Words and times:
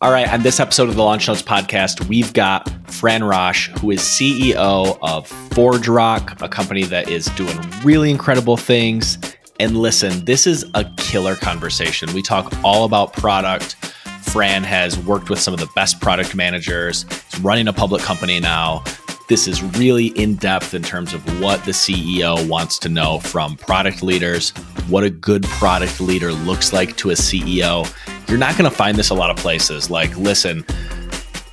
All 0.00 0.12
right, 0.12 0.32
on 0.32 0.42
this 0.42 0.60
episode 0.60 0.88
of 0.88 0.94
the 0.94 1.02
Launch 1.02 1.26
Notes 1.26 1.42
podcast, 1.42 2.06
we've 2.06 2.32
got 2.32 2.70
Fran 2.88 3.24
Rosch, 3.24 3.68
who 3.80 3.90
is 3.90 4.00
CEO 4.00 4.96
of 5.02 5.28
ForgeRock, 5.50 6.40
a 6.40 6.48
company 6.48 6.84
that 6.84 7.08
is 7.08 7.26
doing 7.30 7.58
really 7.82 8.08
incredible 8.08 8.56
things. 8.56 9.18
And 9.58 9.76
listen, 9.76 10.24
this 10.24 10.46
is 10.46 10.64
a 10.74 10.84
killer 10.98 11.34
conversation. 11.34 12.14
We 12.14 12.22
talk 12.22 12.52
all 12.62 12.84
about 12.84 13.12
product. 13.12 13.74
Fran 14.22 14.62
has 14.62 14.96
worked 15.00 15.30
with 15.30 15.40
some 15.40 15.52
of 15.52 15.58
the 15.58 15.68
best 15.74 16.00
product 16.00 16.32
managers. 16.32 17.04
He's 17.32 17.40
running 17.40 17.66
a 17.66 17.72
public 17.72 18.00
company 18.02 18.38
now. 18.38 18.84
This 19.28 19.48
is 19.48 19.64
really 19.76 20.06
in 20.10 20.36
depth 20.36 20.74
in 20.74 20.82
terms 20.84 21.12
of 21.12 21.42
what 21.42 21.64
the 21.64 21.72
CEO 21.72 22.48
wants 22.48 22.78
to 22.78 22.88
know 22.88 23.18
from 23.18 23.56
product 23.56 24.04
leaders, 24.04 24.50
what 24.86 25.02
a 25.02 25.10
good 25.10 25.42
product 25.42 26.00
leader 26.00 26.30
looks 26.30 26.72
like 26.72 26.96
to 26.98 27.10
a 27.10 27.14
CEO. 27.14 27.92
You're 28.28 28.36
not 28.36 28.58
going 28.58 28.70
to 28.70 28.76
find 28.76 28.98
this 28.98 29.08
a 29.08 29.14
lot 29.14 29.30
of 29.30 29.38
places. 29.38 29.88
Like, 29.88 30.14
listen, 30.18 30.62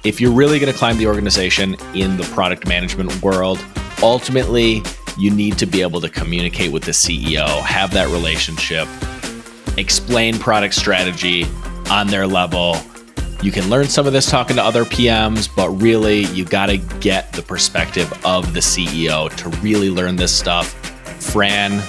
if 0.04 0.20
you're 0.20 0.34
really 0.34 0.60
going 0.60 0.72
to 0.72 0.78
climb 0.78 0.98
the 0.98 1.08
organization 1.08 1.78
in 1.94 2.18
the 2.18 2.24
product 2.34 2.68
management 2.68 3.24
world, 3.24 3.64
ultimately, 4.04 4.84
you 5.18 5.32
need 5.32 5.58
to 5.60 5.66
be 5.66 5.82
able 5.82 6.02
to 6.02 6.10
communicate 6.10 6.74
with 6.74 6.84
the 6.84 6.92
CEO, 6.92 7.48
have 7.62 7.92
that 7.94 8.10
relationship, 8.10 8.90
explain 9.78 10.38
product 10.38 10.74
strategy 10.74 11.46
on 11.90 12.08
their 12.08 12.28
level. 12.28 12.76
You 13.42 13.54
can 13.54 13.70
learn 13.70 13.86
some 13.88 14.06
of 14.06 14.12
this 14.12 14.30
talking 14.30 14.58
to 14.58 14.64
other 14.64 14.84
PMs, 14.84 15.50
but 15.56 15.70
really, 15.70 16.26
you 16.26 16.44
got 16.44 16.66
to 16.66 16.78
get 16.78 17.32
the 17.32 17.42
perspective 17.42 18.12
of 18.26 18.54
the 18.54 18.60
CEO 18.60 19.34
to 19.38 19.50
really 19.60 19.90
learn 19.90 20.18
this 20.18 20.38
stuff. 20.38 20.74
Fran 21.22 21.82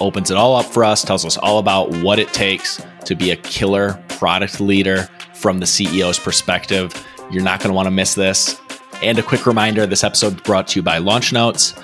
opens 0.00 0.32
it 0.32 0.36
all 0.36 0.56
up 0.56 0.66
for 0.66 0.82
us, 0.82 1.04
tells 1.04 1.24
us 1.24 1.36
all 1.36 1.60
about 1.60 1.90
what 2.02 2.18
it 2.18 2.32
takes 2.32 2.82
to 3.06 3.14
be 3.14 3.30
a 3.30 3.36
killer 3.36 4.02
product 4.08 4.60
leader 4.60 5.08
from 5.34 5.58
the 5.58 5.66
CEO's 5.66 6.18
perspective. 6.18 6.92
You're 7.30 7.42
not 7.42 7.60
going 7.60 7.70
to 7.70 7.74
want 7.74 7.86
to 7.86 7.90
miss 7.90 8.14
this. 8.14 8.60
And 9.02 9.18
a 9.18 9.22
quick 9.22 9.46
reminder 9.46 9.86
this 9.86 10.04
episode 10.04 10.42
brought 10.44 10.68
to 10.68 10.78
you 10.78 10.82
by 10.82 10.98
Launch 10.98 11.32
Notes. 11.32 11.74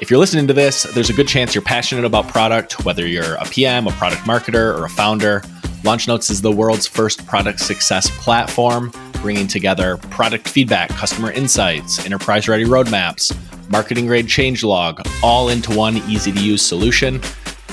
If 0.00 0.10
you're 0.10 0.18
listening 0.18 0.48
to 0.48 0.52
this, 0.52 0.82
there's 0.94 1.10
a 1.10 1.12
good 1.12 1.28
chance 1.28 1.54
you're 1.54 1.62
passionate 1.62 2.04
about 2.04 2.26
product, 2.26 2.84
whether 2.84 3.06
you're 3.06 3.34
a 3.36 3.44
PM, 3.44 3.86
a 3.86 3.92
product 3.92 4.22
marketer, 4.22 4.76
or 4.76 4.84
a 4.84 4.90
founder. 4.90 5.42
Launch 5.84 6.08
Notes 6.08 6.30
is 6.30 6.42
the 6.42 6.50
world's 6.50 6.86
first 6.86 7.24
product 7.26 7.60
success 7.60 8.10
platform, 8.18 8.90
bringing 9.22 9.46
together 9.46 9.98
product 9.98 10.48
feedback, 10.48 10.90
customer 10.90 11.30
insights, 11.30 12.04
enterprise 12.04 12.48
ready 12.48 12.64
roadmaps, 12.64 13.36
marketing 13.70 14.06
grade 14.06 14.26
changelog, 14.26 15.06
all 15.22 15.48
into 15.48 15.76
one 15.76 15.98
easy 16.08 16.32
to 16.32 16.40
use 16.40 16.60
solution. 16.60 17.20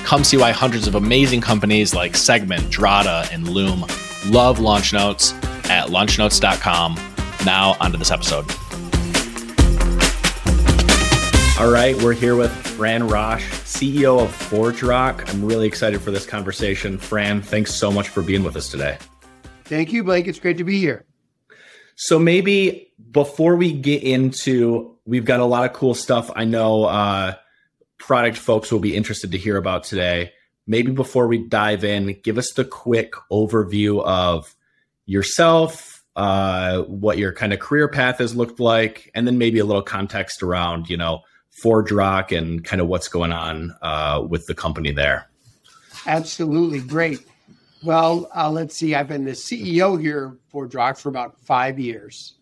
Come 0.05 0.23
see 0.23 0.37
why 0.37 0.51
hundreds 0.51 0.87
of 0.87 0.95
amazing 0.95 1.41
companies 1.41 1.93
like 1.93 2.15
Segment, 2.15 2.63
Drata, 2.69 3.31
and 3.31 3.47
Loom 3.47 3.85
love 4.27 4.59
Launch 4.59 4.93
Notes 4.93 5.33
at 5.69 5.89
launchnotes.com. 5.89 6.99
Now, 7.45 7.75
onto 7.79 7.97
this 7.97 8.11
episode. 8.11 8.45
All 11.59 11.71
right, 11.71 11.95
we're 12.01 12.13
here 12.13 12.35
with 12.35 12.51
Fran 12.51 13.07
Rosch, 13.07 13.43
CEO 13.65 14.19
of 14.19 14.31
ForgeRock. 14.31 15.29
I'm 15.29 15.45
really 15.45 15.67
excited 15.67 16.01
for 16.01 16.09
this 16.09 16.25
conversation. 16.25 16.97
Fran, 16.97 17.41
thanks 17.41 17.73
so 17.75 17.91
much 17.91 18.09
for 18.09 18.23
being 18.23 18.43
with 18.43 18.55
us 18.55 18.69
today. 18.69 18.97
Thank 19.65 19.93
you, 19.93 20.03
Blake. 20.03 20.27
It's 20.27 20.39
great 20.39 20.57
to 20.57 20.63
be 20.63 20.79
here. 20.79 21.05
So 21.95 22.17
maybe 22.17 22.91
before 23.11 23.55
we 23.55 23.73
get 23.73 24.01
into, 24.01 24.97
we've 25.05 25.25
got 25.25 25.39
a 25.39 25.45
lot 25.45 25.69
of 25.69 25.73
cool 25.73 25.93
stuff. 25.93 26.31
I 26.35 26.45
know 26.45 26.85
uh, 26.85 27.35
product 28.01 28.37
folks 28.37 28.71
will 28.71 28.79
be 28.79 28.95
interested 28.95 29.31
to 29.31 29.37
hear 29.37 29.57
about 29.57 29.83
today. 29.83 30.33
Maybe 30.67 30.91
before 30.91 31.27
we 31.27 31.37
dive 31.47 31.83
in, 31.83 32.19
give 32.23 32.37
us 32.37 32.51
the 32.53 32.65
quick 32.65 33.13
overview 33.31 34.03
of 34.03 34.53
yourself, 35.05 36.03
uh, 36.15 36.81
what 36.81 37.17
your 37.17 37.31
kind 37.31 37.53
of 37.53 37.59
career 37.59 37.87
path 37.87 38.17
has 38.17 38.35
looked 38.35 38.59
like, 38.59 39.11
and 39.13 39.27
then 39.27 39.37
maybe 39.37 39.59
a 39.59 39.65
little 39.65 39.81
context 39.81 40.43
around, 40.43 40.89
you 40.89 40.97
know, 40.97 41.21
ForgeRock 41.63 42.35
and 42.35 42.63
kind 42.63 42.81
of 42.81 42.87
what's 42.87 43.07
going 43.07 43.31
on 43.31 43.75
uh, 43.81 44.25
with 44.27 44.45
the 44.47 44.55
company 44.55 44.91
there. 44.91 45.29
Absolutely. 46.07 46.79
Great. 46.79 47.19
Well, 47.83 48.29
uh, 48.35 48.49
let's 48.49 48.75
see. 48.75 48.95
I've 48.95 49.07
been 49.07 49.25
the 49.25 49.31
CEO 49.31 49.99
here 49.99 50.37
for 50.49 50.67
ForgeRock 50.67 50.97
for 50.97 51.09
about 51.09 51.39
five 51.39 51.79
years. 51.79 52.35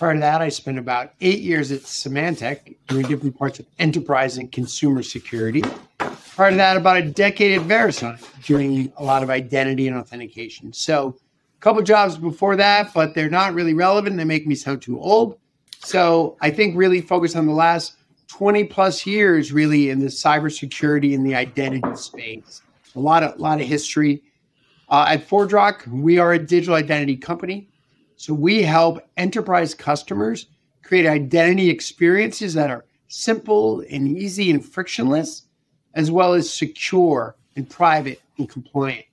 Prior 0.00 0.14
to 0.14 0.20
that, 0.20 0.40
I 0.40 0.48
spent 0.48 0.78
about 0.78 1.12
eight 1.20 1.40
years 1.40 1.70
at 1.70 1.80
Symantec 1.80 2.74
doing 2.88 3.06
different 3.06 3.36
parts 3.36 3.58
of 3.58 3.66
enterprise 3.78 4.38
and 4.38 4.50
consumer 4.50 5.02
security. 5.02 5.62
Prior 5.98 6.52
to 6.52 6.56
that, 6.56 6.78
about 6.78 6.96
a 6.96 7.02
decade 7.02 7.60
at 7.60 7.68
VeriSign 7.68 8.18
doing 8.46 8.90
a 8.96 9.04
lot 9.04 9.22
of 9.22 9.28
identity 9.28 9.88
and 9.88 9.98
authentication. 9.98 10.72
So, 10.72 11.18
a 11.54 11.60
couple 11.60 11.82
jobs 11.82 12.16
before 12.16 12.56
that, 12.56 12.94
but 12.94 13.14
they're 13.14 13.28
not 13.28 13.52
really 13.52 13.74
relevant. 13.74 14.16
They 14.16 14.24
make 14.24 14.46
me 14.46 14.54
sound 14.54 14.80
too 14.80 14.98
old. 14.98 15.38
So, 15.80 16.38
I 16.40 16.48
think 16.48 16.78
really 16.78 17.02
focus 17.02 17.36
on 17.36 17.44
the 17.44 17.52
last 17.52 17.96
20 18.28 18.64
plus 18.64 19.04
years, 19.04 19.52
really 19.52 19.90
in 19.90 19.98
the 19.98 20.06
cybersecurity 20.06 21.14
and 21.14 21.26
the 21.26 21.34
identity 21.34 21.94
space. 21.96 22.62
A 22.96 23.00
lot 23.00 23.22
of, 23.22 23.38
lot 23.38 23.60
of 23.60 23.66
history. 23.66 24.22
Uh, 24.88 25.04
at 25.10 25.28
ForgeRock, 25.28 25.86
we 25.88 26.16
are 26.16 26.32
a 26.32 26.38
digital 26.38 26.74
identity 26.74 27.18
company. 27.18 27.69
So 28.20 28.34
we 28.34 28.60
help 28.60 28.98
enterprise 29.16 29.72
customers 29.72 30.48
create 30.82 31.06
identity 31.06 31.70
experiences 31.70 32.52
that 32.52 32.68
are 32.68 32.84
simple 33.08 33.82
and 33.90 34.06
easy 34.06 34.50
and 34.50 34.62
frictionless, 34.62 35.46
as 35.94 36.10
well 36.10 36.34
as 36.34 36.52
secure 36.52 37.34
and 37.56 37.66
private 37.66 38.20
and 38.36 38.46
compliant. 38.46 39.06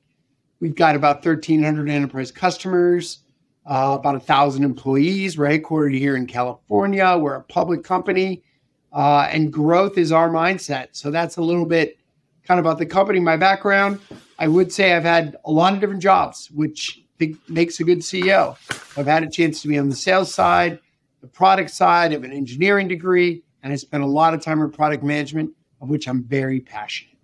We've 0.59 0.75
got 0.75 0.97
about 0.97 1.25
1,300 1.25 1.89
enterprise 1.89 2.33
customers, 2.33 3.19
uh, 3.65 3.95
about 3.97 4.15
1,000 4.15 4.65
employees. 4.65 5.37
We're 5.37 5.57
headquartered 5.57 5.97
here 5.97 6.17
in 6.17 6.27
California. 6.27 7.17
We're 7.17 7.35
a 7.35 7.43
public 7.43 7.85
company, 7.85 8.43
uh, 8.91 9.29
and 9.31 9.53
growth 9.53 9.97
is 9.97 10.11
our 10.11 10.29
mindset. 10.29 10.87
So 10.91 11.11
that's 11.11 11.37
a 11.37 11.41
little 11.41 11.65
bit 11.65 11.97
kind 12.43 12.59
of 12.59 12.65
about 12.65 12.77
the 12.77 12.85
company. 12.85 13.21
My 13.21 13.37
background, 13.37 14.01
I 14.37 14.49
would 14.49 14.73
say 14.73 14.91
I've 14.91 15.03
had 15.03 15.37
a 15.45 15.51
lot 15.51 15.73
of 15.73 15.79
different 15.79 16.01
jobs, 16.01 16.51
which 16.51 17.06
makes 17.47 17.79
a 17.79 17.83
good 17.83 17.99
CEO. 17.99 18.57
I've 18.97 19.07
had 19.07 19.23
a 19.23 19.29
chance 19.29 19.61
to 19.61 19.67
be 19.67 19.77
on 19.77 19.89
the 19.89 19.95
sales 19.95 20.33
side, 20.33 20.79
the 21.21 21.27
product 21.27 21.71
side, 21.71 22.13
of 22.13 22.23
an 22.23 22.31
engineering 22.31 22.87
degree, 22.87 23.43
and 23.63 23.73
I 23.73 23.75
spent 23.75 24.03
a 24.03 24.07
lot 24.07 24.33
of 24.33 24.41
time 24.41 24.61
in 24.61 24.71
product 24.71 25.03
management, 25.03 25.51
of 25.81 25.89
which 25.89 26.07
I'm 26.07 26.23
very 26.23 26.59
passionate. 26.59 27.17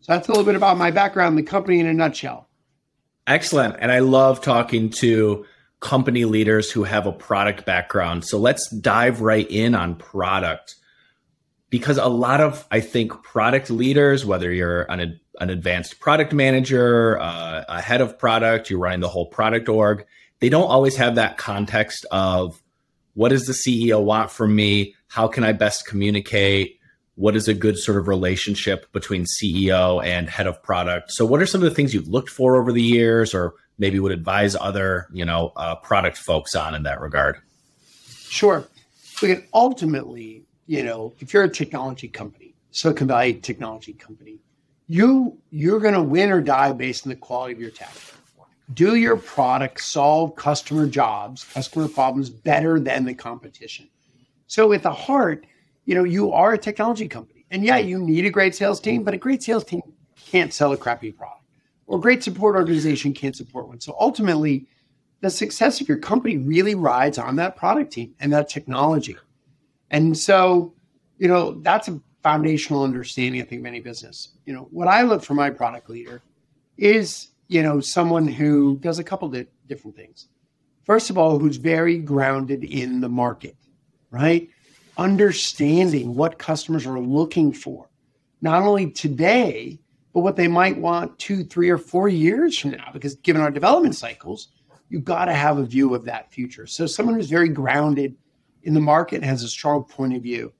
So 0.00 0.12
that's 0.12 0.28
a 0.28 0.30
little 0.30 0.44
bit 0.44 0.54
about 0.54 0.76
my 0.76 0.90
background, 0.90 1.38
the 1.38 1.42
company 1.42 1.80
in 1.80 1.86
a 1.86 1.94
nutshell. 1.94 2.48
Excellent. 3.26 3.76
And 3.78 3.90
I 3.90 4.00
love 4.00 4.42
talking 4.42 4.90
to 4.90 5.46
company 5.80 6.24
leaders 6.24 6.70
who 6.70 6.84
have 6.84 7.06
a 7.06 7.12
product 7.12 7.64
background. 7.64 8.24
So 8.24 8.38
let's 8.38 8.68
dive 8.70 9.20
right 9.20 9.50
in 9.50 9.74
on 9.74 9.96
product. 9.96 10.76
Because 11.70 11.98
a 11.98 12.06
lot 12.06 12.40
of, 12.40 12.66
I 12.70 12.80
think, 12.80 13.22
product 13.22 13.70
leaders, 13.70 14.24
whether 14.24 14.52
you're 14.52 14.82
an 14.82 15.18
an 15.40 15.50
advanced 15.50 16.00
product 16.00 16.32
manager, 16.32 17.18
uh, 17.20 17.64
a 17.68 17.80
head 17.80 18.00
of 18.00 18.18
product, 18.18 18.70
you're 18.70 18.78
running 18.78 19.00
the 19.00 19.08
whole 19.08 19.26
product 19.26 19.68
org. 19.68 20.04
They 20.40 20.48
don't 20.48 20.68
always 20.68 20.96
have 20.96 21.14
that 21.16 21.38
context 21.38 22.06
of 22.10 22.60
what 23.14 23.30
does 23.30 23.46
the 23.46 23.52
CEO 23.52 24.02
want 24.02 24.30
from 24.30 24.54
me? 24.54 24.94
How 25.08 25.28
can 25.28 25.44
I 25.44 25.52
best 25.52 25.86
communicate? 25.86 26.78
What 27.16 27.36
is 27.36 27.46
a 27.46 27.54
good 27.54 27.78
sort 27.78 27.96
of 27.96 28.08
relationship 28.08 28.92
between 28.92 29.24
CEO 29.24 30.04
and 30.04 30.28
head 30.28 30.48
of 30.48 30.60
product? 30.62 31.12
So, 31.12 31.24
what 31.24 31.40
are 31.40 31.46
some 31.46 31.62
of 31.62 31.68
the 31.68 31.74
things 31.74 31.94
you've 31.94 32.08
looked 32.08 32.28
for 32.28 32.56
over 32.56 32.72
the 32.72 32.82
years, 32.82 33.32
or 33.32 33.54
maybe 33.78 34.00
would 34.00 34.10
advise 34.10 34.56
other, 34.56 35.06
you 35.12 35.24
know, 35.24 35.52
uh, 35.54 35.76
product 35.76 36.18
folks 36.18 36.56
on 36.56 36.74
in 36.74 36.82
that 36.82 37.00
regard? 37.00 37.36
Sure. 38.28 38.64
Look, 39.22 39.44
ultimately, 39.54 40.42
you 40.66 40.82
know, 40.82 41.12
if 41.20 41.32
you're 41.32 41.44
a 41.44 41.48
technology 41.48 42.08
company, 42.08 42.54
Silicon 42.72 43.06
Valley 43.06 43.34
technology 43.34 43.92
company, 43.92 44.40
you 44.86 45.38
you're 45.50 45.80
going 45.80 45.94
to 45.94 46.02
win 46.02 46.30
or 46.30 46.40
die 46.40 46.72
based 46.72 47.06
on 47.06 47.10
the 47.10 47.16
quality 47.16 47.54
of 47.54 47.60
your 47.60 47.70
tech. 47.70 47.94
Do 48.72 48.94
your 48.94 49.16
product 49.16 49.82
solve 49.82 50.36
customer 50.36 50.86
jobs, 50.86 51.44
customer 51.44 51.88
problems 51.88 52.30
better 52.30 52.80
than 52.80 53.04
the 53.04 53.14
competition? 53.14 53.88
So 54.46 54.72
at 54.72 54.82
the 54.82 54.92
heart, 54.92 55.46
you 55.84 55.94
know, 55.94 56.04
you 56.04 56.32
are 56.32 56.54
a 56.54 56.58
technology 56.58 57.08
company. 57.08 57.44
And 57.50 57.62
yeah, 57.64 57.76
you 57.76 57.98
need 57.98 58.24
a 58.24 58.30
great 58.30 58.54
sales 58.54 58.80
team, 58.80 59.04
but 59.04 59.14
a 59.14 59.18
great 59.18 59.42
sales 59.42 59.64
team 59.64 59.82
can't 60.16 60.52
sell 60.52 60.72
a 60.72 60.76
crappy 60.76 61.12
product. 61.12 61.42
Or 61.86 62.00
great 62.00 62.22
support 62.22 62.56
organization 62.56 63.12
can't 63.12 63.36
support 63.36 63.68
one. 63.68 63.80
So 63.80 63.94
ultimately, 64.00 64.66
the 65.20 65.30
success 65.30 65.80
of 65.80 65.88
your 65.88 65.98
company 65.98 66.38
really 66.38 66.74
rides 66.74 67.18
on 67.18 67.36
that 67.36 67.56
product 67.56 67.92
team 67.92 68.14
and 68.18 68.32
that 68.32 68.48
technology. 68.48 69.16
And 69.90 70.16
so, 70.16 70.74
you 71.18 71.28
know, 71.28 71.60
that's 71.60 71.88
a 71.88 72.00
foundational 72.24 72.82
understanding, 72.82 73.42
I 73.42 73.44
think, 73.44 73.60
of 73.60 73.66
any 73.66 73.80
business. 73.80 74.30
You 74.46 74.54
know, 74.54 74.66
what 74.70 74.88
I 74.88 75.02
look 75.02 75.22
for 75.22 75.34
my 75.34 75.50
product 75.50 75.90
leader 75.90 76.22
is, 76.78 77.28
you 77.48 77.62
know, 77.62 77.80
someone 77.80 78.26
who 78.26 78.78
does 78.78 78.98
a 78.98 79.04
couple 79.04 79.32
of 79.32 79.46
different 79.68 79.94
things. 79.94 80.28
First 80.84 81.10
of 81.10 81.18
all, 81.18 81.38
who's 81.38 81.58
very 81.58 81.98
grounded 81.98 82.64
in 82.64 83.00
the 83.00 83.10
market, 83.10 83.56
right? 84.10 84.48
Understanding 84.96 86.14
what 86.14 86.38
customers 86.38 86.86
are 86.86 86.98
looking 86.98 87.52
for, 87.52 87.90
not 88.40 88.62
only 88.62 88.90
today, 88.90 89.78
but 90.14 90.20
what 90.20 90.36
they 90.36 90.48
might 90.48 90.78
want 90.78 91.18
two, 91.18 91.44
three, 91.44 91.68
or 91.68 91.78
four 91.78 92.08
years 92.08 92.58
from 92.58 92.70
now. 92.70 92.88
Because 92.90 93.16
given 93.16 93.42
our 93.42 93.50
development 93.50 93.96
cycles, 93.96 94.48
you've 94.88 95.04
got 95.04 95.26
to 95.26 95.34
have 95.34 95.58
a 95.58 95.64
view 95.64 95.94
of 95.94 96.06
that 96.06 96.32
future. 96.32 96.66
So 96.66 96.86
someone 96.86 97.16
who's 97.16 97.28
very 97.28 97.50
grounded 97.50 98.16
in 98.62 98.72
the 98.72 98.80
market 98.80 99.22
has 99.22 99.42
a 99.42 99.48
strong 99.48 99.84
point 99.84 100.16
of 100.16 100.22
view. 100.22 100.54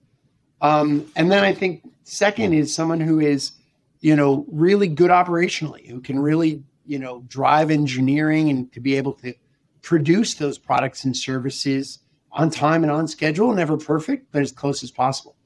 Um, 0.65 1.05
and 1.15 1.31
then 1.31 1.45
I 1.45 1.53
think 1.53 1.83
second 2.05 2.55
is 2.55 2.75
someone 2.75 2.99
who 2.99 3.21
is, 3.21 3.53
you 4.01 4.17
know, 4.17 4.47
really 4.51 4.89
good 4.89 5.11
operationally, 5.11 5.87
who 5.87 6.01
can 6.01 6.19
really, 6.19 6.63
you 6.87 6.99
know, 6.99 7.23
drive 7.29 7.71
engineering 7.71 8.49
and 8.49 8.73
to 8.73 8.81
be 8.81 8.97
able 8.97 9.13
to 9.13 9.35
produce 9.83 10.33
those 10.33 10.57
products 10.57 11.05
and 11.05 11.15
services 11.15 11.99
on 12.33 12.49
time 12.49 12.83
and 12.83 12.91
on 12.91 13.07
schedule, 13.07 13.53
never 13.53 13.77
perfect, 13.77 14.33
but 14.33 14.41
as 14.41 14.53
close 14.53 14.83
as 14.83 14.91
possible. 14.91 15.37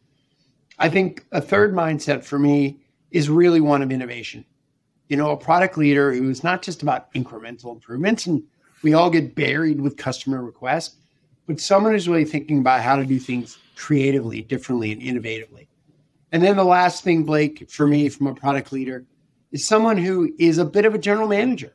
I 0.78 0.88
think 0.88 1.26
a 1.32 1.40
third 1.40 1.74
mindset 1.74 2.22
for 2.22 2.38
me 2.38 2.78
is 3.10 3.28
really 3.28 3.60
one 3.60 3.82
of 3.82 3.90
innovation. 3.90 4.44
You 5.08 5.16
know, 5.16 5.32
a 5.32 5.36
product 5.36 5.76
leader 5.76 6.12
who's 6.12 6.44
not 6.44 6.62
just 6.62 6.80
about 6.80 7.12
incremental 7.14 7.74
improvements, 7.74 8.26
and 8.26 8.44
we 8.84 8.94
all 8.94 9.10
get 9.10 9.34
buried 9.34 9.80
with 9.80 9.96
customer 9.96 10.44
requests, 10.44 10.94
but 11.48 11.58
someone 11.58 11.92
who's 11.92 12.08
really 12.08 12.26
thinking 12.26 12.58
about 12.58 12.82
how 12.82 12.94
to 12.94 13.04
do 13.04 13.18
things 13.18 13.58
creatively, 13.74 14.42
differently, 14.42 14.92
and 14.92 15.00
innovatively. 15.00 15.66
And 16.30 16.42
then 16.42 16.56
the 16.56 16.64
last 16.64 17.02
thing, 17.02 17.24
Blake, 17.24 17.70
for 17.70 17.86
me, 17.86 18.10
from 18.10 18.26
a 18.26 18.34
product 18.34 18.70
leader, 18.70 19.06
is 19.50 19.66
someone 19.66 19.96
who 19.96 20.30
is 20.38 20.58
a 20.58 20.64
bit 20.64 20.84
of 20.84 20.94
a 20.94 20.98
general 20.98 21.26
manager 21.26 21.74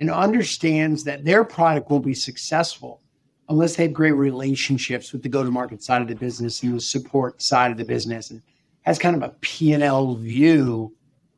and 0.00 0.10
understands 0.10 1.04
that 1.04 1.24
their 1.24 1.44
product 1.44 1.88
will 1.90 2.00
be 2.00 2.12
successful 2.12 3.00
unless 3.48 3.76
they 3.76 3.84
have 3.84 3.92
great 3.92 4.12
relationships 4.12 5.12
with 5.12 5.22
the 5.22 5.28
go-to-market 5.28 5.80
side 5.80 6.02
of 6.02 6.08
the 6.08 6.16
business 6.16 6.64
and 6.64 6.74
the 6.74 6.80
support 6.80 7.40
side 7.40 7.70
of 7.70 7.76
the 7.76 7.84
business 7.84 8.30
and 8.30 8.42
has 8.82 8.98
kind 8.98 9.14
of 9.14 9.22
a 9.22 9.32
P&L 9.42 10.16
view 10.16 10.92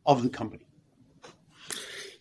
of 0.06 0.22
the 0.22 0.31
company. 0.31 0.64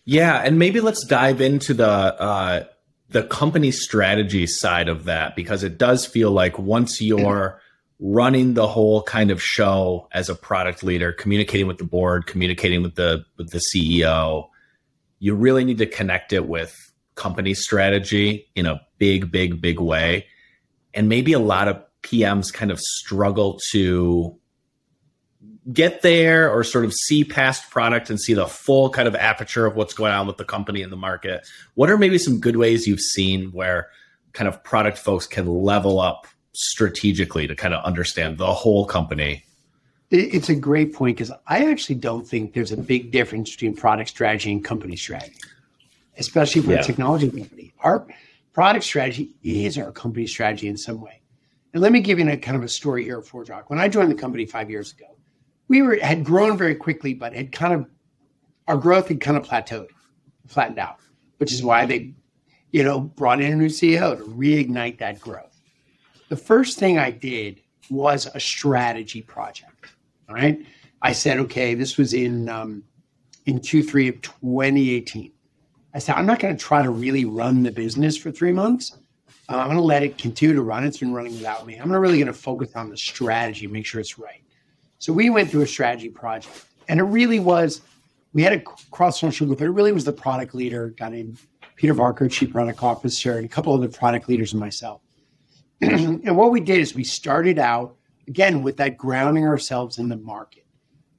Yeah, 0.04 0.42
and 0.44 0.58
maybe 0.58 0.80
let's 0.80 1.04
dive 1.06 1.40
into 1.40 1.72
the 1.72 1.88
uh, 1.88 2.64
the 3.08 3.22
company 3.22 3.70
strategy 3.70 4.46
side 4.46 4.88
of 4.88 5.04
that 5.04 5.36
because 5.36 5.62
it 5.62 5.78
does 5.78 6.06
feel 6.06 6.30
like 6.30 6.58
once 6.58 7.00
you're 7.00 7.60
running 7.98 8.54
the 8.54 8.66
whole 8.66 9.02
kind 9.02 9.30
of 9.30 9.42
show 9.42 10.08
as 10.12 10.28
a 10.28 10.34
product 10.34 10.82
leader, 10.82 11.12
communicating 11.12 11.66
with 11.66 11.78
the 11.78 11.84
board, 11.84 12.26
communicating 12.26 12.82
with 12.82 12.94
the 12.96 13.24
with 13.36 13.50
the 13.50 13.58
CEO, 13.58 14.48
you 15.18 15.34
really 15.34 15.64
need 15.64 15.78
to 15.78 15.86
connect 15.86 16.32
it 16.32 16.46
with 16.46 16.92
company 17.14 17.54
strategy 17.54 18.48
in 18.54 18.66
a 18.66 18.80
big, 18.98 19.30
big, 19.30 19.60
big 19.60 19.80
way. 19.80 20.26
And 20.92 21.08
maybe 21.08 21.32
a 21.32 21.38
lot 21.38 21.68
of 21.68 21.82
PMs 22.02 22.52
kind 22.52 22.70
of 22.70 22.80
struggle 22.80 23.60
to 23.70 24.38
get 25.72 26.02
there 26.02 26.50
or 26.50 26.62
sort 26.62 26.84
of 26.84 26.92
see 26.92 27.24
past 27.24 27.70
product 27.70 28.10
and 28.10 28.20
see 28.20 28.34
the 28.34 28.46
full 28.46 28.90
kind 28.90 29.08
of 29.08 29.14
aperture 29.14 29.66
of 29.66 29.74
what's 29.76 29.94
going 29.94 30.12
on 30.12 30.26
with 30.26 30.36
the 30.36 30.44
company 30.44 30.82
and 30.82 30.92
the 30.92 30.96
market. 30.96 31.46
What 31.74 31.90
are 31.90 31.98
maybe 31.98 32.18
some 32.18 32.38
good 32.38 32.56
ways 32.56 32.86
you've 32.86 33.00
seen 33.00 33.50
where 33.52 33.88
kind 34.32 34.48
of 34.48 34.62
product 34.62 34.98
folks 34.98 35.26
can 35.26 35.46
level 35.46 36.00
up 36.00 36.26
strategically 36.52 37.46
to 37.46 37.56
kind 37.56 37.74
of 37.74 37.84
understand 37.84 38.38
the 38.38 38.52
whole 38.52 38.86
company? 38.86 39.44
It's 40.10 40.48
a 40.48 40.54
great 40.54 40.94
point 40.94 41.16
because 41.16 41.32
I 41.48 41.64
actually 41.70 41.96
don't 41.96 42.26
think 42.26 42.54
there's 42.54 42.70
a 42.70 42.76
big 42.76 43.10
difference 43.10 43.50
between 43.50 43.74
product 43.74 44.10
strategy 44.10 44.52
and 44.52 44.64
company 44.64 44.94
strategy 44.94 45.36
especially 46.18 46.62
for 46.62 46.72
yeah. 46.72 46.80
a 46.80 46.82
technology 46.82 47.30
company. 47.30 47.72
Our 47.80 48.06
product 48.52 48.84
strategy 48.84 49.30
is 49.42 49.78
our 49.78 49.92
company 49.92 50.26
strategy 50.26 50.68
in 50.68 50.76
some 50.76 51.00
way. 51.00 51.20
And 51.72 51.82
let 51.82 51.92
me 51.92 52.00
give 52.00 52.18
you 52.18 52.28
a 52.28 52.36
kind 52.36 52.56
of 52.56 52.62
a 52.62 52.68
story 52.68 53.04
here 53.04 53.18
at 53.18 53.24
ForgeRock. 53.24 53.64
When 53.68 53.78
I 53.78 53.88
joined 53.88 54.10
the 54.10 54.16
company 54.16 54.46
five 54.46 54.70
years 54.70 54.92
ago, 54.92 55.06
we 55.68 55.82
were 55.82 55.96
had 55.96 56.24
grown 56.24 56.56
very 56.56 56.74
quickly, 56.74 57.14
but 57.14 57.34
had 57.34 57.52
kind 57.52 57.74
of 57.74 57.86
our 58.68 58.76
growth 58.76 59.08
had 59.08 59.20
kind 59.20 59.36
of 59.36 59.44
plateaued, 59.44 59.88
flattened 60.46 60.78
out, 60.78 60.98
which 61.38 61.52
is 61.52 61.62
why 61.62 61.86
they, 61.86 62.14
you 62.72 62.82
know, 62.82 63.00
brought 63.00 63.40
in 63.40 63.52
a 63.52 63.56
new 63.56 63.68
CEO 63.68 64.16
to 64.16 64.24
reignite 64.24 64.98
that 64.98 65.20
growth. 65.20 65.60
The 66.28 66.36
first 66.36 66.78
thing 66.78 66.98
I 66.98 67.10
did 67.10 67.60
was 67.88 68.26
a 68.34 68.40
strategy 68.40 69.22
project. 69.22 69.92
All 70.28 70.34
right. 70.34 70.64
I 71.02 71.12
said, 71.12 71.38
okay, 71.38 71.74
this 71.74 71.96
was 71.96 72.14
in 72.14 72.48
um, 72.48 72.82
in 73.46 73.60
Q3 73.60 74.08
of 74.08 74.22
2018. 74.22 75.32
I 75.94 75.98
said, 75.98 76.16
I'm 76.16 76.26
not 76.26 76.40
going 76.40 76.56
to 76.56 76.62
try 76.62 76.82
to 76.82 76.90
really 76.90 77.24
run 77.24 77.62
the 77.62 77.70
business 77.70 78.16
for 78.16 78.30
three 78.30 78.52
months. 78.52 78.98
I'm 79.48 79.66
going 79.66 79.76
to 79.76 79.82
let 79.82 80.02
it 80.02 80.18
continue 80.18 80.54
to 80.54 80.62
run. 80.62 80.84
It's 80.84 80.98
been 80.98 81.14
running 81.14 81.32
without 81.32 81.66
me. 81.66 81.76
I'm 81.76 81.88
not 81.88 82.00
really 82.00 82.18
going 82.18 82.26
to 82.26 82.32
focus 82.32 82.74
on 82.74 82.90
the 82.90 82.96
strategy, 82.96 83.66
make 83.68 83.86
sure 83.86 84.00
it's 84.00 84.18
right. 84.18 84.42
So 84.98 85.12
we 85.12 85.30
went 85.30 85.50
through 85.50 85.62
a 85.62 85.66
strategy 85.66 86.08
project, 86.08 86.64
and 86.88 87.00
it 87.00 87.04
really 87.04 87.40
was. 87.40 87.82
We 88.32 88.42
had 88.42 88.52
a 88.52 88.60
cross-functional 88.60 89.48
group, 89.48 89.58
but 89.60 89.66
it 89.66 89.70
really 89.70 89.92
was 89.92 90.04
the 90.04 90.12
product 90.12 90.54
leader, 90.54 90.94
guy 90.96 91.08
named 91.08 91.38
Peter 91.76 91.94
Barker, 91.94 92.28
chief 92.28 92.52
product 92.52 92.82
officer, 92.82 93.36
and 93.36 93.46
a 93.46 93.48
couple 93.48 93.72
other 93.72 93.88
product 93.88 94.28
leaders 94.28 94.52
and 94.52 94.60
myself. 94.60 95.00
and 95.80 96.36
what 96.36 96.50
we 96.50 96.60
did 96.60 96.80
is 96.80 96.94
we 96.94 97.04
started 97.04 97.58
out 97.58 97.96
again 98.28 98.62
with 98.62 98.76
that 98.78 98.96
grounding 98.96 99.46
ourselves 99.46 99.98
in 99.98 100.08
the 100.08 100.16
market. 100.16 100.66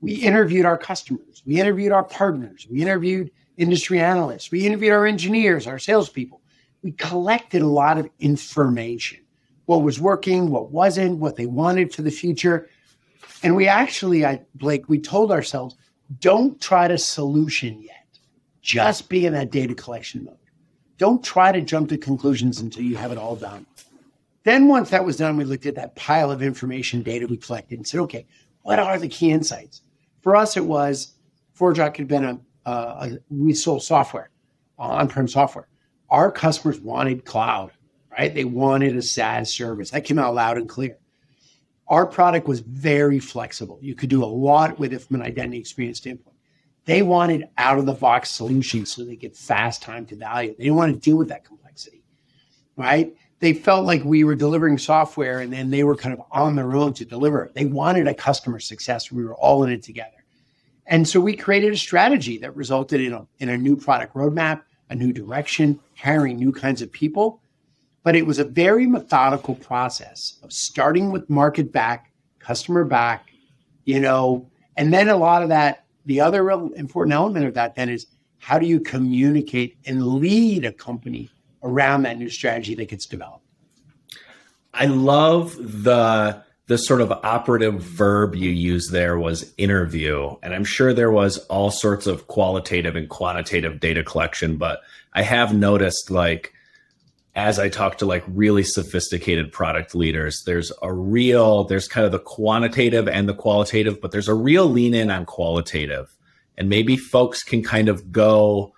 We 0.01 0.13
interviewed 0.13 0.65
our 0.65 0.77
customers, 0.77 1.41
we 1.45 1.59
interviewed 1.59 1.91
our 1.91 2.03
partners, 2.03 2.68
we 2.69 2.81
interviewed 2.81 3.31
industry 3.57 4.00
analysts. 4.00 4.51
We 4.51 4.65
interviewed 4.65 4.94
our 4.94 5.06
engineers, 5.06 5.68
our 5.68 5.80
salespeople. 5.80 6.41
We 6.83 6.91
collected 6.94 7.62
a 7.62 7.68
lot 7.68 7.97
of 7.97 8.09
information 8.19 9.19
what 9.65 9.81
was 9.81 10.00
working, 10.00 10.50
what 10.50 10.71
wasn't, 10.71 11.19
what 11.19 11.35
they 11.35 11.45
wanted 11.45 11.94
for 11.94 12.01
the 12.01 12.09
future. 12.09 12.69
And 13.44 13.56
we 13.56 13.68
actually, 13.68 14.25
I, 14.25 14.42
Blake, 14.56 14.89
we 14.89 15.00
told 15.00 15.31
ourselves, 15.31 15.75
don't 16.19 16.60
try 16.60 16.88
to 16.88 16.98
solution 16.98 17.81
yet. 17.81 17.94
Just 18.62 19.10
be 19.10 19.25
in 19.25 19.34
that 19.34 19.51
data 19.51 19.75
collection 19.75 20.25
mode. 20.25 20.38
Don't 20.98 21.24
try 21.24 21.51
to 21.51 21.62
jump 21.62 21.89
to 21.89 21.98
conclusions 21.98 22.60
until 22.60 22.84
you 22.84 22.98
have 22.98 23.12
it 23.12 23.18
all 23.18 23.36
done. 23.36 23.66
Then, 24.44 24.68
once 24.68 24.89
that 24.89 25.06
was 25.06 25.18
done, 25.18 25.38
we 25.38 25.44
looked 25.44 25.66
at 25.66 25.75
that 25.75 25.95
pile 25.95 26.31
of 26.31 26.42
information 26.42 27.04
data 27.04 27.28
we 27.28 27.38
collected 27.38 27.78
and 27.78 27.88
said, 27.88 28.00
okay, 28.01 28.25
what 28.63 28.80
are 28.80 28.98
the 28.98 29.07
key 29.07 29.31
insights? 29.31 29.81
For 30.22 30.36
us, 30.36 30.57
it 30.57 30.66
was 30.66 31.13
ForgeRock 31.57 31.98
had 31.98 32.07
been 32.07 32.25
a 32.25 32.40
uh, 32.68 33.12
we 33.30 33.54
sold 33.54 33.81
software, 33.81 34.30
on-prem 34.78 35.28
software. 35.28 35.69
Our 36.10 36.30
customers 36.30 36.81
wanted 36.81 37.24
cloud, 37.24 37.72
right? 38.12 38.33
They 38.33 38.44
wanted 38.44 38.98
a 38.98 39.01
SaaS 39.01 39.54
service. 39.54 39.92
That 39.92 40.04
came 40.04 40.19
out 40.19 40.36
loud 40.36 40.57
and 40.57 40.68
clear. 40.68 40.98
Our 41.89 42.06
product 42.06 42.48
was 42.48 42.60
very 42.60 43.19
flexible. 43.19 43.80
You 43.81 43.95
could 43.95 44.10
do 44.10 44.24
a 44.24 44.25
lot 44.25 44.78
with 44.78 44.94
it 44.94 45.00
from 45.00 45.18
an 45.18 45.22
identity 45.22 45.60
experience 45.60 46.00
standpoint. 46.00 46.36
They 46.86 47.01
wanted 47.01 47.50
out 47.57 47.80
of 47.80 47.86
the 47.86 47.94
box 47.94 48.31
solutions 48.31 48.94
so 48.94 49.04
they 49.04 49.16
get 49.16 49.35
fast 49.35 49.81
time 49.81 50.06
to 50.07 50.16
value. 50.16 50.56
They 50.57 50.66
didn't 50.66 50.78
want 50.78 50.94
to 50.94 51.00
deal 51.00 51.18
with 51.18 51.30
that 51.30 51.44
complexity, 51.44 52.04
right? 52.76 53.14
They 53.40 53.54
felt 53.54 53.85
like 53.85 54.04
we 54.04 54.23
were 54.23 54.35
delivering 54.35 54.78
software 54.78 55.40
and 55.40 55.52
then 55.52 55.69
they 55.69 55.83
were 55.83 55.95
kind 55.95 56.14
of 56.14 56.26
on 56.31 56.56
their 56.56 56.73
own 56.76 56.94
to 56.94 57.06
deliver 57.06 57.44
it. 57.44 57.54
They 57.54 57.66
wanted 57.66 58.07
a 58.07 58.14
customer 58.14 58.59
success. 58.59 59.11
We 59.11 59.23
were 59.23 59.35
all 59.35 59.64
in 59.64 59.71
it 59.71 59.83
together. 59.83 60.11
And 60.88 61.07
so 61.07 61.19
we 61.19 61.35
created 61.35 61.73
a 61.73 61.78
strategy 61.78 62.38
that 62.40 62.56
resulted 62.56 63.02
in 63.02 63.14
a, 63.14 63.28
in 63.40 63.50
a 63.50 63.57
new 63.57 63.76
product 63.76 64.16
roadmap, 64.16 64.61
a 64.90 64.95
new 64.95 65.11
direction, 65.11 65.80
hiring 65.97 66.38
new 66.38 66.54
kinds 66.54 66.81
of 66.81 66.92
people. 66.92 67.42
But 68.07 68.16
it 68.16 68.26
was 68.26 68.40
a 68.40 68.45
very 68.45 68.87
methodical 68.87 69.56
process 69.56 70.40
of 70.42 70.54
starting 70.54 71.11
with 71.11 71.30
market 71.30 71.73
back, 71.73 72.14
customer 72.40 72.85
back, 72.85 73.33
you 73.83 73.99
know, 73.99 74.49
and 74.78 74.94
then 74.94 75.09
a 75.09 75.18
lot 75.18 75.44
of 75.44 75.49
that, 75.49 75.83
the 76.06 76.21
other 76.21 76.42
real 76.42 76.71
important 76.78 77.14
element 77.14 77.47
of 77.47 77.54
that 77.56 77.76
then 77.76 77.90
is 77.90 78.07
how 78.37 78.59
do 78.59 78.66
you 78.66 78.80
communicate 78.80 79.76
and 79.85 80.07
lead 80.07 80.64
a 80.64 80.71
company 80.71 81.30
around 81.64 82.04
that 82.04 82.18
new 82.18 82.30
strategy 82.30 82.76
that 82.76 82.87
gets 82.87 83.06
developed? 83.06 83.44
I 84.73 84.85
love 84.85 85.57
the 85.57 86.42
the 86.68 86.78
sort 86.78 87.02
of 87.02 87.11
operative 87.11 87.81
verb 87.81 88.35
you 88.35 88.52
used 88.52 88.94
there 88.94 89.19
was 89.19 89.54
interview. 89.57 90.33
And 90.42 90.56
I'm 90.56 90.64
sure 90.64 90.94
there 90.94 91.11
was 91.11 91.40
all 91.47 91.71
sorts 91.71 92.07
of 92.07 92.28
qualitative 92.28 92.95
and 92.95 93.09
quantitative 93.09 93.81
data 93.81 94.02
collection, 94.02 94.56
but 94.56 94.80
I 95.11 95.23
have 95.23 95.54
noticed 95.54 96.09
like 96.09 96.54
as 97.37 97.59
I 97.59 97.69
talk 97.69 97.99
to 97.99 98.06
like 98.07 98.23
really 98.27 98.63
sophisticated 98.63 99.51
product 99.51 99.94
leaders, 99.94 100.41
there's 100.47 100.71
a 100.81 100.91
real, 100.91 101.65
there's 101.65 101.87
kind 101.87 102.03
of 102.03 102.11
the 102.11 102.19
quantitative 102.19 103.07
and 103.07 103.29
the 103.29 103.35
qualitative, 103.35 104.01
but 104.01 104.11
there's 104.11 104.27
a 104.27 104.33
real 104.33 104.65
lean 104.65 104.95
in 104.95 105.11
on 105.11 105.23
qualitative. 105.23 106.17
And 106.57 106.67
maybe 106.67 106.97
folks 106.97 107.44
can 107.44 107.63
kind 107.63 107.89
of 107.89 108.11
go 108.11 108.73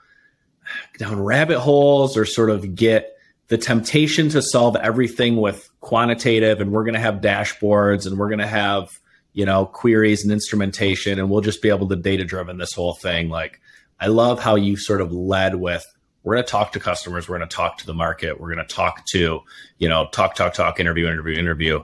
down 0.98 1.22
rabbit 1.22 1.60
holes 1.60 2.18
or 2.18 2.26
sort 2.26 2.50
of 2.50 2.76
get 2.76 3.16
the 3.48 3.58
temptation 3.58 4.28
to 4.30 4.42
solve 4.42 4.76
everything 4.76 5.38
with 5.38 5.70
quantitative 5.80 6.60
and 6.60 6.74
we're 6.74 6.84
going 6.84 6.94
to 6.94 7.00
have 7.00 7.16
dashboards 7.16 8.06
and 8.06 8.20
we're 8.20 8.28
going 8.28 8.40
to 8.40 8.46
have 8.46 9.00
you 9.34 9.46
know 9.46 9.66
queries 9.66 10.24
and 10.24 10.32
instrumentation 10.32 11.18
and 11.18 11.30
we'll 11.30 11.42
just 11.42 11.62
be 11.62 11.70
able 11.70 11.88
to 11.88 11.96
data 11.96 12.24
driven 12.24 12.58
this 12.58 12.74
whole 12.74 12.94
thing 12.94 13.30
like 13.30 13.60
i 14.00 14.06
love 14.06 14.40
how 14.40 14.56
you 14.56 14.78
sort 14.78 15.02
of 15.02 15.12
led 15.12 15.56
with 15.56 15.84
we're 16.30 16.36
going 16.36 16.46
to 16.46 16.52
talk 16.52 16.72
to 16.74 16.80
customers 16.80 17.28
we're 17.28 17.40
going 17.40 17.50
to 17.50 17.56
talk 17.56 17.80
to 17.80 17.88
the 17.88 17.94
market 17.94 18.40
we're 18.40 18.54
going 18.54 18.66
to 18.66 18.74
talk 18.74 19.04
to 19.08 19.42
you 19.80 19.90
know 19.90 20.08
talk 20.12 20.36
talk 20.36 20.54
talk 20.54 20.80
interview 20.80 21.08
interview 21.08 21.36
interview 21.36 21.84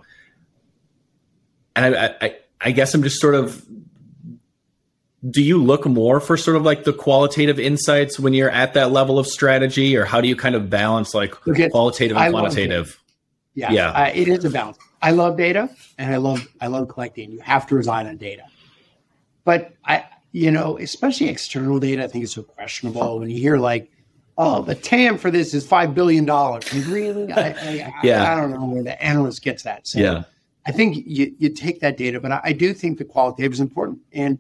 and 1.76 1.96
I, 1.96 2.16
I 2.22 2.36
i 2.62 2.72
guess 2.72 2.94
i'm 2.94 3.02
just 3.02 3.20
sort 3.20 3.34
of 3.34 3.66
do 5.28 5.42
you 5.42 5.64
look 5.64 5.88
more 5.88 6.20
for 6.20 6.38
sort 6.38 6.56
of 6.56 6.64
like 6.64 6.84
the 6.84 6.94
qualitative 6.94 7.60
insights 7.60 8.20
when 8.20 8.34
you're 8.34 8.52
at 8.52 8.76
that 8.76 8.92
level 8.92 9.18
of 9.18 9.26
strategy, 9.26 9.98
or 9.98 10.06
how 10.06 10.22
do 10.22 10.28
you 10.28 10.36
kind 10.36 10.54
of 10.54 10.70
balance 10.70 11.16
like 11.16 11.34
at, 11.48 11.72
qualitative 11.72 12.16
and 12.16 12.32
quantitative? 12.32 13.02
Yeah, 13.56 13.72
yeah, 13.72 13.90
uh, 13.90 14.12
it 14.14 14.28
is 14.28 14.46
a 14.46 14.52
balance. 14.52 14.78
I 15.02 15.12
love 15.12 15.36
data, 15.36 15.70
and 15.98 16.14
I 16.14 16.18
love 16.18 16.48
I 16.62 16.68
love 16.68 16.90
collecting. 16.90 17.32
You 17.32 17.40
have 17.40 17.66
to 17.68 17.76
reside 17.76 18.06
on 18.06 18.18
data, 18.18 18.44
but 19.46 19.74
I, 19.84 20.06
you 20.32 20.52
know, 20.52 20.78
especially 20.78 21.30
external 21.30 21.80
data, 21.80 22.04
I 22.04 22.08
think 22.08 22.26
is 22.26 22.34
so 22.34 22.44
questionable. 22.44 23.20
When 23.20 23.30
you 23.30 23.40
hear 23.40 23.58
like, 23.58 23.90
"Oh, 24.38 24.62
the 24.62 24.76
TAM 24.76 25.18
for 25.18 25.32
this 25.32 25.54
is 25.54 25.66
five 25.66 25.94
billion 25.94 26.26
dollars," 26.26 26.72
really, 26.88 27.32
I, 27.32 27.50
I, 27.50 28.00
yeah. 28.04 28.24
I, 28.24 28.34
I, 28.34 28.42
don't 28.42 28.52
know 28.52 28.66
where 28.66 28.84
the 28.84 29.02
analyst 29.04 29.42
gets 29.42 29.64
that. 29.64 29.88
So 29.88 30.00
yeah, 30.00 30.24
I 30.66 30.72
think 30.72 31.04
you 31.06 31.34
you 31.38 31.50
take 31.50 31.80
that 31.82 31.98
data, 31.98 32.20
but 32.20 32.32
I, 32.32 32.42
I 32.46 32.54
do 32.54 32.74
think 32.74 32.98
the 32.98 33.06
qualitative 33.06 33.54
is 33.54 33.60
important 33.60 34.00
and 34.14 34.40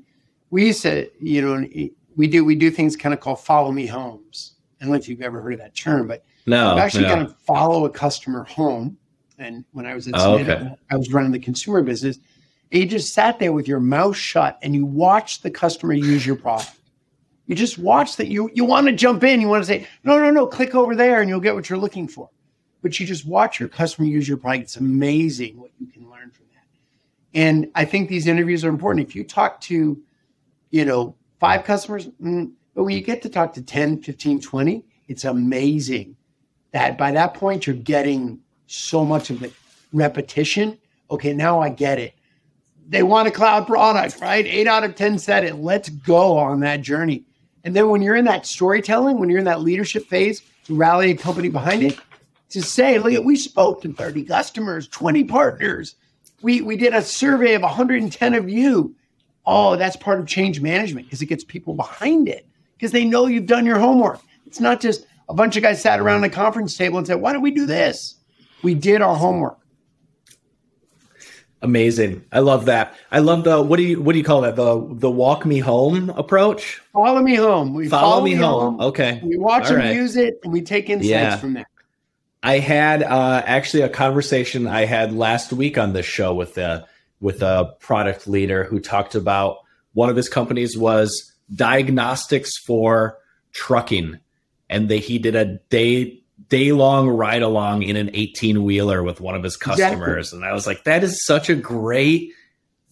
we 0.50 0.68
used 0.68 0.84
to, 0.84 1.10
you 1.20 1.42
know, 1.42 1.68
we 2.16 2.28
do 2.28 2.46
we 2.46 2.56
do 2.56 2.72
things 2.72 2.96
kind 2.96 3.14
of 3.14 3.20
called 3.20 3.42
follow 3.42 3.72
me 3.72 3.86
homes. 3.86 4.54
I 4.80 4.86
don't 4.86 4.92
know 4.94 4.98
if 4.98 5.10
you've 5.10 5.22
ever 5.22 5.42
heard 5.42 5.54
of 5.54 5.60
that 5.60 5.76
term, 5.76 6.08
but 6.08 6.24
no, 6.46 6.78
actually 6.78 7.04
no. 7.04 7.10
kind 7.10 7.22
of 7.28 7.38
follow 7.40 7.86
a 7.86 7.90
customer 7.90 8.44
home. 8.44 8.98
And 9.38 9.66
when 9.74 9.86
I 9.86 9.94
was 9.96 10.08
at 10.08 10.14
oh, 10.16 10.38
Smith, 10.38 10.50
okay. 10.50 10.76
I 10.90 10.96
was 10.96 11.12
running 11.12 11.32
the 11.32 11.40
consumer 11.40 11.82
business. 11.82 12.20
And 12.72 12.84
you 12.84 12.88
just 12.88 13.14
sat 13.14 13.38
there 13.38 13.52
with 13.52 13.68
your 13.68 13.82
mouth 13.82 14.16
shut 14.16 14.58
and 14.62 14.74
you 14.74 14.86
watched 14.86 15.44
the 15.44 15.52
customer 15.52 15.94
use 15.94 16.26
your 16.26 16.38
product. 16.38 16.72
You 17.48 17.56
just 17.56 17.78
watch 17.78 18.16
that. 18.18 18.28
You 18.28 18.50
you 18.54 18.66
want 18.66 18.88
to 18.88 18.94
jump 18.94 19.24
in. 19.24 19.42
You 19.42 19.48
want 19.48 19.64
to 19.64 19.68
say, 19.68 19.88
no, 20.04 20.18
no, 20.20 20.32
no, 20.32 20.48
click 20.48 20.74
over 20.74 20.96
there 20.96 21.22
and 21.22 21.30
you'll 21.30 21.40
get 21.40 21.56
what 21.56 21.70
you're 21.70 21.80
looking 21.80 22.08
for. 22.08 22.30
But 22.82 23.00
you 23.00 23.06
just 23.06 23.26
watch 23.26 23.60
your 23.60 23.70
customer 23.70 24.08
use 24.08 24.28
your 24.28 24.38
product. 24.38 24.64
It's 24.64 24.78
amazing 24.78 25.60
what 25.60 25.72
you 25.80 25.88
can 25.88 26.10
learn 26.10 26.32
from 26.32 26.46
that. 26.54 26.66
And 27.34 27.70
I 27.76 27.86
think 27.86 28.10
these 28.10 28.28
interviews 28.28 28.66
are 28.66 28.70
important. 28.70 29.08
If 29.08 29.16
you 29.16 29.24
talk 29.24 29.62
to 29.62 30.02
you 30.76 30.84
know, 30.84 31.16
five 31.40 31.64
customers. 31.64 32.08
Mm, 32.22 32.52
but 32.74 32.84
when 32.84 32.94
you 32.94 33.02
get 33.02 33.22
to 33.22 33.30
talk 33.30 33.54
to 33.54 33.62
10, 33.62 34.02
15, 34.02 34.42
20, 34.42 34.84
it's 35.08 35.24
amazing 35.24 36.18
that 36.72 36.98
by 36.98 37.14
that 37.14 37.34
point 37.34 37.66
you're 37.66 37.78
getting 37.78 38.42
so 38.68 39.06
much 39.06 39.30
of 39.30 39.40
the 39.40 39.50
repetition. 39.94 40.78
Okay, 41.10 41.32
now 41.32 41.62
I 41.62 41.70
get 41.70 41.98
it. 41.98 42.14
They 42.90 43.04
want 43.04 43.30
a 43.30 43.32
cloud 43.32 43.68
product, 43.68 44.20
right? 44.20 44.46
Eight 44.46 44.68
out 44.68 44.84
of 44.84 44.96
10 44.96 45.18
said 45.18 45.46
it. 45.46 45.56
Let's 45.56 45.88
go 45.88 46.38
on 46.38 46.60
that 46.60 46.82
journey. 46.82 47.24
And 47.66 47.76
then 47.76 47.90
when 47.90 48.02
you're 48.02 48.16
in 48.16 48.26
that 48.26 48.46
storytelling, 48.46 49.20
when 49.20 49.30
you're 49.30 49.40
in 49.40 49.46
that 49.46 49.62
leadership 49.62 50.06
phase 50.08 50.42
to 50.66 50.76
rally 50.76 51.12
a 51.12 51.18
company 51.18 51.50
behind 51.50 51.84
it, 51.84 52.00
to 52.52 52.62
say, 52.62 53.00
look, 53.00 53.26
we 53.26 53.36
spoke 53.36 53.82
to 53.82 53.92
30 53.92 54.24
customers, 54.24 54.88
20 54.88 55.26
partners. 55.26 55.96
We, 56.42 56.62
we 56.62 56.78
did 56.78 56.94
a 56.94 57.02
survey 57.02 57.56
of 57.56 57.64
110 57.64 58.34
of 58.34 58.48
you 58.48 58.96
oh, 59.46 59.76
that's 59.76 59.96
part 59.96 60.20
of 60.20 60.28
change 60.28 60.62
management 60.62 61.08
because 61.08 61.22
it 61.22 61.28
gets 61.28 61.44
people 61.44 61.74
behind 61.74 62.28
it 62.28 62.48
because 62.78 62.92
they 62.92 63.06
know 63.06 63.28
you've 63.28 63.46
done 63.46 63.66
your 63.66 63.80
homework. 63.80 64.20
It's 64.46 64.60
not 64.60 64.82
just 64.82 65.06
a 65.30 65.34
bunch 65.34 65.56
of 65.56 65.64
guys 65.64 65.82
sat 65.82 66.00
around 66.00 66.24
a 66.24 66.30
conference 66.30 66.78
table 66.78 66.98
and 66.98 67.08
said, 67.08 67.22
why 67.22 67.34
don't 67.34 67.42
we 67.42 67.52
do 67.52 67.66
this? 67.66 68.16
We 68.64 68.74
did 68.74 69.02
our 69.02 69.16
homework. 69.16 69.58
Amazing. 71.66 72.24
I 72.32 72.42
love 72.42 72.66
that. 72.66 72.94
I 73.12 73.20
love 73.20 73.44
the 73.44 73.60
what 73.60 73.78
do 73.78 73.84
you 73.84 74.00
what 74.00 74.14
do 74.14 74.20
you 74.20 74.24
call 74.24 74.42
that? 74.42 74.56
The 74.56 74.88
the 74.88 75.10
walk 75.10 75.48
me 75.48 75.58
home 75.58 76.12
approach? 76.12 76.80
Follow 76.94 77.24
me 77.24 77.34
home. 77.34 77.74
We 77.74 77.90
follow, 77.90 78.12
follow 78.12 78.24
me, 78.24 78.36
me 78.36 78.38
home. 78.38 78.78
home. 78.78 78.82
Okay. 78.82 79.20
We 79.24 79.36
watch 79.38 79.64
All 79.64 79.70
them 79.72 79.80
right. 79.80 79.96
use 79.96 80.16
it 80.16 80.40
and 80.44 80.54
we 80.54 80.62
take 80.62 80.92
insights 80.92 81.10
yeah. 81.10 81.38
from 81.38 81.54
there. 81.54 81.68
I 82.44 82.60
had 82.60 83.02
uh, 83.02 83.42
actually 83.44 83.82
a 83.82 83.90
conversation 83.90 84.68
I 84.68 84.86
had 84.86 85.12
last 85.12 85.52
week 85.52 85.80
on 85.80 85.94
this 85.94 86.06
show 86.06 86.36
with 86.36 86.54
the 86.54 86.86
with 87.20 87.42
a 87.42 87.74
product 87.80 88.28
leader 88.28 88.64
who 88.64 88.80
talked 88.80 89.16
about 89.16 89.58
one 89.94 90.12
of 90.12 90.16
his 90.16 90.30
companies 90.30 90.78
was 90.78 91.34
diagnostics 91.56 92.60
for 92.60 93.18
trucking 93.54 94.20
and 94.70 94.88
they 94.88 95.00
he 95.00 95.18
did 95.18 95.36
a 95.36 95.46
day 95.72 96.22
day 96.50 96.72
long 96.72 97.10
ride 97.10 97.42
along 97.42 97.84
in 97.84 97.96
an 97.96 98.10
18 98.14 98.64
wheeler 98.64 99.04
with 99.04 99.22
one 99.22 99.36
of 99.36 99.44
his 99.44 99.58
customers. 99.58 100.28
Exactly. 100.28 100.38
and 100.38 100.46
i 100.46 100.54
was 100.54 100.68
like 100.68 100.84
that 100.84 101.04
is 101.04 101.26
such 101.26 101.50
a 101.50 101.56
great 101.56 102.32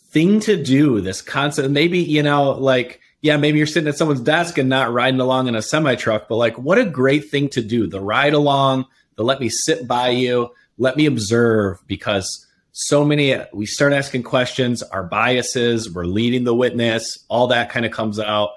thing 0.09 0.39
to 0.39 0.61
do 0.61 1.01
this 1.01 1.21
concept. 1.21 1.69
Maybe 1.69 1.99
you 1.99 2.23
know 2.23 2.51
like 2.51 3.01
yeah 3.21 3.37
maybe 3.37 3.57
you're 3.57 3.67
sitting 3.67 3.89
at 3.89 3.97
someone's 3.97 4.21
desk 4.21 4.57
and 4.57 4.69
not 4.69 4.93
riding 4.93 5.19
along 5.19 5.47
in 5.47 5.55
a 5.55 5.61
semi 5.61 5.95
truck 5.95 6.27
but 6.29 6.35
like 6.35 6.57
what 6.57 6.77
a 6.77 6.85
great 6.85 7.29
thing 7.29 7.49
to 7.49 7.61
do. 7.61 7.87
The 7.87 7.99
ride 7.99 8.33
along 8.33 8.85
the 9.15 9.23
let 9.23 9.39
me 9.39 9.49
sit 9.49 9.87
by 9.87 10.09
you 10.09 10.51
let 10.77 10.95
me 10.95 11.05
observe 11.05 11.79
because 11.87 12.47
so 12.71 13.05
many 13.05 13.35
we 13.53 13.65
start 13.65 13.93
asking 13.93 14.23
questions 14.23 14.81
our 14.81 15.03
biases 15.03 15.93
we're 15.93 16.05
leading 16.05 16.43
the 16.43 16.55
witness 16.55 17.19
all 17.27 17.47
that 17.47 17.69
kind 17.69 17.85
of 17.85 17.91
comes 17.91 18.19
out. 18.19 18.51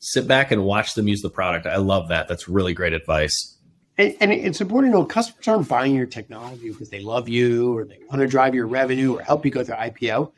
Sit 0.00 0.26
back 0.26 0.50
and 0.50 0.64
watch 0.64 0.94
them 0.94 1.06
use 1.06 1.22
the 1.22 1.30
product. 1.30 1.64
I 1.64 1.76
love 1.76 2.08
that. 2.08 2.26
That's 2.26 2.48
really 2.48 2.74
great 2.74 2.92
advice 2.92 3.56
and, 3.98 4.16
and 4.20 4.32
it's 4.32 4.60
important 4.60 4.92
to 4.92 4.98
know 4.98 5.04
customers 5.04 5.46
aren't 5.48 5.68
buying 5.68 5.94
your 5.94 6.06
technology 6.06 6.70
because 6.70 6.90
they 6.90 7.00
love 7.00 7.28
you 7.28 7.76
or 7.76 7.84
they 7.84 7.98
want 8.08 8.20
to 8.20 8.26
drive 8.26 8.54
your 8.54 8.66
revenue 8.66 9.16
or 9.16 9.22
help 9.22 9.44
you 9.44 9.50
go 9.50 9.62
through 9.62 9.76
ipo 9.76 10.32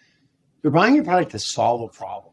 they're 0.62 0.70
buying 0.70 0.94
your 0.94 1.04
product 1.04 1.32
to 1.32 1.38
solve 1.38 1.82
a 1.82 1.88
problem. 1.88 2.32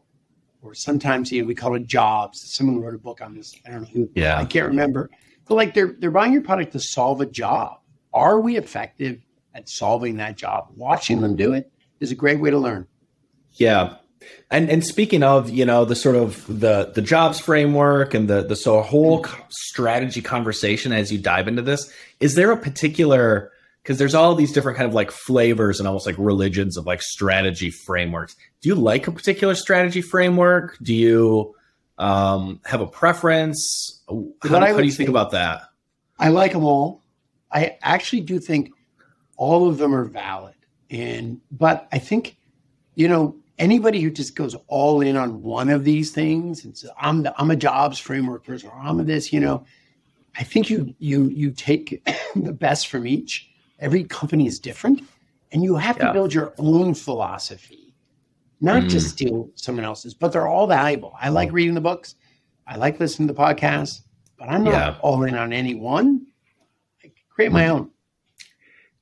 Or 0.62 0.74
sometimes 0.74 1.30
you 1.30 1.42
know, 1.42 1.48
we 1.48 1.54
call 1.54 1.74
it 1.74 1.86
jobs. 1.86 2.40
Someone 2.40 2.80
wrote 2.80 2.94
a 2.94 2.98
book 2.98 3.20
on 3.20 3.34
this. 3.34 3.54
I 3.66 3.70
don't 3.70 3.82
know 3.82 3.88
who. 3.92 4.10
Yeah. 4.14 4.38
I 4.38 4.46
can't 4.46 4.68
remember. 4.68 5.10
But 5.46 5.56
like 5.56 5.74
they're 5.74 5.96
they're 5.98 6.10
buying 6.10 6.32
your 6.32 6.40
product 6.40 6.72
to 6.72 6.80
solve 6.80 7.20
a 7.20 7.26
job. 7.26 7.80
Are 8.14 8.40
we 8.40 8.56
effective 8.56 9.20
at 9.54 9.68
solving 9.68 10.16
that 10.16 10.36
job. 10.36 10.68
Watching 10.76 11.20
them 11.20 11.36
do 11.36 11.52
it 11.52 11.70
is 12.00 12.10
a 12.10 12.14
great 12.14 12.40
way 12.40 12.50
to 12.50 12.58
learn. 12.58 12.86
Yeah. 13.52 13.96
And 14.50 14.70
and 14.70 14.84
speaking 14.84 15.22
of, 15.22 15.50
you 15.50 15.64
know, 15.64 15.84
the 15.84 15.96
sort 15.96 16.16
of 16.16 16.46
the 16.46 16.92
the 16.94 17.02
jobs 17.02 17.40
framework 17.40 18.14
and 18.14 18.28
the 18.28 18.42
the 18.42 18.56
so 18.56 18.80
whole 18.82 19.26
strategy 19.48 20.22
conversation 20.22 20.92
as 20.92 21.12
you 21.12 21.18
dive 21.18 21.48
into 21.48 21.62
this, 21.62 21.90
is 22.20 22.34
there 22.34 22.50
a 22.50 22.56
particular 22.56 23.52
because 23.82 23.98
there's 23.98 24.14
all 24.14 24.34
these 24.34 24.52
different 24.52 24.78
kind 24.78 24.88
of 24.88 24.94
like 24.94 25.10
flavors 25.10 25.80
and 25.80 25.88
almost 25.88 26.06
like 26.06 26.14
religions 26.18 26.76
of 26.76 26.86
like 26.86 27.02
strategy 27.02 27.70
frameworks. 27.70 28.36
Do 28.60 28.68
you 28.68 28.74
like 28.74 29.08
a 29.08 29.12
particular 29.12 29.54
strategy 29.54 30.02
framework? 30.02 30.78
Do 30.80 30.94
you 30.94 31.54
um, 31.98 32.60
have 32.64 32.80
a 32.80 32.86
preference? 32.86 34.02
How, 34.08 34.60
how 34.60 34.76
do 34.76 34.84
you 34.84 34.92
think 34.92 35.08
about 35.08 35.32
that? 35.32 35.62
I 36.18 36.28
like 36.28 36.52
them 36.52 36.64
all. 36.64 37.02
I 37.50 37.76
actually 37.82 38.22
do 38.22 38.38
think 38.38 38.70
all 39.36 39.68
of 39.68 39.78
them 39.78 39.94
are 39.94 40.04
valid. 40.04 40.54
And 40.90 41.40
but 41.50 41.88
I 41.90 41.98
think, 41.98 42.36
you 42.94 43.08
know, 43.08 43.36
anybody 43.62 44.00
who 44.00 44.10
just 44.10 44.34
goes 44.34 44.56
all 44.66 45.00
in 45.00 45.16
on 45.16 45.40
one 45.40 45.70
of 45.70 45.84
these 45.84 46.10
things 46.10 46.64
and 46.64 46.76
says, 46.76 46.90
I'm 47.00 47.22
the, 47.22 47.32
I'm 47.40 47.52
a 47.52 47.56
jobs 47.56 47.98
framework 47.98 48.44
person 48.44 48.68
or 48.68 48.74
I'm 48.74 48.98
a 48.98 49.04
this, 49.04 49.32
you 49.32 49.38
know, 49.38 49.64
I 50.36 50.42
think 50.42 50.68
you 50.68 50.94
you 50.98 51.28
you 51.28 51.52
take 51.52 52.04
the 52.34 52.52
best 52.52 52.88
from 52.88 53.06
each. 53.06 53.48
Every 53.78 54.04
company 54.04 54.46
is 54.46 54.58
different, 54.58 55.02
and 55.52 55.62
you 55.62 55.76
have 55.76 55.96
yeah. 55.98 56.08
to 56.08 56.12
build 56.12 56.34
your 56.34 56.54
own 56.58 56.94
philosophy, 56.94 57.94
not 58.60 58.84
mm. 58.84 58.88
just 58.88 59.10
steal 59.10 59.50
someone 59.54 59.84
else's. 59.84 60.14
But 60.14 60.32
they're 60.32 60.48
all 60.48 60.66
valuable. 60.66 61.14
I 61.20 61.28
like 61.28 61.52
reading 61.52 61.74
the 61.74 61.80
books, 61.80 62.16
I 62.66 62.76
like 62.76 62.98
listening 62.98 63.28
to 63.28 63.34
the 63.34 63.40
podcasts, 63.40 64.00
but 64.38 64.48
I'm 64.48 64.64
not 64.64 64.72
yeah. 64.72 64.98
all 65.02 65.22
in 65.24 65.36
on 65.36 65.52
any 65.52 65.74
one. 65.74 66.26
I 67.04 67.12
create 67.28 67.52
my 67.52 67.68
own. 67.68 67.90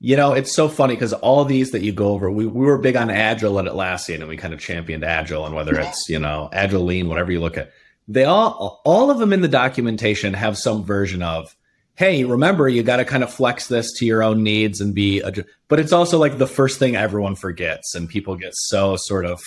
You 0.02 0.16
know, 0.16 0.32
it's 0.32 0.50
so 0.50 0.68
funny 0.68 0.94
because 0.94 1.12
all 1.12 1.44
these 1.44 1.72
that 1.72 1.82
you 1.82 1.92
go 1.92 2.08
over, 2.08 2.30
we, 2.30 2.46
we 2.46 2.64
were 2.64 2.78
big 2.78 2.96
on 2.96 3.10
Agile 3.10 3.58
at 3.58 3.66
Atlassian 3.66 4.20
and 4.20 4.28
we 4.28 4.36
kind 4.38 4.54
of 4.54 4.60
championed 4.60 5.04
Agile 5.04 5.44
and 5.44 5.54
whether 5.54 5.78
it's, 5.78 6.08
you 6.08 6.18
know, 6.18 6.48
Agile 6.54 6.84
Lean, 6.84 7.08
whatever 7.08 7.30
you 7.30 7.40
look 7.40 7.58
at, 7.58 7.70
they 8.08 8.24
all, 8.24 8.80
all 8.86 9.10
of 9.10 9.18
them 9.18 9.32
in 9.34 9.42
the 9.42 9.48
documentation 9.48 10.32
have 10.32 10.56
some 10.56 10.84
version 10.84 11.22
of, 11.22 11.54
hey, 11.96 12.24
remember, 12.24 12.66
you 12.66 12.82
got 12.82 12.96
to 12.96 13.04
kind 13.04 13.22
of 13.22 13.30
flex 13.30 13.66
this 13.66 13.92
to 13.98 14.06
your 14.06 14.22
own 14.22 14.42
needs 14.42 14.80
and 14.80 14.94
be, 14.94 15.20
a, 15.20 15.32
but 15.68 15.78
it's 15.78 15.92
also 15.92 16.18
like 16.18 16.38
the 16.38 16.46
first 16.46 16.78
thing 16.78 16.96
everyone 16.96 17.36
forgets 17.36 17.94
and 17.94 18.08
people 18.08 18.36
get 18.36 18.54
so 18.54 18.96
sort 18.96 19.26
of 19.26 19.42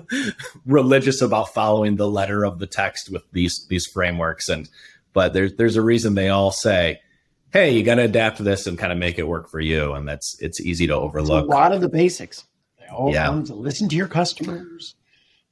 religious 0.64 1.20
about 1.20 1.52
following 1.52 1.96
the 1.96 2.08
letter 2.08 2.46
of 2.46 2.60
the 2.60 2.66
text 2.66 3.10
with 3.10 3.30
these, 3.32 3.66
these 3.68 3.86
frameworks. 3.86 4.48
And, 4.48 4.70
but 5.12 5.34
there's, 5.34 5.54
there's 5.56 5.76
a 5.76 5.82
reason 5.82 6.14
they 6.14 6.30
all 6.30 6.50
say, 6.50 6.98
hey, 7.52 7.70
you 7.70 7.82
got 7.82 7.96
to 7.96 8.02
adapt 8.02 8.38
to 8.38 8.42
this 8.42 8.66
and 8.66 8.78
kind 8.78 8.92
of 8.92 8.98
make 8.98 9.18
it 9.18 9.28
work 9.28 9.48
for 9.48 9.60
you. 9.60 9.92
And 9.92 10.08
that's 10.08 10.40
it's 10.40 10.60
easy 10.60 10.86
to 10.86 10.94
overlook. 10.94 11.44
It's 11.44 11.52
a 11.52 11.56
lot 11.56 11.72
of 11.72 11.80
the 11.80 11.88
basics. 11.88 12.44
They 12.78 12.86
all 12.86 13.12
yeah. 13.12 13.26
come 13.26 13.44
to 13.44 13.54
listen 13.54 13.88
to 13.90 13.96
your 13.96 14.08
customers, 14.08 14.94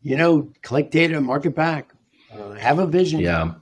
you 0.02 0.16
know, 0.16 0.50
collect 0.62 0.90
data, 0.90 1.20
market 1.20 1.54
back, 1.54 1.92
uh, 2.32 2.52
have 2.52 2.78
a 2.78 2.86
vision. 2.86 3.20
Yeah. 3.20 3.54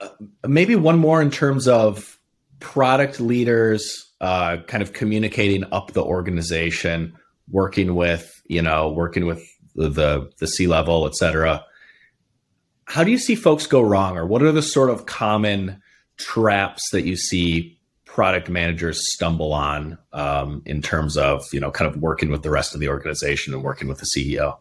Uh, 0.00 0.08
maybe 0.48 0.74
one 0.74 0.98
more 0.98 1.20
in 1.20 1.30
terms 1.30 1.68
of 1.68 2.18
product 2.58 3.20
leaders 3.20 4.10
uh, 4.20 4.58
kind 4.66 4.82
of 4.82 4.92
communicating 4.92 5.64
up 5.72 5.92
the 5.92 6.02
organization, 6.02 7.14
working 7.50 7.94
with, 7.94 8.42
you 8.46 8.62
know, 8.62 8.90
working 8.90 9.26
with 9.26 9.46
the, 9.74 9.88
the, 9.88 10.30
the 10.38 10.46
C 10.46 10.66
level, 10.66 11.06
et 11.06 11.14
cetera. 11.14 11.64
How 12.84 13.04
do 13.04 13.10
you 13.10 13.18
see 13.18 13.34
folks 13.34 13.66
go 13.66 13.80
wrong, 13.80 14.16
or 14.16 14.26
what 14.26 14.42
are 14.42 14.52
the 14.52 14.62
sort 14.62 14.90
of 14.90 15.06
common 15.06 15.80
traps 16.20 16.90
that 16.90 17.02
you 17.02 17.16
see 17.16 17.76
product 18.04 18.48
managers 18.48 19.12
stumble 19.12 19.52
on 19.52 19.96
um, 20.12 20.62
in 20.66 20.82
terms 20.82 21.16
of 21.16 21.44
you 21.52 21.60
know 21.60 21.70
kind 21.70 21.92
of 21.92 22.00
working 22.00 22.30
with 22.30 22.42
the 22.42 22.50
rest 22.50 22.74
of 22.74 22.80
the 22.80 22.88
organization 22.88 23.54
and 23.54 23.62
working 23.62 23.88
with 23.88 23.98
the 23.98 24.06
CEO? 24.06 24.58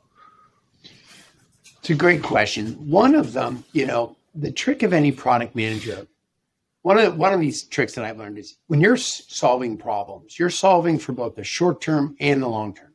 It's 1.79 1.89
a 1.89 1.95
great 1.95 2.23
question. 2.23 2.73
One 2.89 3.15
of 3.15 3.33
them, 3.33 3.63
you 3.71 3.85
know, 3.85 4.15
the 4.35 4.51
trick 4.51 4.83
of 4.83 4.93
any 4.93 5.11
product 5.11 5.55
manager, 5.55 6.07
one 6.81 6.97
of 6.97 7.17
one 7.17 7.33
of 7.33 7.39
these 7.39 7.63
tricks 7.63 7.95
that 7.95 8.05
I've 8.05 8.17
learned 8.17 8.37
is 8.37 8.57
when 8.67 8.81
you're 8.81 8.97
solving 8.97 9.77
problems, 9.77 10.37
you're 10.37 10.49
solving 10.49 10.99
for 10.99 11.13
both 11.13 11.35
the 11.35 11.43
short 11.43 11.81
term 11.81 12.15
and 12.19 12.41
the 12.41 12.47
long 12.47 12.73
term, 12.73 12.93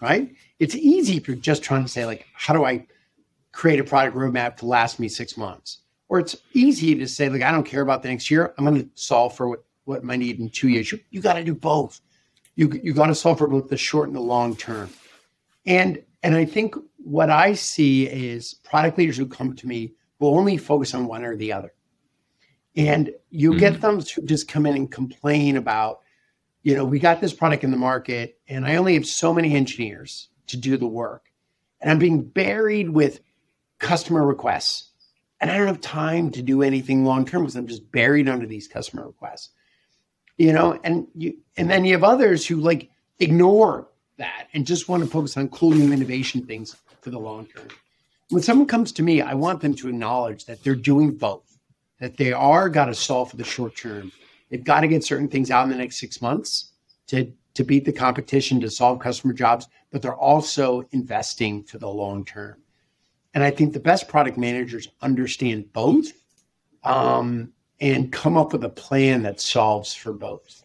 right? 0.00 0.34
It's 0.58 0.74
easy 0.74 1.16
if 1.16 1.26
you're 1.26 1.36
just 1.36 1.62
trying 1.62 1.84
to 1.84 1.88
say 1.88 2.04
like, 2.04 2.26
how 2.34 2.52
do 2.52 2.64
I 2.64 2.86
create 3.52 3.80
a 3.80 3.84
product 3.84 4.16
roadmap 4.16 4.56
to 4.58 4.66
last 4.66 5.00
me 5.00 5.08
six 5.08 5.36
months? 5.36 5.78
Or 6.10 6.18
it's 6.18 6.36
easy 6.52 6.96
to 6.96 7.06
say 7.06 7.28
like, 7.28 7.42
I 7.42 7.52
don't 7.52 7.64
care 7.64 7.82
about 7.82 8.02
the 8.02 8.08
next 8.08 8.30
year. 8.30 8.52
I'm 8.58 8.64
going 8.66 8.82
to 8.82 8.90
solve 8.94 9.34
for 9.34 9.48
what 9.48 9.64
what 9.84 10.02
I 10.06 10.16
need 10.16 10.38
in 10.38 10.50
two 10.50 10.68
years. 10.68 10.92
You, 10.92 11.00
you 11.10 11.20
got 11.20 11.34
to 11.34 11.44
do 11.44 11.54
both. 11.54 12.00
You 12.56 12.68
you 12.82 12.92
got 12.92 13.06
to 13.06 13.14
solve 13.14 13.38
for 13.38 13.46
both 13.46 13.68
the 13.68 13.76
short 13.76 14.08
and 14.08 14.16
the 14.16 14.20
long 14.20 14.56
term. 14.56 14.90
And 15.64 16.02
and 16.22 16.34
I 16.34 16.44
think 16.44 16.74
what 16.96 17.30
I 17.30 17.54
see 17.54 18.06
is 18.06 18.54
product 18.54 18.98
leaders 18.98 19.16
who 19.16 19.26
come 19.26 19.54
to 19.56 19.66
me 19.66 19.94
will 20.18 20.36
only 20.36 20.56
focus 20.56 20.94
on 20.94 21.06
one 21.06 21.24
or 21.24 21.36
the 21.36 21.52
other. 21.52 21.72
And 22.76 23.12
you 23.30 23.50
mm-hmm. 23.50 23.60
get 23.60 23.80
them 23.80 24.00
to 24.00 24.22
just 24.22 24.48
come 24.48 24.66
in 24.66 24.76
and 24.76 24.90
complain 24.90 25.56
about, 25.56 26.00
you 26.62 26.74
know, 26.74 26.84
we 26.84 26.98
got 26.98 27.20
this 27.20 27.32
product 27.32 27.64
in 27.64 27.70
the 27.70 27.76
market 27.76 28.38
and 28.48 28.66
I 28.66 28.76
only 28.76 28.94
have 28.94 29.06
so 29.06 29.32
many 29.32 29.54
engineers 29.54 30.28
to 30.48 30.56
do 30.56 30.76
the 30.76 30.86
work. 30.86 31.26
And 31.80 31.90
I'm 31.90 31.98
being 31.98 32.22
buried 32.22 32.90
with 32.90 33.20
customer 33.78 34.26
requests. 34.26 34.89
And 35.40 35.50
I 35.50 35.56
don't 35.56 35.66
have 35.66 35.80
time 35.80 36.30
to 36.32 36.42
do 36.42 36.62
anything 36.62 37.04
long 37.04 37.24
term 37.24 37.42
because 37.42 37.56
I'm 37.56 37.66
just 37.66 37.90
buried 37.90 38.28
under 38.28 38.46
these 38.46 38.68
customer 38.68 39.06
requests. 39.06 39.50
You 40.36 40.52
know, 40.52 40.78
and 40.84 41.06
you 41.14 41.36
and 41.56 41.70
then 41.70 41.84
you 41.84 41.92
have 41.92 42.04
others 42.04 42.46
who 42.46 42.56
like 42.56 42.90
ignore 43.18 43.88
that 44.16 44.48
and 44.52 44.66
just 44.66 44.88
want 44.88 45.02
to 45.02 45.08
focus 45.08 45.36
on 45.36 45.48
cool 45.48 45.70
new 45.70 45.92
innovation 45.92 46.44
things 46.46 46.76
for 47.00 47.10
the 47.10 47.18
long 47.18 47.46
term. 47.46 47.68
When 48.28 48.42
someone 48.42 48.68
comes 48.68 48.92
to 48.92 49.02
me, 49.02 49.22
I 49.22 49.34
want 49.34 49.60
them 49.60 49.74
to 49.74 49.88
acknowledge 49.88 50.44
that 50.44 50.62
they're 50.62 50.74
doing 50.76 51.16
both, 51.16 51.58
that 51.98 52.16
they 52.16 52.32
are 52.32 52.68
got 52.68 52.86
to 52.86 52.94
solve 52.94 53.30
for 53.30 53.36
the 53.36 53.44
short 53.44 53.76
term. 53.76 54.12
They've 54.50 54.62
got 54.62 54.80
to 54.80 54.88
get 54.88 55.04
certain 55.04 55.28
things 55.28 55.50
out 55.50 55.64
in 55.64 55.70
the 55.70 55.76
next 55.76 55.98
six 55.98 56.22
months 56.22 56.72
to, 57.08 57.32
to 57.54 57.64
beat 57.64 57.84
the 57.84 57.92
competition, 57.92 58.60
to 58.60 58.70
solve 58.70 59.00
customer 59.00 59.32
jobs, 59.32 59.66
but 59.90 60.02
they're 60.02 60.14
also 60.14 60.84
investing 60.92 61.64
for 61.64 61.78
the 61.78 61.88
long 61.88 62.24
term. 62.24 62.56
And 63.34 63.44
I 63.44 63.50
think 63.50 63.72
the 63.72 63.80
best 63.80 64.08
product 64.08 64.36
managers 64.36 64.88
understand 65.02 65.72
both 65.72 66.06
um, 66.82 67.52
and 67.80 68.12
come 68.12 68.36
up 68.36 68.52
with 68.52 68.64
a 68.64 68.68
plan 68.68 69.22
that 69.22 69.40
solves 69.40 69.94
for 69.94 70.12
both. 70.12 70.64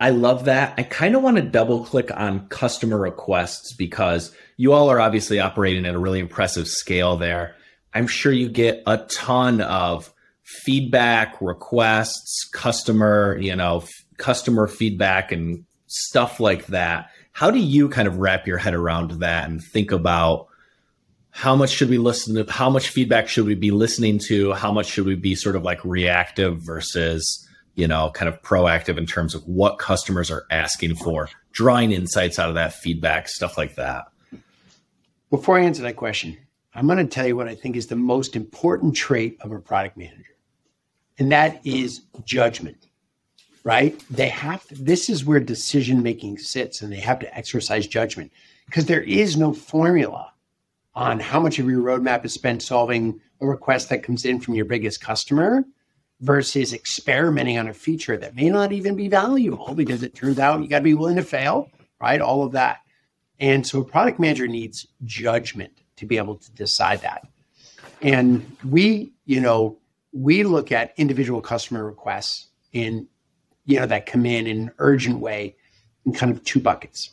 I 0.00 0.10
love 0.10 0.46
that. 0.46 0.74
I 0.78 0.82
kind 0.82 1.14
of 1.14 1.22
want 1.22 1.36
to 1.36 1.42
double 1.42 1.84
click 1.84 2.10
on 2.16 2.48
customer 2.48 2.98
requests 2.98 3.74
because 3.74 4.34
you 4.56 4.72
all 4.72 4.90
are 4.90 4.98
obviously 4.98 5.38
operating 5.40 5.84
at 5.84 5.94
a 5.94 5.98
really 5.98 6.20
impressive 6.20 6.66
scale 6.68 7.16
there. 7.16 7.54
I'm 7.92 8.06
sure 8.06 8.32
you 8.32 8.48
get 8.48 8.82
a 8.86 8.98
ton 8.98 9.60
of 9.60 10.12
feedback, 10.64 11.40
requests, 11.40 12.48
customer, 12.52 13.36
you 13.40 13.54
know, 13.54 13.78
f- 13.78 13.90
customer 14.16 14.66
feedback 14.66 15.32
and 15.32 15.64
stuff 15.86 16.40
like 16.40 16.66
that. 16.66 17.10
How 17.32 17.50
do 17.50 17.58
you 17.58 17.88
kind 17.88 18.08
of 18.08 18.18
wrap 18.18 18.46
your 18.46 18.58
head 18.58 18.74
around 18.74 19.10
that 19.20 19.48
and 19.48 19.62
think 19.62 19.92
about 19.92 20.48
how 21.30 21.54
much 21.54 21.70
should 21.70 21.90
we 21.90 21.98
listen 21.98 22.34
to 22.34 22.52
how 22.52 22.68
much 22.68 22.88
feedback 22.88 23.28
should 23.28 23.46
we 23.46 23.54
be 23.54 23.70
listening 23.70 24.18
to? 24.26 24.52
How 24.52 24.72
much 24.72 24.86
should 24.86 25.06
we 25.06 25.14
be 25.14 25.34
sort 25.34 25.56
of 25.56 25.62
like 25.62 25.84
reactive 25.84 26.60
versus 26.60 27.46
you 27.74 27.88
know, 27.88 28.10
kind 28.10 28.28
of 28.28 28.40
proactive 28.42 28.98
in 28.98 29.06
terms 29.06 29.34
of 29.34 29.46
what 29.46 29.78
customers 29.78 30.30
are 30.30 30.44
asking 30.50 30.96
for, 30.96 31.28
drawing 31.52 31.92
insights 31.92 32.38
out 32.38 32.48
of 32.48 32.54
that 32.54 32.74
feedback, 32.74 33.28
stuff 33.28 33.56
like 33.56 33.76
that. 33.76 34.04
Before 35.30 35.58
I 35.58 35.62
answer 35.62 35.82
that 35.82 35.96
question, 35.96 36.36
I'm 36.74 36.86
going 36.86 36.98
to 36.98 37.06
tell 37.06 37.26
you 37.26 37.36
what 37.36 37.48
I 37.48 37.54
think 37.54 37.76
is 37.76 37.86
the 37.86 37.96
most 37.96 38.36
important 38.36 38.94
trait 38.96 39.38
of 39.40 39.52
a 39.52 39.58
product 39.58 39.96
manager, 39.96 40.36
and 41.18 41.30
that 41.32 41.64
is 41.64 42.02
judgment. 42.24 42.86
Right? 43.62 44.02
They 44.10 44.28
have 44.28 44.66
to, 44.68 44.74
this 44.74 45.10
is 45.10 45.24
where 45.24 45.38
decision 45.38 46.02
making 46.02 46.38
sits, 46.38 46.80
and 46.80 46.90
they 46.90 47.00
have 47.00 47.18
to 47.20 47.36
exercise 47.36 47.86
judgment 47.86 48.32
because 48.64 48.86
there 48.86 49.02
is 49.02 49.36
no 49.36 49.52
formula 49.52 50.29
on 50.94 51.20
how 51.20 51.40
much 51.40 51.58
of 51.58 51.66
your 51.66 51.82
roadmap 51.82 52.24
is 52.24 52.32
spent 52.32 52.62
solving 52.62 53.20
a 53.40 53.46
request 53.46 53.88
that 53.88 54.02
comes 54.02 54.24
in 54.24 54.40
from 54.40 54.54
your 54.54 54.64
biggest 54.64 55.00
customer 55.00 55.64
versus 56.20 56.72
experimenting 56.72 57.58
on 57.58 57.68
a 57.68 57.74
feature 57.74 58.16
that 58.16 58.34
may 58.34 58.50
not 58.50 58.72
even 58.72 58.94
be 58.94 59.08
valuable 59.08 59.74
because 59.74 60.02
it 60.02 60.14
turns 60.14 60.38
out 60.38 60.60
you 60.60 60.68
got 60.68 60.78
to 60.78 60.84
be 60.84 60.94
willing 60.94 61.16
to 61.16 61.22
fail, 61.22 61.70
right? 62.00 62.20
All 62.20 62.42
of 62.44 62.52
that. 62.52 62.78
And 63.38 63.66
so 63.66 63.80
a 63.80 63.84
product 63.84 64.20
manager 64.20 64.46
needs 64.46 64.86
judgment 65.04 65.72
to 65.96 66.06
be 66.06 66.18
able 66.18 66.36
to 66.36 66.50
decide 66.52 67.00
that. 67.00 67.26
And 68.02 68.56
we, 68.68 69.12
you 69.24 69.40
know, 69.40 69.78
we 70.12 70.42
look 70.44 70.72
at 70.72 70.92
individual 70.96 71.40
customer 71.40 71.84
requests 71.84 72.48
in, 72.72 73.06
you 73.64 73.78
know, 73.78 73.86
that 73.86 74.06
come 74.06 74.26
in 74.26 74.46
in 74.46 74.58
an 74.62 74.70
urgent 74.78 75.20
way 75.20 75.56
in 76.04 76.12
kind 76.12 76.32
of 76.32 76.42
two 76.44 76.60
buckets. 76.60 77.10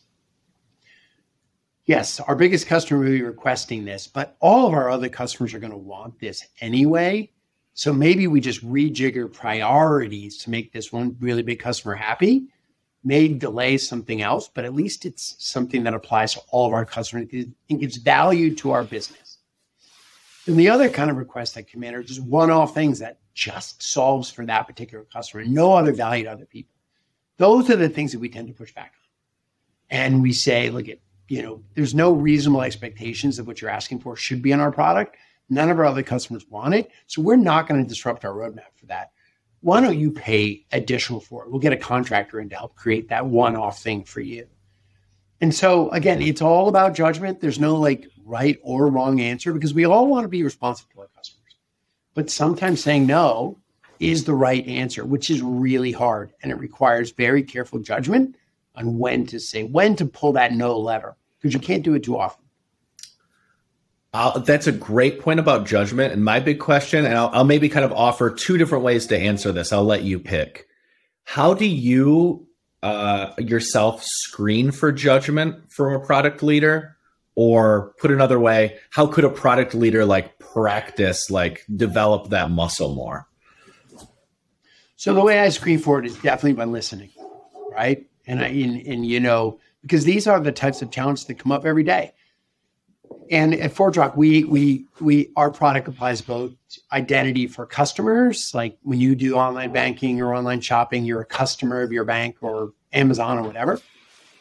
Yes, 1.88 2.20
our 2.20 2.36
biggest 2.36 2.68
customer 2.68 3.00
will 3.00 3.12
be 3.12 3.22
requesting 3.22 3.86
this, 3.86 4.08
but 4.08 4.36
all 4.42 4.68
of 4.68 4.74
our 4.74 4.90
other 4.90 5.08
customers 5.08 5.54
are 5.54 5.60
going 5.60 5.72
to 5.72 5.78
want 5.78 6.20
this 6.20 6.46
anyway. 6.60 7.32
So 7.76 7.94
maybe 7.94 8.28
we 8.28 8.42
just 8.42 8.66
rejigger 8.66 9.32
priorities 9.32 10.38
to 10.40 10.50
make 10.50 10.74
this 10.74 10.92
one 10.92 11.16
really 11.22 11.44
big 11.44 11.60
customer 11.60 11.96
happy. 11.96 12.48
May 13.06 13.30
delay 13.30 13.78
something 13.78 14.22
else, 14.22 14.50
but 14.54 14.66
at 14.66 14.74
least 14.74 15.06
it's 15.06 15.38
something 15.40 15.84
that 15.84 15.94
applies 15.94 16.34
to 16.34 16.42
all 16.50 16.68
of 16.68 16.74
our 16.74 16.86
customers 16.86 17.30
and 17.32 17.80
gives 17.80 17.96
value 17.96 18.54
to 18.56 18.72
our 18.72 18.84
business. 18.84 19.38
And 20.46 20.58
the 20.58 20.68
other 20.68 20.90
kind 20.90 21.10
of 21.10 21.16
request 21.16 21.56
that 21.56 21.70
Commander 21.70 22.00
are 22.00 22.04
just 22.04 22.22
one-off 22.22 22.74
things 22.74 23.00
that 23.00 23.20
just 23.34 23.82
solves 23.82 24.30
for 24.30 24.46
that 24.46 24.68
particular 24.68 25.06
customer, 25.06 25.46
no 25.46 25.72
other 25.72 25.94
value 25.94 26.26
to 26.26 26.32
other 26.32 26.46
people. 26.46 26.76
Those 27.38 27.70
are 27.70 27.78
the 27.78 27.88
things 27.88 28.12
that 28.12 28.20
we 28.20 28.28
tend 28.28 28.50
to 28.50 28.54
push 28.54 28.74
back 28.74 28.94
on. 28.96 29.08
And 29.90 30.22
we 30.22 30.34
say, 30.34 30.70
look 30.70 30.90
at, 30.90 31.00
you 31.28 31.42
know, 31.42 31.62
there's 31.76 31.94
no 31.94 32.12
reasonable 32.12 32.62
expectations 32.62 33.40
of 33.40 33.48
what 33.48 33.62
you're 33.62 33.70
asking 33.70 34.00
for 34.00 34.16
should 34.16 34.42
be 34.42 34.52
in 34.52 34.60
our 34.60 34.72
product. 34.72 35.18
None 35.50 35.70
of 35.70 35.80
our 35.80 35.86
other 35.86 36.04
customers 36.04 36.46
want 36.50 36.74
it. 36.74 36.90
So 37.08 37.22
we're 37.22 37.36
not 37.36 37.68
going 37.68 37.82
to 37.82 37.88
disrupt 37.88 38.26
our 38.26 38.34
roadmap 38.34 38.76
for 38.76 38.86
that. 38.88 39.12
Why 39.62 39.82
don't 39.82 40.00
you 40.00 40.12
pay 40.12 40.66
additional 40.72 41.20
for 41.20 41.44
it? 41.44 41.52
We'll 41.52 41.60
get 41.60 41.74
a 41.74 41.78
contractor 41.78 42.40
in 42.40 42.50
to 42.50 42.56
help 42.56 42.76
create 42.76 43.10
that 43.10 43.26
one 43.26 43.56
off 43.56 43.82
thing 43.82 44.04
for 44.04 44.22
you. 44.22 44.48
And 45.42 45.54
so, 45.54 45.90
again, 45.90 46.22
it's 46.22 46.42
all 46.42 46.68
about 46.68 46.96
judgment. 46.96 47.42
There's 47.42 47.60
no 47.60 47.76
like 47.76 48.08
right 48.26 48.60
or 48.64 48.88
wrong 48.88 49.20
answer 49.20 49.54
because 49.54 49.74
we 49.74 49.86
all 49.86 50.08
want 50.08 50.26
to 50.26 50.30
be 50.30 50.44
responsive 50.44 50.90
to 50.90 51.02
our 51.02 51.08
customers. 51.16 51.56
But 52.14 52.30
sometimes 52.30 52.82
saying 52.82 53.06
no 53.06 53.58
is 54.00 54.24
the 54.24 54.34
right 54.34 54.68
answer, 54.68 55.06
which 55.06 55.30
is 55.30 55.42
really 55.42 55.92
hard. 55.92 56.34
And 56.42 56.52
it 56.52 56.60
requires 56.60 57.12
very 57.12 57.44
careful 57.44 57.80
judgment 57.80 58.36
on 58.78 58.98
when 58.98 59.26
to 59.26 59.40
say, 59.40 59.64
when 59.64 59.96
to 59.98 60.06
pull 60.06 60.34
that 60.34 60.54
no 60.54 60.78
lever 60.80 61.18
because 61.40 61.54
you 61.54 61.60
can't 61.60 61.84
do 61.84 61.94
it 61.96 62.04
too 62.04 62.18
often. 62.18 62.44
I'll, 64.14 64.40
that's 64.40 64.68
a 64.68 64.72
great 64.72 65.20
point 65.20 65.40
about 65.40 65.68
judgment. 65.68 66.14
And 66.14 66.24
my 66.24 66.40
big 66.40 66.60
question, 66.60 67.06
and 67.06 67.14
I'll, 67.14 67.30
I'll 67.34 67.44
maybe 67.44 67.68
kind 67.68 67.84
of 67.84 67.92
offer 67.92 68.30
two 68.30 68.58
different 68.58 68.84
ways 68.84 69.08
to 69.08 69.18
answer 69.18 69.52
this. 69.52 69.74
I'll 69.74 69.84
let 69.84 70.04
you 70.04 70.20
pick. 70.20 70.68
How 71.24 71.54
do 71.54 71.66
you 71.66 72.48
uh, 72.82 73.32
yourself 73.38 74.04
screen 74.04 74.72
for 74.72 74.92
judgment 74.92 75.72
from 75.72 75.94
a 75.94 76.00
product 76.00 76.42
leader? 76.42 76.94
Or 77.40 77.94
put 78.00 78.10
another 78.10 78.40
way, 78.40 78.80
how 78.90 79.06
could 79.06 79.24
a 79.24 79.30
product 79.30 79.76
leader 79.76 80.06
like 80.06 80.40
practice, 80.40 81.30
like 81.30 81.64
develop 81.76 82.32
that 82.32 82.50
muscle 82.50 82.96
more? 82.96 83.28
So 84.96 85.14
the 85.14 85.22
way 85.22 85.40
I 85.40 85.50
screen 85.50 85.78
for 85.78 86.00
it 86.00 86.08
is 86.08 86.16
definitely 86.16 86.54
by 86.54 86.66
listening, 86.66 87.12
right? 87.72 88.07
And 88.28 88.42
I 88.42 88.48
and, 88.48 88.86
and 88.86 89.06
you 89.06 89.20
know 89.20 89.60
because 89.82 90.04
these 90.04 90.28
are 90.28 90.40
the 90.40 90.52
types 90.52 90.82
of 90.82 90.92
challenges 90.92 91.26
that 91.26 91.40
come 91.40 91.52
up 91.52 91.66
every 91.66 91.84
day 91.84 92.14
and 93.32 93.54
at 93.56 93.74
ForgeRock, 93.74 94.16
we 94.16 94.44
we 94.46 94.86
we 95.00 95.32
our 95.36 95.52
product 95.52 95.88
applies 95.88 96.22
both 96.22 96.54
identity 96.92 97.48
for 97.48 97.66
customers, 97.66 98.54
like 98.54 98.78
when 98.84 99.00
you 99.00 99.16
do 99.16 99.36
online 99.36 99.72
banking 99.72 100.22
or 100.22 100.34
online 100.34 100.62
shopping, 100.62 101.06
you're 101.06 101.22
a 101.22 101.26
customer 101.26 101.82
of 101.82 101.92
your 101.92 102.06
bank 102.06 102.38
or 102.42 102.74
Amazon 102.94 103.38
or 103.38 103.44
whatever. 103.44 103.80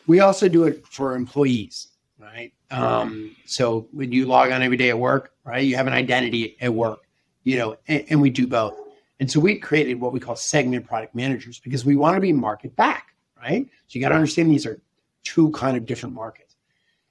We 0.07 0.20
also 0.20 0.49
do 0.49 0.64
it 0.64 0.87
for 0.87 1.16
employees, 1.16 1.88
right? 2.18 2.53
Um, 2.70 3.35
so 3.44 3.88
when 3.92 4.12
you 4.12 4.27
log 4.27 4.53
on 4.53 4.62
every 4.62 4.77
day 4.77 4.90
at 4.90 4.99
work, 4.99 5.33
right, 5.44 5.64
you 5.64 5.77
have 5.77 5.87
an 5.87 5.92
identity 5.92 6.57
at 6.61 6.72
work, 6.72 7.01
you 7.42 7.57
know, 7.59 7.77
and, 7.88 8.05
and 8.09 8.20
we 8.20 8.31
do 8.31 8.46
both. 8.46 8.75
And 9.18 9.31
so 9.31 9.40
we 9.40 9.57
created 9.57 10.01
what 10.01 10.12
we 10.12 10.20
call 10.20 10.37
segment 10.37 10.87
product 10.87 11.14
managers 11.14 11.59
because 11.59 11.85
we 11.85 11.96
want 11.96 12.16
to 12.16 12.20
be 12.20 12.33
market 12.33 12.77
back, 12.77 13.14
right? 13.40 13.66
So 13.87 13.99
you 13.99 14.01
got 14.01 14.11
to 14.11 14.14
understand 14.14 14.51
these 14.51 14.66
are 14.66 14.81
two 15.22 15.51
kind 15.51 15.77
of 15.77 15.87
different 15.87 16.14
markets. 16.14 16.57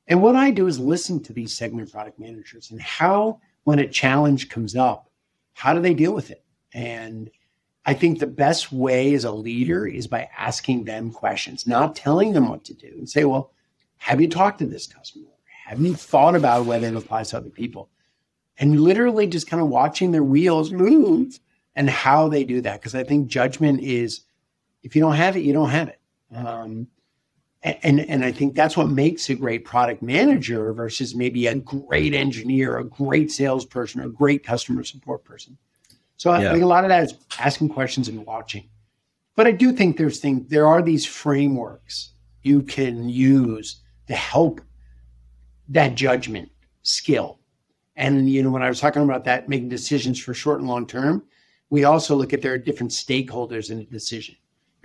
And 0.07 0.21
what 0.21 0.35
I 0.35 0.51
do 0.51 0.67
is 0.67 0.79
listen 0.79 1.21
to 1.23 1.33
these 1.33 1.55
segment 1.55 1.91
product 1.91 2.19
managers 2.19 2.71
and 2.71 2.81
how, 2.81 3.39
when 3.63 3.79
a 3.79 3.87
challenge 3.87 4.49
comes 4.49 4.75
up, 4.75 5.09
how 5.53 5.73
do 5.73 5.81
they 5.81 5.93
deal 5.93 6.13
with 6.13 6.31
it? 6.31 6.43
And 6.73 7.29
I 7.85 7.93
think 7.93 8.19
the 8.19 8.27
best 8.27 8.71
way 8.71 9.13
as 9.13 9.23
a 9.23 9.31
leader 9.31 9.87
is 9.87 10.07
by 10.07 10.29
asking 10.37 10.83
them 10.83 11.11
questions, 11.11 11.65
not 11.65 11.95
telling 11.95 12.33
them 12.33 12.49
what 12.49 12.63
to 12.65 12.73
do 12.73 12.87
and 12.97 13.09
say, 13.09 13.25
well, 13.25 13.51
have 13.97 14.21
you 14.21 14.27
talked 14.27 14.59
to 14.59 14.65
this 14.65 14.87
customer? 14.87 15.25
Have 15.65 15.79
you 15.79 15.95
thought 15.95 16.35
about 16.35 16.65
whether 16.65 16.87
it 16.87 16.95
applies 16.95 17.29
to 17.29 17.37
other 17.37 17.49
people? 17.49 17.89
And 18.59 18.79
literally 18.79 19.27
just 19.27 19.47
kind 19.47 19.61
of 19.61 19.69
watching 19.69 20.11
their 20.11 20.23
wheels 20.23 20.71
move 20.71 21.39
and 21.75 21.89
how 21.89 22.29
they 22.29 22.43
do 22.43 22.61
that. 22.61 22.79
Because 22.79 22.95
I 22.95 23.03
think 23.03 23.27
judgment 23.27 23.81
is 23.81 24.21
if 24.83 24.95
you 24.95 25.01
don't 25.01 25.15
have 25.15 25.35
it, 25.35 25.41
you 25.41 25.53
don't 25.53 25.69
have 25.69 25.87
it. 25.87 25.99
Um, 26.33 26.87
and 27.63 28.01
and 28.01 28.23
I 28.23 28.31
think 28.31 28.53
that's 28.53 28.77
what 28.77 28.89
makes 28.89 29.29
a 29.29 29.35
great 29.35 29.65
product 29.65 30.03
manager 30.03 30.71
versus 30.71 31.15
maybe 31.15 31.47
a 31.47 31.55
great 31.55 32.13
engineer, 32.13 32.77
a 32.77 32.83
great 32.83 33.31
salesperson, 33.31 34.01
a 34.01 34.09
great 34.09 34.43
customer 34.43 34.83
support 34.83 35.23
person. 35.23 35.57
So 36.17 36.31
yeah. 36.31 36.49
I 36.49 36.51
think 36.51 36.63
a 36.63 36.67
lot 36.67 36.83
of 36.83 36.89
that 36.89 37.03
is 37.03 37.15
asking 37.39 37.69
questions 37.69 38.07
and 38.07 38.25
watching. 38.25 38.69
But 39.35 39.47
I 39.47 39.51
do 39.51 39.71
think 39.71 39.97
there's 39.97 40.19
things 40.19 40.47
there 40.49 40.67
are 40.67 40.81
these 40.81 41.05
frameworks 41.05 42.11
you 42.43 42.61
can 42.61 43.09
use 43.09 43.81
to 44.07 44.13
help 44.13 44.61
that 45.69 45.95
judgment 45.95 46.49
skill. 46.83 47.39
And 47.95 48.29
you 48.29 48.43
know, 48.43 48.51
when 48.51 48.61
I 48.61 48.69
was 48.69 48.79
talking 48.79 49.01
about 49.01 49.23
that, 49.25 49.49
making 49.49 49.69
decisions 49.69 50.19
for 50.19 50.33
short 50.35 50.59
and 50.59 50.69
long 50.69 50.85
term, 50.85 51.23
we 51.71 51.83
also 51.83 52.15
look 52.15 52.31
at 52.31 52.43
there 52.43 52.53
are 52.53 52.59
different 52.59 52.91
stakeholders 52.91 53.71
in 53.71 53.79
a 53.79 53.85
decision. 53.85 54.35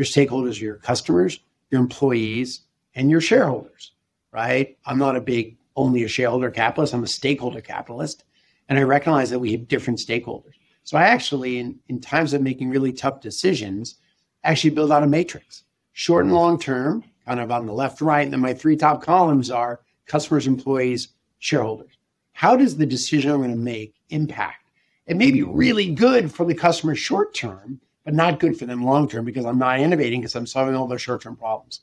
Your 0.00 0.06
stakeholders 0.06 0.62
are 0.62 0.64
your 0.64 0.76
customers, 0.76 1.40
your 1.70 1.78
employees, 1.78 2.62
and 2.94 3.10
your 3.10 3.20
shareholders, 3.20 3.92
right? 4.32 4.78
I'm 4.86 4.96
not 4.96 5.14
a 5.14 5.20
big 5.20 5.58
only 5.76 6.04
a 6.04 6.08
shareholder 6.08 6.50
capitalist, 6.50 6.94
I'm 6.94 7.04
a 7.04 7.06
stakeholder 7.06 7.60
capitalist. 7.60 8.24
And 8.70 8.78
I 8.78 8.82
recognize 8.84 9.28
that 9.28 9.40
we 9.40 9.52
have 9.52 9.68
different 9.68 9.98
stakeholders. 9.98 10.54
So 10.84 10.96
I 10.96 11.02
actually, 11.02 11.58
in, 11.58 11.78
in 11.90 12.00
times 12.00 12.32
of 12.32 12.40
making 12.40 12.70
really 12.70 12.94
tough 12.94 13.20
decisions, 13.20 13.96
actually 14.42 14.70
build 14.70 14.90
out 14.90 15.02
a 15.02 15.06
matrix, 15.06 15.64
short 15.92 16.24
and 16.24 16.32
long 16.32 16.58
term, 16.58 17.04
kind 17.26 17.38
of 17.38 17.50
on 17.50 17.66
the 17.66 17.74
left, 17.74 18.00
right. 18.00 18.22
And 18.22 18.32
then 18.32 18.40
my 18.40 18.54
three 18.54 18.76
top 18.76 19.02
columns 19.02 19.50
are 19.50 19.80
customers, 20.06 20.46
employees, 20.46 21.08
shareholders. 21.40 21.98
How 22.32 22.56
does 22.56 22.78
the 22.78 22.86
decision 22.86 23.32
I'm 23.32 23.42
going 23.42 23.50
to 23.50 23.56
make 23.56 23.96
impact? 24.08 24.70
It 25.06 25.18
may 25.18 25.30
be 25.30 25.42
really 25.42 25.94
good 25.94 26.32
for 26.32 26.46
the 26.46 26.54
customer 26.54 26.94
short 26.94 27.34
term, 27.34 27.82
but 28.04 28.14
not 28.14 28.40
good 28.40 28.58
for 28.58 28.66
them 28.66 28.84
long 28.84 29.08
term 29.08 29.24
because 29.24 29.44
I'm 29.44 29.58
not 29.58 29.80
innovating 29.80 30.20
because 30.20 30.34
I'm 30.34 30.46
solving 30.46 30.74
all 30.74 30.86
their 30.86 30.98
short 30.98 31.22
term 31.22 31.36
problems. 31.36 31.80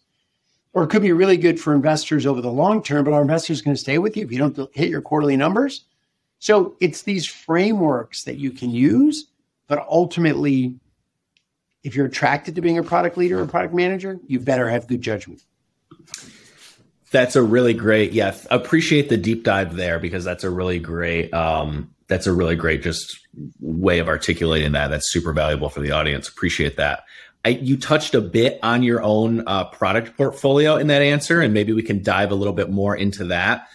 Or 0.74 0.84
it 0.84 0.90
could 0.90 1.02
be 1.02 1.12
really 1.12 1.38
good 1.38 1.60
for 1.60 1.74
investors 1.74 2.26
over 2.26 2.42
the 2.42 2.52
long 2.52 2.84
term, 2.84 3.04
but 3.04 3.14
our 3.14 3.22
investors 3.22 3.62
going 3.62 3.76
to 3.76 3.82
stay 3.82 3.98
with 3.98 4.16
you 4.16 4.24
if 4.24 4.32
you 4.32 4.38
don't 4.38 4.76
hit 4.76 4.90
your 4.90 5.02
quarterly 5.02 5.38
numbers. 5.38 5.86
So 6.40 6.76
it's 6.80 7.02
these 7.02 7.26
frameworks 7.26 8.24
that 8.26 8.38
you 8.38 8.52
can 8.52 8.70
use, 8.70 9.28
but 9.68 9.86
ultimately, 9.90 10.76
if 11.84 11.96
you're 11.96 12.06
attracted 12.06 12.56
to 12.56 12.62
being 12.62 12.78
a 12.78 12.84
product 12.84 13.18
leader 13.18 13.40
or 13.40 13.48
product 13.48 13.74
manager, 13.74 14.20
you 14.28 14.40
better 14.40 14.70
have 14.70 14.88
good 14.88 15.02
judgment. 15.02 15.44
That's 17.12 17.36
a 17.36 17.42
really 17.42 17.74
great, 17.74 18.12
yeah. 18.12 18.36
Appreciate 18.52 19.10
the 19.10 19.18
deep 19.18 19.44
dive 19.44 19.76
there 19.76 19.98
because 19.98 20.26
that's 20.26 20.44
a 20.44 20.50
really 20.50 20.80
great, 20.80 21.34
um, 21.34 21.90
that's 22.08 22.28
a 22.28 22.34
really 22.34 22.56
great 22.56 22.82
just 22.84 23.20
way 23.60 24.00
of 24.00 24.08
articulating 24.08 24.72
that. 24.74 24.88
That's 24.88 25.12
super 25.12 25.34
valuable 25.34 25.70
for 25.70 25.82
the 25.82 25.92
audience. 25.92 26.28
Appreciate 26.28 26.78
that. 26.78 27.04
I, 27.46 27.50
you 27.50 27.78
touched 27.78 28.16
a 28.16 28.22
bit 28.22 28.60
on 28.64 28.84
your 28.84 29.02
own 29.02 29.44
uh, 29.48 29.66
product 29.66 30.18
portfolio 30.18 30.76
in 30.76 30.88
that 30.88 31.02
answer, 31.02 31.42
and 31.42 31.54
maybe 31.54 31.74
we 31.74 31.84
can 31.84 32.02
dive 32.04 32.32
a 32.32 32.36
little 32.36 32.54
bit 32.54 32.70
more 32.70 32.96
into 32.96 33.26
that. 33.26 33.68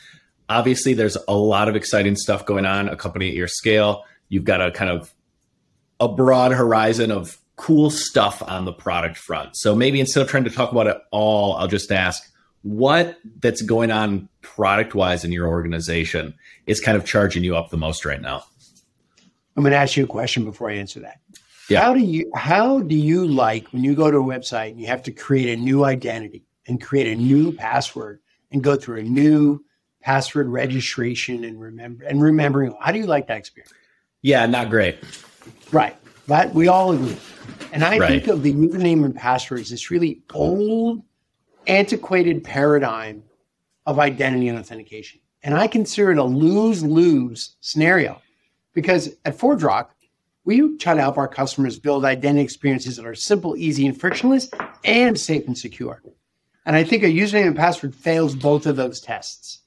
Obviously, 0.49 0.95
there's 0.95 1.17
a 1.29 1.35
lot 1.35 1.69
of 1.69 1.77
exciting 1.77 2.17
stuff 2.17 2.45
going 2.45 2.67
on. 2.67 2.89
A 2.89 2.97
company 2.97 3.29
at 3.29 3.35
your 3.35 3.49
scale, 3.49 4.05
you've 4.29 4.45
got 4.45 4.61
a 4.61 4.71
kind 4.71 4.91
of 4.91 5.15
a 6.01 6.09
broad 6.09 6.53
horizon 6.53 7.11
of 7.11 7.39
cool 7.57 7.91
stuff 7.91 8.43
on 8.47 8.65
the 8.65 8.73
product 8.73 9.17
front. 9.17 9.57
So 9.57 9.75
maybe 9.75 10.01
instead 10.01 10.23
of 10.23 10.29
trying 10.29 10.45
to 10.45 10.51
talk 10.51 10.73
about 10.73 10.87
it 10.87 10.99
all, 11.11 11.55
I'll 11.55 11.69
just 11.69 11.93
ask 11.93 12.32
what 12.63 13.19
that's 13.41 13.63
going 13.63 13.91
on 13.91 14.29
product 14.41 14.95
wise 14.95 15.25
in 15.25 15.33
your 15.33 15.49
organization 15.49 16.35
is 16.67 16.81
kind 16.81 16.97
of 16.97 17.05
charging 17.05 17.45
you 17.45 17.57
up 17.57 17.71
the 17.71 17.77
most 17.77 18.05
right 18.05 18.21
now. 18.21 18.45
I'm 19.57 19.63
going 19.63 19.73
to 19.73 19.79
ask 19.79 19.97
you 19.97 20.05
a 20.05 20.09
question 20.09 20.45
before 20.45 20.71
I 20.71 20.75
answer 20.75 21.01
that. 21.01 21.21
Yeah. 21.69 21.81
How 21.81 21.95
do 21.95 22.01
you 22.01 22.31
how 22.35 22.81
do 22.81 22.97
you 22.97 23.27
like 23.27 23.69
when 23.69 23.85
you 23.85 23.95
go 23.95 24.11
to 24.11 24.19
a 24.19 24.23
website 24.23 24.73
and 24.73 24.81
you 24.81 24.87
have 24.89 25.03
to 25.05 25.13
create 25.13 25.59
a 25.59 25.61
new 25.61 25.85
identity 25.85 26.45
and 26.67 26.81
create 26.81 27.07
a 27.07 27.21
new 27.21 27.53
password 27.53 28.21
and 28.51 28.63
go 28.63 28.77
through 28.77 28.99
a 28.99 29.03
new 29.03 29.65
password 30.01 30.49
registration 30.49 31.45
and 31.45 31.61
remember 31.61 32.05
and 32.05 32.21
remembering 32.21 32.75
how 32.81 32.93
do 32.93 32.99
you 32.99 33.07
like 33.07 33.29
that 33.29 33.39
experience? 33.39 33.73
Yeah, 34.23 34.45
not 34.47 34.71
great. 34.71 34.99
Right. 35.71 35.97
But 36.27 36.53
we 36.53 36.69
all 36.69 36.93
agree. 36.93 37.17
And 37.73 37.85
I 37.85 37.99
right. 37.99 38.09
think 38.09 38.27
of 38.27 38.43
the 38.43 38.53
username 38.53 39.05
and 39.05 39.15
password 39.15 39.59
passwords 39.59 39.71
this 39.71 39.91
really 39.91 40.23
old, 40.35 41.03
antiquated 41.67 42.45
paradigm 42.45 43.23
of 43.87 43.99
identity 43.99 44.49
and 44.49 44.59
authentication. 44.59 45.21
And 45.43 45.55
I 45.55 45.67
consider 45.67 46.13
it 46.13 46.19
a 46.19 46.25
lose-lose 46.25 47.57
scenario 47.61 48.21
because 48.75 49.09
at 49.25 49.37
ForgeRock, 49.37 49.89
we 50.45 50.77
try 50.77 50.95
to 50.95 51.01
help 51.01 51.19
our 51.19 51.29
customers 51.29 51.79
build 51.79 52.05
identity 52.05 52.43
experiences 52.43 52.97
that 52.97 53.07
are 53.07 53.15
simple, 53.15 53.57
easy, 53.57 53.87
and 53.87 53.99
frictionless, 53.99 54.51
and 54.85 55.19
safe 55.19 55.47
and 55.47 55.57
secure. 55.57 56.03
And 56.67 56.77
I 56.77 56.85
think 56.85 57.03
a 57.03 57.07
username 57.07 57.49
and 57.49 57.57
password 57.57 57.95
fails 57.95 58.35
both 58.35 58.67
of 58.67 58.77
those 58.77 59.01
tests 59.01 59.61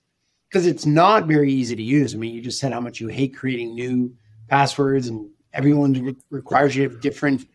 because 0.50 0.66
it's 0.66 0.86
not 0.86 1.28
very 1.28 1.52
easy 1.52 1.76
to 1.76 1.84
use. 1.84 2.14
I 2.14 2.18
mean, 2.18 2.34
you 2.34 2.42
just 2.42 2.60
said 2.60 2.72
how 2.72 2.80
much 2.80 3.00
you 3.02 3.08
hate 3.08 3.36
creating 3.36 3.76
new 3.76 4.16
passwords, 4.48 5.08
and 5.08 5.30
everyone 5.54 5.94
re- 5.94 6.16
requires 6.30 6.76
you 6.76 6.88
to 6.88 6.94
have 6.94 7.02
different. 7.02 7.48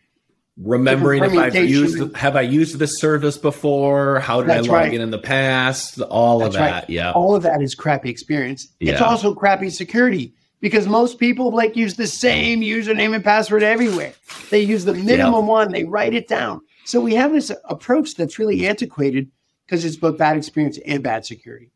Remembering 0.57 1.23
if 1.23 1.33
I've 1.33 1.55
used, 1.55 2.15
have 2.15 2.35
I 2.35 2.41
used 2.41 2.77
this 2.77 2.99
service 2.99 3.37
before? 3.37 4.19
How 4.19 4.41
did 4.41 4.49
That's 4.49 4.67
I 4.67 4.71
log 4.71 4.81
right. 4.81 4.93
in 4.93 5.01
in 5.01 5.09
the 5.09 5.17
past? 5.17 5.99
All 6.01 6.39
That's 6.39 6.55
of 6.55 6.59
that, 6.59 6.71
right. 6.71 6.89
yeah. 6.89 7.11
All 7.13 7.35
of 7.35 7.43
that 7.43 7.61
is 7.61 7.73
crappy 7.73 8.09
experience. 8.09 8.67
Yeah. 8.79 8.93
It's 8.93 9.01
also 9.01 9.33
crappy 9.33 9.69
security 9.69 10.33
because 10.59 10.87
most 10.87 11.19
people 11.19 11.51
like 11.51 11.75
use 11.75 11.95
the 11.95 12.05
same 12.05 12.61
username 12.61 13.15
and 13.15 13.23
password 13.23 13.63
everywhere. 13.63 14.13
They 14.49 14.61
use 14.61 14.85
the 14.85 14.93
minimum 14.93 15.47
one, 15.47 15.71
they 15.71 15.85
write 15.85 16.13
it 16.13 16.27
down. 16.27 16.61
So 16.85 16.99
we 16.99 17.15
have 17.15 17.31
this 17.31 17.51
approach 17.65 18.15
that's 18.15 18.37
really 18.37 18.67
antiquated 18.67 19.31
because 19.65 19.85
it's 19.85 19.95
both 19.95 20.17
bad 20.17 20.35
experience 20.35 20.77
and 20.85 21.01
bad 21.01 21.25
security. 21.25 21.71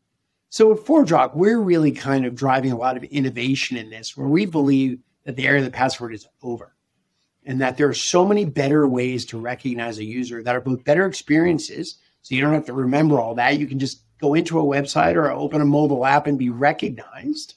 So 0.50 0.72
at 0.72 0.78
ForgeRock, 0.78 1.34
we're 1.34 1.60
really 1.60 1.92
kind 1.92 2.26
of 2.26 2.34
driving 2.34 2.72
a 2.72 2.76
lot 2.76 2.96
of 2.96 3.04
innovation 3.04 3.76
in 3.76 3.90
this, 3.90 4.16
where 4.16 4.28
we 4.28 4.46
believe 4.46 4.98
that 5.24 5.36
the 5.36 5.46
area 5.46 5.58
of 5.58 5.64
the 5.64 5.70
password 5.70 6.14
is 6.14 6.26
over 6.42 6.75
and 7.46 7.60
that 7.60 7.76
there 7.76 7.88
are 7.88 7.94
so 7.94 8.26
many 8.26 8.44
better 8.44 8.86
ways 8.86 9.24
to 9.26 9.38
recognize 9.38 9.98
a 9.98 10.04
user 10.04 10.42
that 10.42 10.54
are 10.54 10.60
both 10.60 10.84
better 10.84 11.06
experiences. 11.06 11.96
So 12.22 12.34
you 12.34 12.42
don't 12.42 12.52
have 12.52 12.66
to 12.66 12.72
remember 12.72 13.20
all 13.20 13.36
that. 13.36 13.58
You 13.58 13.68
can 13.68 13.78
just 13.78 14.02
go 14.20 14.34
into 14.34 14.58
a 14.58 14.64
website 14.64 15.14
or 15.14 15.30
open 15.30 15.60
a 15.60 15.64
mobile 15.64 16.04
app 16.04 16.26
and 16.26 16.38
be 16.38 16.50
recognized 16.50 17.54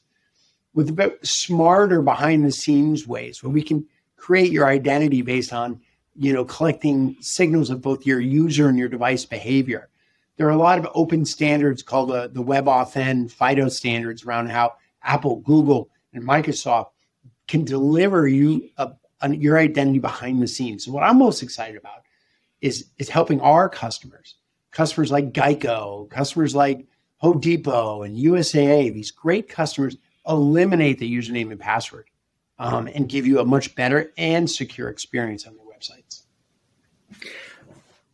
with 0.73 0.89
a 0.89 0.93
bit 0.93 1.25
smarter 1.25 2.02
behind 2.02 2.45
the 2.45 2.52
scenes 2.52 3.08
ways 3.08 3.43
where 3.43 3.52
we 3.52 3.63
can 3.63 3.86
create 4.15 4.52
your 4.52 4.67
identity 4.67 5.21
based 5.21 5.54
on 5.54 5.82
you 6.15 6.34
know 6.34 6.45
collecting 6.45 7.15
signals 7.21 7.69
of 7.69 7.82
both 7.82 8.06
your 8.06 8.19
user 8.19 8.69
and 8.69 8.78
your 8.78 8.89
device 8.89 9.25
behavior 9.25 9.89
there 10.38 10.47
are 10.47 10.52
a 10.52 10.58
lot 10.58 10.80
of 10.80 10.88
open 10.93 11.25
standards 11.25 11.84
called 11.84 12.10
the, 12.10 12.30
the 12.32 12.43
WebAuthn 12.43 13.32
fido 13.32 13.69
standards 13.69 14.23
around 14.25 14.49
how 14.49 14.73
apple 15.04 15.38
google 15.38 15.89
and 16.13 16.23
microsoft 16.23 16.89
can 17.47 17.63
deliver 17.63 18.28
you 18.28 18.69
a, 18.78 18.91
a, 19.21 19.36
your 19.36 19.58
identity 19.58 19.99
behind 19.99 20.41
the 20.41 20.47
scenes 20.47 20.86
so 20.86 20.91
what 20.91 21.03
i'm 21.03 21.17
most 21.17 21.43
excited 21.43 21.77
about 21.77 22.03
is 22.62 22.86
is 22.97 23.10
helping 23.10 23.39
our 23.41 23.69
customers 23.69 24.36
customers 24.71 25.12
like 25.12 25.34
geico 25.34 26.10
customers 26.10 26.55
like 26.55 26.86
home 27.17 27.39
depot 27.39 28.03
and 28.03 28.17
usaa 28.17 28.93
these 28.93 29.12
great 29.12 29.49
customers 29.49 29.97
eliminate 30.27 30.99
the 30.99 31.12
username 31.12 31.51
and 31.51 31.60
password 31.60 32.10
um, 32.60 32.88
and 32.88 33.08
give 33.08 33.25
you 33.25 33.39
a 33.39 33.45
much 33.45 33.73
better 33.75 34.12
and 34.17 34.49
secure 34.49 34.89
experience 34.89 35.47
on 35.47 35.55
their 35.55 35.65
websites. 35.65 36.23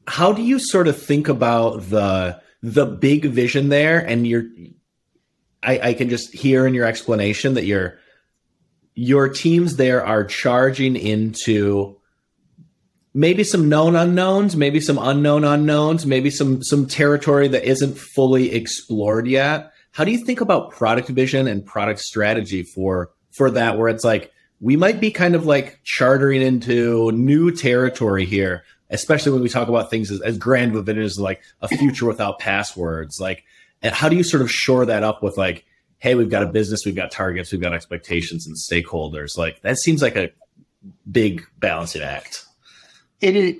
How 0.07 0.31
do 0.31 0.43
you 0.43 0.59
sort 0.59 0.87
of 0.87 1.01
think 1.01 1.27
about 1.27 1.89
the 1.89 2.39
the 2.61 2.85
big 2.85 3.25
vision 3.25 3.69
there? 3.69 3.99
And 3.99 4.25
you're, 4.25 4.45
I, 5.63 5.89
I 5.89 5.93
can 5.93 6.09
just 6.09 6.33
hear 6.33 6.67
in 6.67 6.75
your 6.75 6.85
explanation 6.85 7.55
that 7.55 7.65
your 7.65 7.99
your 8.95 9.29
teams 9.29 9.75
there 9.75 10.05
are 10.05 10.23
charging 10.23 10.95
into 10.95 11.97
maybe 13.13 13.43
some 13.43 13.69
known 13.69 13.95
unknowns, 13.95 14.55
maybe 14.55 14.79
some 14.79 14.97
unknown 14.97 15.43
unknowns, 15.43 16.05
maybe 16.05 16.29
some 16.29 16.63
some 16.63 16.87
territory 16.87 17.47
that 17.49 17.65
isn't 17.65 17.97
fully 17.97 18.53
explored 18.53 19.27
yet. 19.27 19.71
How 19.91 20.03
do 20.03 20.11
you 20.11 20.17
think 20.17 20.41
about 20.41 20.71
product 20.71 21.09
vision 21.09 21.47
and 21.47 21.65
product 21.65 21.99
strategy 21.99 22.63
for 22.63 23.11
for 23.31 23.51
that 23.51 23.77
where 23.77 23.89
it's 23.89 24.03
like 24.03 24.31
we 24.61 24.77
might 24.77 25.01
be 25.01 25.11
kind 25.11 25.35
of 25.35 25.45
like 25.45 25.79
chartering 25.83 26.41
into 26.41 27.11
new 27.11 27.51
territory 27.51 28.25
here 28.25 28.63
especially 28.89 29.31
when 29.31 29.41
we 29.41 29.49
talk 29.49 29.67
about 29.67 29.89
things 29.89 30.11
as, 30.11 30.21
as 30.21 30.37
grand 30.37 30.75
of 30.75 30.87
it 30.87 30.97
is 30.97 31.19
like 31.19 31.41
a 31.61 31.67
future 31.67 32.05
without 32.05 32.39
passwords? 32.39 33.19
Like 33.19 33.43
and 33.81 33.93
how 33.93 34.09
do 34.09 34.15
you 34.15 34.23
sort 34.23 34.41
of 34.41 34.51
shore 34.51 34.85
that 34.85 35.03
up 35.03 35.21
with 35.21 35.37
like 35.37 35.65
hey 35.99 36.15
we've 36.15 36.29
got 36.29 36.43
a 36.43 36.47
business 36.47 36.85
we've 36.85 36.95
got 36.95 37.11
targets 37.11 37.51
we've 37.51 37.61
got 37.61 37.73
expectations 37.73 38.47
and 38.47 38.55
stakeholders 38.55 39.37
like 39.37 39.61
that 39.61 39.77
seems 39.77 40.01
like 40.01 40.15
a 40.15 40.29
big 41.11 41.45
balancing 41.59 42.01
act 42.01 42.45
it 43.21 43.35
is 43.35 43.55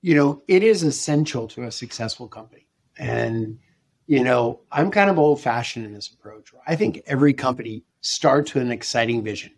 you 0.00 0.14
know 0.14 0.42
it 0.48 0.62
is 0.62 0.82
essential 0.82 1.48
to 1.48 1.64
a 1.64 1.70
successful 1.70 2.28
company 2.28 2.66
and 2.98 3.58
you 4.06 4.22
know, 4.22 4.60
I'm 4.70 4.90
kind 4.90 5.10
of 5.10 5.18
old 5.18 5.40
fashioned 5.40 5.86
in 5.86 5.92
this 5.92 6.08
approach. 6.08 6.52
I 6.66 6.76
think 6.76 7.02
every 7.06 7.32
company 7.32 7.82
starts 8.00 8.52
with 8.52 8.62
an 8.62 8.72
exciting 8.72 9.22
vision. 9.22 9.52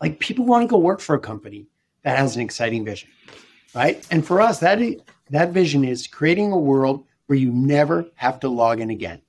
Like 0.00 0.18
people 0.18 0.44
want 0.44 0.62
to 0.62 0.68
go 0.68 0.78
work 0.78 1.00
for 1.00 1.14
a 1.14 1.20
company 1.20 1.66
that 2.02 2.18
has 2.18 2.36
an 2.36 2.42
exciting 2.42 2.84
vision, 2.84 3.08
right? 3.74 4.06
And 4.10 4.26
for 4.26 4.40
us, 4.40 4.58
that 4.60 4.80
that 5.30 5.50
vision 5.50 5.84
is 5.84 6.06
creating 6.06 6.52
a 6.52 6.58
world 6.58 7.04
where 7.26 7.38
you 7.38 7.50
never 7.50 8.06
have 8.14 8.40
to 8.40 8.48
log 8.48 8.80
in 8.80 8.90
again. 8.90 9.22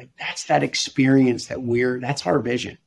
Like 0.00 0.16
that's 0.18 0.44
that 0.44 0.62
experience 0.62 1.48
that 1.48 1.60
we're 1.60 2.00
that's 2.00 2.26
our 2.26 2.38
vision. 2.38 2.78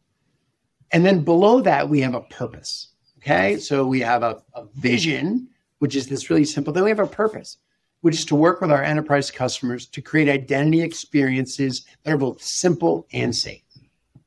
And 0.92 1.06
then 1.06 1.24
below 1.24 1.62
that, 1.62 1.88
we 1.88 2.02
have 2.02 2.16
a 2.16 2.22
purpose. 2.22 2.88
Okay. 3.20 3.58
So 3.58 3.86
we 3.86 4.00
have 4.00 4.24
a, 4.24 4.42
a 4.56 4.66
vision, 4.74 5.48
which 5.78 5.96
is 5.96 6.08
this 6.08 6.32
really 6.32 6.44
simple. 6.44 6.74
Then 6.74 6.86
we 6.86 6.90
have 6.90 6.98
a 6.98 7.06
purpose, 7.06 7.58
which 8.02 8.16
is 8.16 8.26
to 8.26 8.36
work 8.36 8.62
with 8.62 8.72
our 8.72 8.82
enterprise 8.82 9.30
customers 9.30 9.86
to 9.90 10.02
create 10.02 10.28
identity 10.28 10.82
experiences 10.82 11.86
that 12.02 12.14
are 12.14 12.18
both 12.18 12.42
simple 12.42 13.06
and 13.14 13.36
safe. 13.36 13.62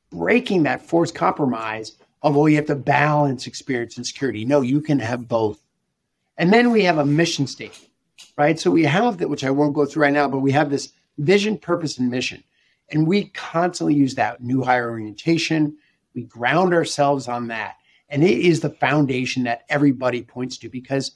Breaking 0.09 0.63
that 0.63 0.81
forced 0.81 1.13
compromise 1.13 1.97
of, 2.21 2.37
oh, 2.37 2.45
you 2.45 2.55
have 2.55 2.67
to 2.67 2.75
balance 2.75 3.47
experience 3.47 3.97
and 3.97 4.07
security. 4.07 4.45
No, 4.45 4.61
you 4.61 4.79
can 4.79 4.99
have 4.99 5.27
both. 5.27 5.61
And 6.37 6.53
then 6.53 6.71
we 6.71 6.83
have 6.83 6.99
a 6.99 7.05
mission 7.05 7.47
statement, 7.47 7.91
right? 8.37 8.57
So 8.57 8.71
we 8.71 8.85
have 8.85 9.17
that, 9.17 9.29
which 9.29 9.43
I 9.43 9.49
won't 9.49 9.73
go 9.73 9.85
through 9.85 10.03
right 10.03 10.13
now, 10.13 10.29
but 10.29 10.39
we 10.39 10.53
have 10.53 10.69
this 10.69 10.93
vision, 11.17 11.57
purpose, 11.57 11.97
and 11.97 12.09
mission. 12.09 12.43
And 12.89 13.07
we 13.07 13.25
constantly 13.29 13.95
use 13.95 14.15
that 14.15 14.41
new 14.41 14.63
hire 14.63 14.89
orientation. 14.89 15.77
We 16.13 16.23
ground 16.23 16.73
ourselves 16.73 17.27
on 17.27 17.47
that. 17.47 17.75
And 18.09 18.23
it 18.23 18.39
is 18.39 18.61
the 18.61 18.69
foundation 18.69 19.43
that 19.43 19.63
everybody 19.69 20.21
points 20.21 20.57
to 20.59 20.69
because 20.69 21.11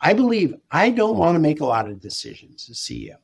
I 0.00 0.14
believe 0.14 0.54
I 0.70 0.90
don't 0.90 1.18
want 1.18 1.36
to 1.36 1.40
make 1.40 1.60
a 1.60 1.66
lot 1.66 1.88
of 1.88 2.00
decisions 2.00 2.68
as 2.70 2.78
CEO. 2.78 3.16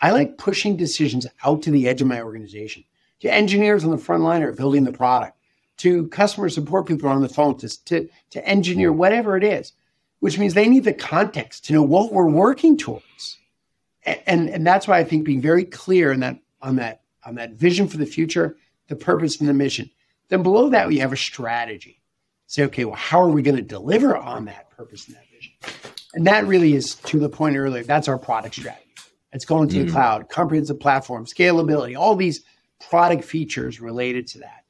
I 0.00 0.10
like 0.10 0.38
pushing 0.38 0.76
decisions 0.76 1.26
out 1.44 1.62
to 1.62 1.70
the 1.70 1.88
edge 1.88 2.00
of 2.00 2.08
my 2.08 2.20
organization, 2.22 2.84
to 3.20 3.32
engineers 3.32 3.84
on 3.84 3.90
the 3.90 3.98
front 3.98 4.22
line 4.22 4.42
or 4.42 4.52
building 4.52 4.84
the 4.84 4.92
product, 4.92 5.36
to 5.78 6.08
customer 6.08 6.48
support 6.48 6.86
people 6.86 7.08
on 7.08 7.22
the 7.22 7.28
phone, 7.28 7.56
to, 7.58 7.84
to, 7.84 8.08
to 8.30 8.46
engineer 8.46 8.92
whatever 8.92 9.36
it 9.36 9.44
is, 9.44 9.72
which 10.20 10.38
means 10.38 10.54
they 10.54 10.68
need 10.68 10.84
the 10.84 10.92
context 10.92 11.64
to 11.64 11.72
know 11.72 11.82
what 11.82 12.12
we're 12.12 12.28
working 12.28 12.76
towards. 12.76 13.38
And, 14.04 14.20
and, 14.26 14.48
and 14.50 14.66
that's 14.66 14.88
why 14.88 14.98
I 14.98 15.04
think 15.04 15.24
being 15.24 15.40
very 15.40 15.64
clear 15.64 16.12
in 16.12 16.20
that, 16.20 16.38
on, 16.60 16.76
that, 16.76 17.02
on 17.28 17.34
that 17.36 17.52
vision 17.52 17.86
for 17.86 17.98
the 17.98 18.06
future, 18.06 18.56
the 18.88 18.96
purpose 18.96 19.38
and 19.38 19.48
the 19.48 19.54
mission. 19.54 19.90
Then 20.28 20.42
below 20.42 20.70
that, 20.70 20.88
we 20.88 20.98
have 20.98 21.12
a 21.12 21.16
strategy. 21.16 22.00
Say, 22.46 22.64
okay, 22.64 22.86
well, 22.86 22.96
how 22.96 23.20
are 23.20 23.28
we 23.28 23.42
going 23.42 23.56
to 23.56 23.62
deliver 23.62 24.16
on 24.16 24.46
that 24.46 24.70
purpose 24.70 25.06
and 25.06 25.16
that 25.16 25.26
vision? 25.30 25.52
And 26.14 26.26
that 26.26 26.46
really 26.46 26.74
is 26.74 26.94
to 26.94 27.18
the 27.18 27.28
point 27.28 27.56
earlier. 27.56 27.82
That's 27.82 28.08
our 28.08 28.18
product 28.18 28.54
strategy. 28.54 28.84
It's 29.32 29.44
going 29.44 29.68
to 29.68 29.76
mm-hmm. 29.76 29.86
the 29.86 29.92
cloud, 29.92 30.28
comprehensive 30.30 30.80
platform, 30.80 31.26
scalability, 31.26 31.98
all 31.98 32.16
these 32.16 32.42
product 32.88 33.24
features 33.24 33.80
related 33.80 34.26
to 34.28 34.38
that. 34.38 34.64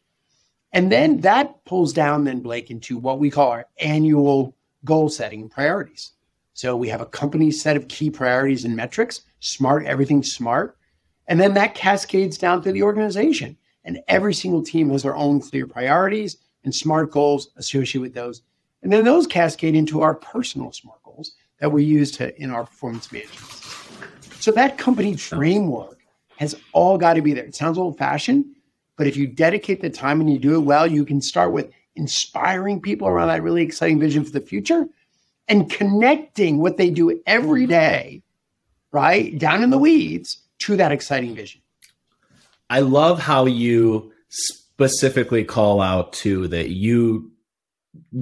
And 0.72 0.90
then 0.90 1.20
that 1.20 1.64
pulls 1.64 1.92
down 1.92 2.24
then 2.24 2.40
Blake 2.40 2.70
into 2.70 2.98
what 2.98 3.20
we 3.20 3.30
call 3.30 3.50
our 3.50 3.66
annual 3.80 4.56
goal 4.84 5.08
setting 5.08 5.48
priorities. 5.48 6.12
So 6.54 6.76
we 6.76 6.88
have 6.88 7.00
a 7.00 7.06
company 7.06 7.52
set 7.52 7.76
of 7.76 7.86
key 7.86 8.10
priorities 8.10 8.64
and 8.64 8.74
metrics, 8.74 9.22
smart, 9.38 9.86
everything 9.86 10.24
smart. 10.24 10.76
And 11.28 11.38
then 11.38 11.54
that 11.54 11.74
cascades 11.74 12.38
down 12.38 12.62
to 12.62 12.72
the 12.72 12.82
organization. 12.82 13.56
And 13.84 14.00
every 14.08 14.34
single 14.34 14.62
team 14.62 14.90
has 14.90 15.02
their 15.02 15.16
own 15.16 15.40
clear 15.40 15.66
priorities 15.66 16.38
and 16.64 16.74
smart 16.74 17.10
goals 17.10 17.50
associated 17.56 18.00
with 18.00 18.14
those. 18.14 18.42
And 18.82 18.92
then 18.92 19.04
those 19.04 19.26
cascade 19.26 19.74
into 19.74 20.02
our 20.02 20.14
personal 20.14 20.72
SMART 20.72 21.02
goals 21.02 21.32
that 21.60 21.70
we 21.70 21.84
use 21.84 22.10
to 22.12 22.40
in 22.40 22.50
our 22.50 22.64
performance 22.64 23.10
management. 23.12 23.44
So 24.40 24.52
that 24.52 24.78
company 24.78 25.16
framework 25.16 25.98
has 26.36 26.54
all 26.72 26.96
got 26.96 27.14
to 27.14 27.22
be 27.22 27.32
there. 27.32 27.44
It 27.44 27.54
sounds 27.54 27.78
old 27.78 27.98
fashioned, 27.98 28.44
but 28.96 29.06
if 29.06 29.16
you 29.16 29.26
dedicate 29.26 29.80
the 29.80 29.90
time 29.90 30.20
and 30.20 30.30
you 30.30 30.38
do 30.38 30.54
it 30.54 30.60
well, 30.60 30.86
you 30.86 31.04
can 31.04 31.20
start 31.20 31.52
with 31.52 31.70
inspiring 31.96 32.80
people 32.80 33.08
around 33.08 33.28
that 33.28 33.42
really 33.42 33.62
exciting 33.62 33.98
vision 33.98 34.24
for 34.24 34.30
the 34.30 34.40
future 34.40 34.86
and 35.48 35.70
connecting 35.70 36.58
what 36.58 36.76
they 36.76 36.90
do 36.90 37.20
every 37.26 37.62
mm-hmm. 37.62 37.70
day, 37.70 38.22
right, 38.92 39.36
down 39.38 39.64
in 39.64 39.70
the 39.70 39.78
weeds 39.78 40.42
to 40.60 40.76
that 40.76 40.92
exciting 40.92 41.34
vision. 41.34 41.60
I 42.70 42.80
love 42.80 43.18
how 43.18 43.46
you 43.46 44.12
specifically 44.28 45.44
call 45.44 45.80
out 45.80 46.12
to 46.12 46.48
that 46.48 46.70
you 46.70 47.30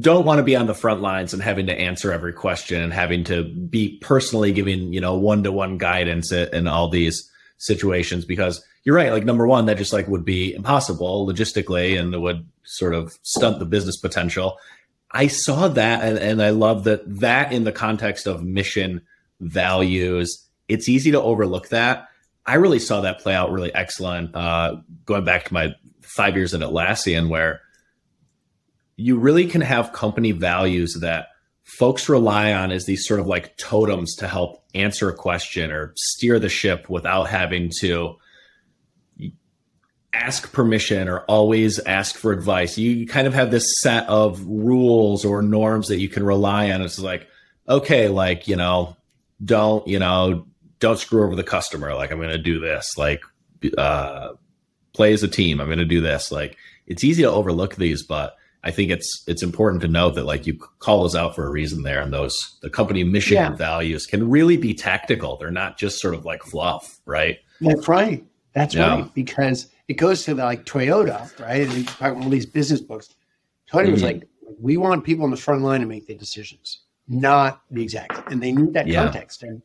don't 0.00 0.24
want 0.24 0.38
to 0.38 0.44
be 0.44 0.56
on 0.56 0.66
the 0.66 0.74
front 0.74 1.02
lines 1.02 1.32
and 1.34 1.42
having 1.42 1.66
to 1.66 1.78
answer 1.78 2.12
every 2.12 2.32
question 2.32 2.80
and 2.80 2.92
having 2.92 3.24
to 3.24 3.44
be 3.44 3.98
personally 4.00 4.52
giving 4.52 4.92
you 4.92 5.00
know 5.00 5.16
one 5.16 5.42
to 5.42 5.52
one 5.52 5.78
guidance 5.78 6.32
in 6.32 6.66
all 6.66 6.88
these 6.88 7.30
situations 7.58 8.24
because 8.24 8.64
you're 8.84 8.94
right 8.94 9.12
like 9.12 9.24
number 9.24 9.46
one 9.46 9.66
that 9.66 9.76
just 9.76 9.92
like 9.92 10.08
would 10.08 10.24
be 10.24 10.54
impossible 10.54 11.26
logistically 11.26 11.98
and 11.98 12.14
it 12.14 12.18
would 12.18 12.46
sort 12.64 12.94
of 12.94 13.18
stunt 13.22 13.58
the 13.58 13.64
business 13.64 13.96
potential 13.96 14.58
i 15.12 15.26
saw 15.26 15.68
that 15.68 16.02
and, 16.02 16.18
and 16.18 16.42
i 16.42 16.50
love 16.50 16.84
that 16.84 17.02
that 17.06 17.52
in 17.52 17.64
the 17.64 17.72
context 17.72 18.26
of 18.26 18.42
mission 18.42 19.02
values 19.40 20.46
it's 20.68 20.88
easy 20.88 21.10
to 21.10 21.20
overlook 21.20 21.68
that 21.68 22.08
i 22.46 22.54
really 22.54 22.78
saw 22.78 23.00
that 23.00 23.20
play 23.20 23.34
out 23.34 23.50
really 23.52 23.74
excellent 23.74 24.34
uh, 24.34 24.76
going 25.04 25.24
back 25.24 25.44
to 25.44 25.54
my 25.54 25.74
five 26.00 26.36
years 26.36 26.54
at 26.54 26.60
atlassian 26.60 27.28
where 27.28 27.60
you 28.96 29.18
really 29.18 29.46
can 29.46 29.60
have 29.60 29.92
company 29.92 30.32
values 30.32 30.98
that 31.00 31.28
folks 31.64 32.08
rely 32.08 32.52
on 32.52 32.70
as 32.70 32.86
these 32.86 33.06
sort 33.06 33.20
of 33.20 33.26
like 33.26 33.56
totems 33.56 34.14
to 34.14 34.28
help 34.28 34.64
answer 34.74 35.08
a 35.08 35.14
question 35.14 35.70
or 35.70 35.92
steer 35.96 36.38
the 36.38 36.48
ship 36.48 36.88
without 36.88 37.24
having 37.24 37.70
to 37.80 38.16
ask 40.14 40.52
permission 40.52 41.08
or 41.08 41.20
always 41.22 41.78
ask 41.80 42.16
for 42.16 42.32
advice. 42.32 42.78
You 42.78 43.06
kind 43.06 43.26
of 43.26 43.34
have 43.34 43.50
this 43.50 43.80
set 43.80 44.08
of 44.08 44.42
rules 44.46 45.24
or 45.24 45.42
norms 45.42 45.88
that 45.88 45.98
you 45.98 46.08
can 46.08 46.24
rely 46.24 46.70
on. 46.70 46.82
It's 46.82 46.98
like, 46.98 47.26
okay, 47.68 48.08
like, 48.08 48.48
you 48.48 48.56
know, 48.56 48.96
don't, 49.44 49.86
you 49.86 49.98
know, 49.98 50.46
don't 50.78 50.98
screw 50.98 51.24
over 51.24 51.36
the 51.36 51.44
customer. 51.44 51.94
Like, 51.94 52.10
I'm 52.10 52.18
going 52.18 52.30
to 52.30 52.38
do 52.38 52.60
this. 52.60 52.96
Like, 52.96 53.22
uh, 53.76 54.32
play 54.92 55.12
as 55.12 55.22
a 55.22 55.28
team. 55.28 55.60
I'm 55.60 55.66
going 55.66 55.78
to 55.78 55.84
do 55.84 56.00
this. 56.00 56.30
Like, 56.30 56.56
it's 56.86 57.04
easy 57.04 57.22
to 57.22 57.30
overlook 57.30 57.76
these, 57.76 58.02
but 58.02 58.36
I 58.66 58.72
think 58.72 58.90
it's 58.90 59.22
it's 59.28 59.44
important 59.44 59.80
to 59.82 59.88
note 59.88 60.16
that 60.16 60.24
like 60.24 60.44
you 60.44 60.54
call 60.54 61.02
those 61.02 61.14
out 61.14 61.36
for 61.36 61.46
a 61.46 61.50
reason 61.50 61.84
there, 61.84 62.00
and 62.00 62.12
those 62.12 62.58
the 62.62 62.70
company 62.70 63.04
mission 63.04 63.36
yeah. 63.36 63.46
and 63.46 63.56
values 63.56 64.06
can 64.06 64.28
really 64.28 64.56
be 64.56 64.74
tactical. 64.74 65.36
They're 65.36 65.52
not 65.52 65.78
just 65.78 66.00
sort 66.00 66.14
of 66.14 66.24
like 66.24 66.42
fluff, 66.42 66.98
right? 67.06 67.38
That's 67.60 67.86
right. 67.86 68.24
That's 68.54 68.74
yeah. 68.74 69.02
right. 69.02 69.14
Because 69.14 69.68
it 69.86 69.94
goes 69.94 70.24
to 70.24 70.34
the, 70.34 70.44
like 70.44 70.64
Toyota, 70.64 71.38
right? 71.38 71.68
And 71.68 71.86
talk 71.86 72.16
all 72.16 72.28
these 72.28 72.46
business 72.46 72.80
books. 72.80 73.14
Toyota 73.70 73.84
mm-hmm. 73.84 73.92
was 73.92 74.02
like, 74.02 74.28
we 74.60 74.76
want 74.76 75.04
people 75.04 75.24
on 75.24 75.30
the 75.30 75.36
front 75.36 75.62
line 75.62 75.80
to 75.80 75.86
make 75.86 76.08
the 76.08 76.16
decisions, 76.16 76.80
not 77.06 77.62
the 77.70 77.84
exec, 77.84 78.10
and 78.32 78.42
they 78.42 78.50
need 78.50 78.72
that 78.72 78.88
yeah. 78.88 79.04
context. 79.04 79.44
And 79.44 79.62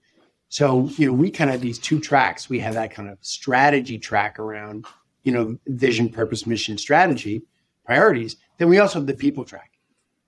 so 0.52 0.88
you 0.98 1.08
know, 1.08 1.14
we 1.14 1.32
kind 1.32 1.50
of 1.50 1.56
have 1.56 1.62
these 1.62 1.80
two 1.80 2.00
tracks. 2.00 2.48
We 2.48 2.60
have 2.60 2.76
that 2.76 2.94
kind 2.94 3.10
of 3.10 3.18
strategy 3.22 3.98
track 3.98 4.38
around 4.38 4.86
you 5.24 5.32
know 5.32 5.58
vision, 5.66 6.10
purpose, 6.10 6.46
mission, 6.46 6.78
strategy 6.78 7.42
priorities 7.84 8.38
then 8.62 8.70
we 8.70 8.78
also 8.78 9.00
have 9.00 9.08
the 9.08 9.16
people 9.16 9.44
track. 9.44 9.72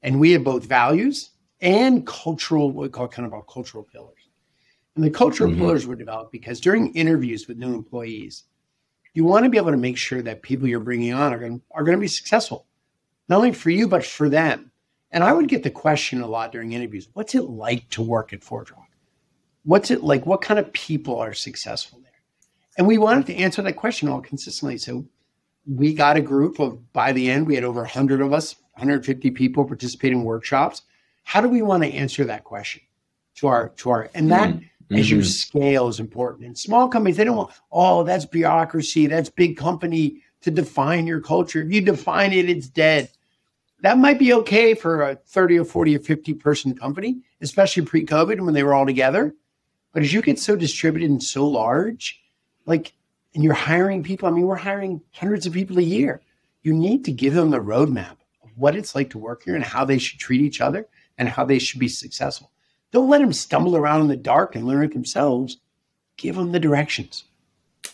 And 0.01 0.19
we 0.19 0.31
have 0.31 0.43
both 0.43 0.65
values 0.65 1.29
and 1.61 2.05
cultural, 2.07 2.71
what 2.71 2.81
we 2.81 2.89
call 2.89 3.07
kind 3.07 3.27
of 3.27 3.33
our 3.33 3.43
cultural 3.43 3.83
pillars. 3.83 4.27
And 4.95 5.05
the 5.05 5.11
cultural 5.11 5.51
mm-hmm. 5.51 5.59
pillars 5.59 5.85
were 5.85 5.95
developed 5.95 6.31
because 6.31 6.59
during 6.59 6.95
interviews 6.95 7.47
with 7.47 7.59
new 7.59 7.75
employees, 7.75 8.45
you 9.13 9.23
want 9.23 9.43
to 9.43 9.51
be 9.51 9.57
able 9.57 9.69
to 9.69 9.77
make 9.77 9.99
sure 9.99 10.23
that 10.23 10.41
people 10.41 10.67
you're 10.67 10.79
bringing 10.79 11.13
on 11.13 11.31
are 11.31 11.37
going, 11.37 11.61
are 11.69 11.83
going 11.83 11.95
to 11.95 12.01
be 12.01 12.07
successful, 12.07 12.65
not 13.29 13.37
only 13.37 13.51
for 13.51 13.69
you, 13.69 13.87
but 13.87 14.03
for 14.03 14.29
them. 14.29 14.71
And 15.11 15.23
I 15.23 15.31
would 15.31 15.47
get 15.47 15.61
the 15.61 15.69
question 15.69 16.21
a 16.21 16.27
lot 16.27 16.51
during 16.51 16.71
interviews 16.71 17.09
what's 17.13 17.35
it 17.35 17.43
like 17.43 17.87
to 17.91 18.01
work 18.01 18.33
at 18.33 18.41
ForgeRock? 18.41 18.82
What's 19.63 19.91
it 19.91 20.03
like? 20.03 20.25
What 20.25 20.41
kind 20.41 20.59
of 20.59 20.71
people 20.73 21.17
are 21.19 21.33
successful 21.33 21.99
there? 22.01 22.11
And 22.77 22.87
we 22.87 22.97
wanted 22.97 23.25
to 23.27 23.35
answer 23.35 23.61
that 23.61 23.75
question 23.75 24.09
all 24.09 24.21
consistently. 24.21 24.77
So 24.77 25.05
we 25.65 25.93
got 25.93 26.17
a 26.17 26.21
group 26.21 26.59
of 26.59 26.91
by 26.93 27.11
the 27.11 27.29
end 27.29 27.47
we 27.47 27.55
had 27.55 27.63
over 27.63 27.81
100 27.81 28.21
of 28.21 28.33
us 28.33 28.55
150 28.73 29.31
people 29.31 29.65
participating 29.65 30.19
in 30.19 30.25
workshops 30.25 30.83
how 31.23 31.41
do 31.41 31.47
we 31.47 31.61
want 31.61 31.83
to 31.83 31.91
answer 31.91 32.23
that 32.25 32.43
question 32.43 32.81
to 33.35 33.47
our 33.47 33.69
to 33.69 33.89
our 33.89 34.09
and 34.13 34.31
that 34.31 34.49
mm-hmm. 34.49 34.95
as 34.95 35.09
your 35.09 35.23
scale 35.23 35.87
is 35.87 35.99
important 35.99 36.45
in 36.45 36.55
small 36.55 36.87
companies 36.87 37.17
they 37.17 37.23
don't 37.23 37.37
want 37.37 37.51
oh 37.71 38.03
that's 38.03 38.25
bureaucracy 38.25 39.07
that's 39.07 39.29
big 39.29 39.55
company 39.55 40.21
to 40.41 40.51
define 40.51 41.07
your 41.07 41.21
culture 41.21 41.61
if 41.61 41.71
you 41.71 41.81
define 41.81 42.33
it 42.33 42.49
it's 42.49 42.67
dead 42.67 43.09
that 43.81 43.97
might 43.97 44.19
be 44.19 44.33
okay 44.33 44.73
for 44.73 45.01
a 45.03 45.15
30 45.15 45.59
or 45.59 45.65
40 45.65 45.95
or 45.95 45.99
50 45.99 46.33
person 46.33 46.75
company 46.75 47.21
especially 47.41 47.85
pre-covid 47.85 48.41
when 48.41 48.53
they 48.53 48.63
were 48.63 48.73
all 48.73 48.85
together 48.85 49.33
but 49.93 50.03
as 50.03 50.11
you 50.11 50.21
get 50.21 50.39
so 50.39 50.55
distributed 50.55 51.09
and 51.09 51.23
so 51.23 51.47
large 51.47 52.21
like 52.65 52.93
and 53.33 53.43
you're 53.43 53.53
hiring 53.53 54.03
people. 54.03 54.27
I 54.27 54.31
mean, 54.31 54.45
we're 54.45 54.55
hiring 54.55 55.01
hundreds 55.11 55.45
of 55.45 55.53
people 55.53 55.79
a 55.79 55.83
year. 55.83 56.21
You 56.61 56.73
need 56.73 57.05
to 57.05 57.11
give 57.11 57.33
them 57.33 57.49
the 57.49 57.59
roadmap 57.59 58.17
of 58.43 58.51
what 58.55 58.75
it's 58.75 58.95
like 58.95 59.09
to 59.11 59.17
work 59.17 59.43
here 59.43 59.55
and 59.55 59.63
how 59.63 59.85
they 59.85 59.97
should 59.97 60.19
treat 60.19 60.41
each 60.41 60.61
other 60.61 60.87
and 61.17 61.27
how 61.27 61.45
they 61.45 61.59
should 61.59 61.79
be 61.79 61.87
successful. 61.87 62.51
Don't 62.91 63.09
let 63.09 63.21
them 63.21 63.33
stumble 63.33 63.75
around 63.75 64.01
in 64.01 64.07
the 64.07 64.15
dark 64.15 64.55
and 64.55 64.65
learn 64.65 64.83
it 64.83 64.93
themselves. 64.93 65.57
Give 66.17 66.35
them 66.35 66.51
the 66.51 66.59
directions. 66.59 67.23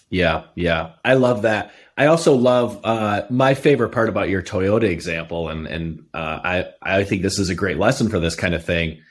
Yeah, 0.09 0.43
yeah. 0.55 0.93
I 1.05 1.13
love 1.13 1.43
that. 1.43 1.71
I 1.95 2.07
also 2.07 2.35
love 2.35 2.79
uh, 2.83 3.23
my 3.29 3.53
favorite 3.53 3.89
part 3.89 4.09
about 4.09 4.29
your 4.29 4.41
Toyota 4.41 4.83
example, 4.83 5.49
and 5.49 5.67
and 5.67 6.05
uh, 6.13 6.39
I 6.43 6.65
I 6.81 7.03
think 7.03 7.21
this 7.21 7.39
is 7.39 7.49
a 7.49 7.55
great 7.55 7.77
lesson 7.77 8.09
for 8.09 8.19
this 8.19 8.35
kind 8.35 8.53
of 8.53 8.63
thing. 8.63 9.01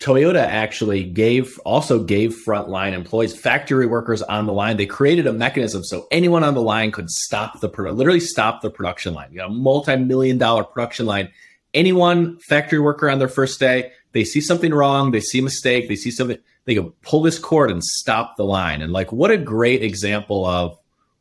Toyota 0.00 0.42
actually 0.42 1.04
gave 1.04 1.58
also 1.64 2.02
gave 2.02 2.36
frontline 2.46 2.92
employees, 2.92 3.38
factory 3.38 3.86
workers 3.86 4.22
on 4.22 4.46
the 4.46 4.52
line. 4.52 4.76
They 4.76 4.86
created 4.86 5.26
a 5.26 5.32
mechanism 5.32 5.84
so 5.84 6.06
anyone 6.10 6.44
on 6.44 6.54
the 6.54 6.62
line 6.62 6.90
could 6.90 7.10
stop 7.10 7.60
the 7.60 7.68
literally 7.68 8.20
stop 8.20 8.60
the 8.60 8.70
production 8.70 9.14
line. 9.14 9.30
You 9.32 9.38
know, 9.38 9.48
multi-million 9.48 10.36
dollar 10.36 10.64
production 10.64 11.06
line. 11.06 11.30
Anyone 11.72 12.38
factory 12.40 12.78
worker 12.78 13.08
on 13.08 13.18
their 13.18 13.28
first 13.28 13.58
day, 13.58 13.92
they 14.12 14.24
see 14.24 14.40
something 14.40 14.72
wrong, 14.72 15.10
they 15.10 15.20
see 15.20 15.38
a 15.40 15.42
mistake, 15.42 15.88
they 15.88 15.96
see 15.96 16.10
something, 16.10 16.38
they 16.66 16.74
can 16.74 16.90
pull 17.02 17.22
this 17.22 17.38
cord 17.38 17.70
and 17.70 17.82
stop 17.82 18.36
the 18.36 18.44
line. 18.44 18.82
And 18.82 18.92
like, 18.92 19.10
what 19.10 19.30
a 19.30 19.36
great 19.36 19.82
example 19.82 20.44
of 20.46 20.78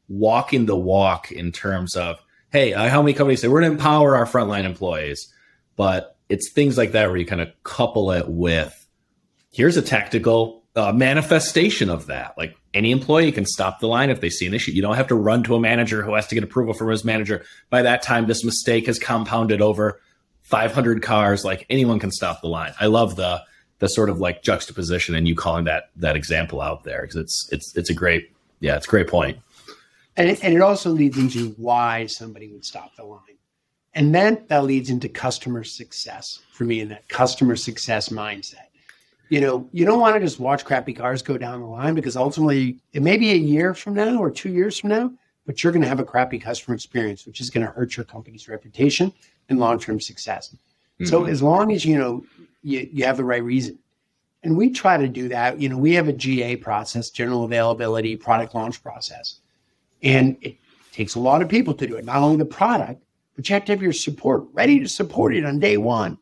walking 0.09 0.65
the 0.65 0.75
walk 0.75 1.31
in 1.31 1.51
terms 1.51 1.95
of, 1.95 2.21
hey, 2.51 2.71
how 2.71 3.01
many 3.01 3.13
companies 3.13 3.41
say 3.41 3.47
we're 3.47 3.62
going 3.62 3.71
to 3.71 3.77
empower 3.77 4.15
our 4.15 4.25
frontline 4.25 4.63
employees, 4.63 5.33
but 5.75 6.12
it's 6.34 6.50
things 6.50 6.80
like 6.80 6.93
that 6.93 7.10
where 7.10 7.17
you 7.17 7.28
kind 7.28 7.41
of 7.41 7.50
couple 7.63 8.12
it 8.12 8.28
with 8.28 8.88
here's 9.52 9.78
a 9.78 9.84
tactical 9.84 10.63
uh, 10.76 10.91
manifestation 10.91 11.91
of 11.91 12.08
that. 12.08 12.36
Like 12.39 12.58
any 12.74 12.89
employee 12.89 13.32
can 13.32 13.46
stop 13.46 13.80
the 13.80 13.88
line 13.88 14.10
if 14.10 14.19
they 14.19 14.32
see 14.32 14.48
an 14.48 14.54
issue. 14.56 14.72
You 14.72 14.82
don't 14.82 14.96
have 14.96 15.10
to 15.10 15.15
run 15.15 15.43
to 15.43 15.54
a 15.54 15.60
manager 15.60 16.02
who 16.02 16.15
has 16.15 16.26
to 16.28 16.36
get 16.36 16.43
approval 16.43 16.74
from 16.74 16.89
his 16.89 17.06
manager. 17.06 17.46
By 17.69 17.84
that 17.84 18.02
time, 18.02 18.26
this 18.26 18.43
mistake 18.43 18.88
has 18.88 18.98
compounded 18.98 19.62
over 19.62 20.02
500 20.41 21.04
cars. 21.04 21.46
Like 21.46 21.67
anyone 21.69 22.00
can 22.00 22.12
stop 22.12 22.41
the 22.41 22.48
line. 22.48 22.74
I 22.80 22.88
love 22.88 23.15
the 23.15 23.43
the 23.78 23.88
sort 23.88 24.10
of 24.10 24.19
like 24.19 24.41
juxtaposition 24.41 25.13
and 25.13 25.28
you 25.28 25.36
calling 25.36 25.65
that 25.65 25.91
that 25.98 26.15
example 26.15 26.62
out 26.62 26.84
there 26.84 27.02
because 27.02 27.17
it's 27.17 27.50
it's 27.52 27.78
it's 27.78 27.89
a 27.91 27.93
great 27.93 28.32
yeah 28.60 28.76
it's 28.76 28.88
a 28.88 28.89
great 28.89 29.08
point. 29.08 29.38
And 30.17 30.30
it, 30.30 30.43
and 30.43 30.56
it 30.56 30.62
also 30.62 30.89
leads 30.89 31.17
into 31.17 31.50
why 31.58 32.08
somebody 32.08 32.52
would 32.52 32.65
stop 32.65 32.96
the 32.96 33.04
line. 33.04 33.19
And 33.95 34.13
then 34.13 34.43
that 34.47 34.63
leads 34.63 34.89
into 34.89 35.08
customer 35.08 35.63
success 35.63 36.39
for 36.51 36.63
me 36.63 36.82
in 36.82 36.89
that 36.89 37.08
customer 37.10 37.56
success 37.56 38.10
mindset. 38.10 38.67
You 39.29 39.41
know, 39.41 39.69
you 39.71 39.86
don't 39.86 39.99
want 39.99 40.15
to 40.15 40.19
just 40.19 40.39
watch 40.39 40.65
crappy 40.65 40.93
cars 40.93 41.21
go 41.21 41.38
down 41.38 41.62
the 41.62 41.67
line 41.67 41.95
because 41.95 42.15
ultimately 42.15 42.79
it 42.93 43.01
may 43.01 43.17
be 43.17 43.32
a 43.32 43.38
year 43.38 43.73
from 43.73 43.93
now 43.93 44.17
or 44.17 44.29
two 44.29 44.49
years 44.49 44.79
from 44.79 44.89
now, 44.89 45.12
but 45.45 45.63
you're 45.63 45.73
going 45.73 45.82
to 45.82 45.88
have 45.88 45.99
a 45.99 46.06
crappy 46.06 46.39
customer 46.39 46.75
experience, 46.75 47.25
which 47.25 47.39
is 47.39 47.49
going 47.49 47.65
to 47.65 47.71
hurt 47.71 47.95
your 47.95 48.03
company's 48.03 48.47
reputation 48.47 49.12
and 49.49 49.60
long 49.60 49.79
term 49.79 49.99
success. 49.99 50.49
Mm-hmm. 50.49 51.06
So 51.06 51.25
as 51.25 51.41
long 51.41 51.71
as 51.71 51.86
you 51.86 51.97
know 51.97 52.25
you, 52.63 52.88
you 52.91 53.06
have 53.06 53.17
the 53.17 53.23
right 53.23 53.43
reason. 53.43 53.77
And 54.43 54.58
we 54.58 54.71
try 54.71 54.97
to 54.97 55.08
do 55.08 55.29
that. 55.29 55.60
You 55.60 55.69
know, 55.69 55.77
we 55.77 55.93
have 55.93 56.10
a 56.10 56.13
GA 56.13 56.58
process, 56.58 57.10
general 57.10 57.45
availability, 57.45 58.17
product 58.17 58.53
launch 58.53 58.84
process. 58.84 59.39
And 60.01 60.36
it 60.41 60.58
takes 60.91 61.15
a 61.15 61.19
lot 61.19 61.41
of 61.41 61.47
people 61.47 61.73
to 61.75 61.88
do 61.88 61.95
it, 61.95 62.03
not 62.03 62.17
only 62.17 62.38
the 62.38 62.45
product, 62.45 63.01
but 63.36 63.50
you 63.50 63.54
have 63.54 63.65
to 63.65 63.72
have 63.72 63.82
your 63.82 63.93
support 63.93 64.46
ready 64.54 64.80
to 64.80 64.88
support 64.88 65.36
it 65.36 65.46
on 65.46 65.60
day 65.60 65.78
one. 65.78 66.17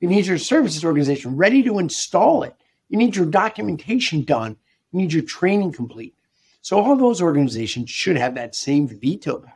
You 0.00 0.08
need 0.08 0.26
your 0.26 0.38
services 0.38 0.84
organization 0.84 1.36
ready 1.36 1.62
to 1.62 1.78
install 1.78 2.42
it. 2.42 2.54
You 2.88 2.98
need 2.98 3.16
your 3.16 3.26
documentation 3.26 4.22
done. 4.22 4.56
You 4.92 5.00
need 5.00 5.12
your 5.12 5.22
training 5.22 5.72
complete. 5.72 6.14
So 6.60 6.78
all 6.80 6.96
those 6.96 7.20
organizations 7.20 7.90
should 7.90 8.16
have 8.16 8.34
that 8.34 8.54
same 8.54 8.86
veto 8.86 9.38
power. 9.38 9.52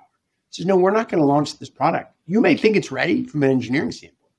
Says, 0.51 0.67
no, 0.67 0.77
we're 0.77 0.91
not 0.91 1.09
going 1.09 1.21
to 1.21 1.27
launch 1.27 1.59
this 1.59 1.71
product. 1.71 2.15
You 2.27 2.41
may 2.41 2.57
think 2.57 2.77
it's 2.77 2.91
ready 2.91 3.25
from 3.25 3.43
an 3.43 3.51
engineering 3.51 3.93
standpoint, 3.93 4.33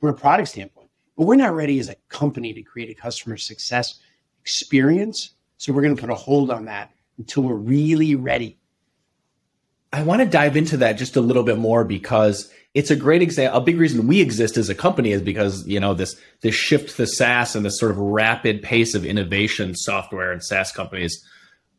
from 0.00 0.08
a 0.08 0.14
product 0.14 0.48
standpoint, 0.48 0.88
but 1.16 1.26
we're 1.26 1.36
not 1.36 1.54
ready 1.54 1.78
as 1.78 1.88
a 1.88 1.96
company 2.08 2.52
to 2.54 2.62
create 2.62 2.90
a 2.90 3.00
customer 3.00 3.36
success 3.36 4.00
experience. 4.40 5.32
So 5.58 5.72
we're 5.72 5.82
going 5.82 5.94
to 5.94 6.00
put 6.00 6.10
a 6.10 6.14
hold 6.14 6.50
on 6.50 6.64
that 6.64 6.90
until 7.18 7.44
we're 7.44 7.54
really 7.54 8.14
ready 8.14 8.58
I 9.92 10.02
want 10.02 10.22
to 10.22 10.26
dive 10.26 10.56
into 10.56 10.78
that 10.78 10.94
just 10.94 11.16
a 11.16 11.20
little 11.20 11.42
bit 11.42 11.58
more 11.58 11.84
because 11.84 12.50
it's 12.74 12.90
a 12.90 12.96
great 12.96 13.20
example. 13.20 13.60
A 13.60 13.62
big 13.62 13.78
reason 13.78 14.06
we 14.06 14.20
exist 14.20 14.56
as 14.56 14.70
a 14.70 14.74
company 14.74 15.12
is 15.12 15.20
because 15.20 15.66
you 15.66 15.78
know 15.78 15.92
this 15.92 16.16
this 16.40 16.54
shift 16.54 16.96
to 16.96 17.06
SaaS 17.06 17.54
and 17.54 17.64
this 17.64 17.78
sort 17.78 17.90
of 17.90 17.98
rapid 17.98 18.62
pace 18.62 18.94
of 18.94 19.04
innovation 19.04 19.74
software 19.74 20.32
and 20.32 20.42
SaaS 20.42 20.72
companies 20.72 21.22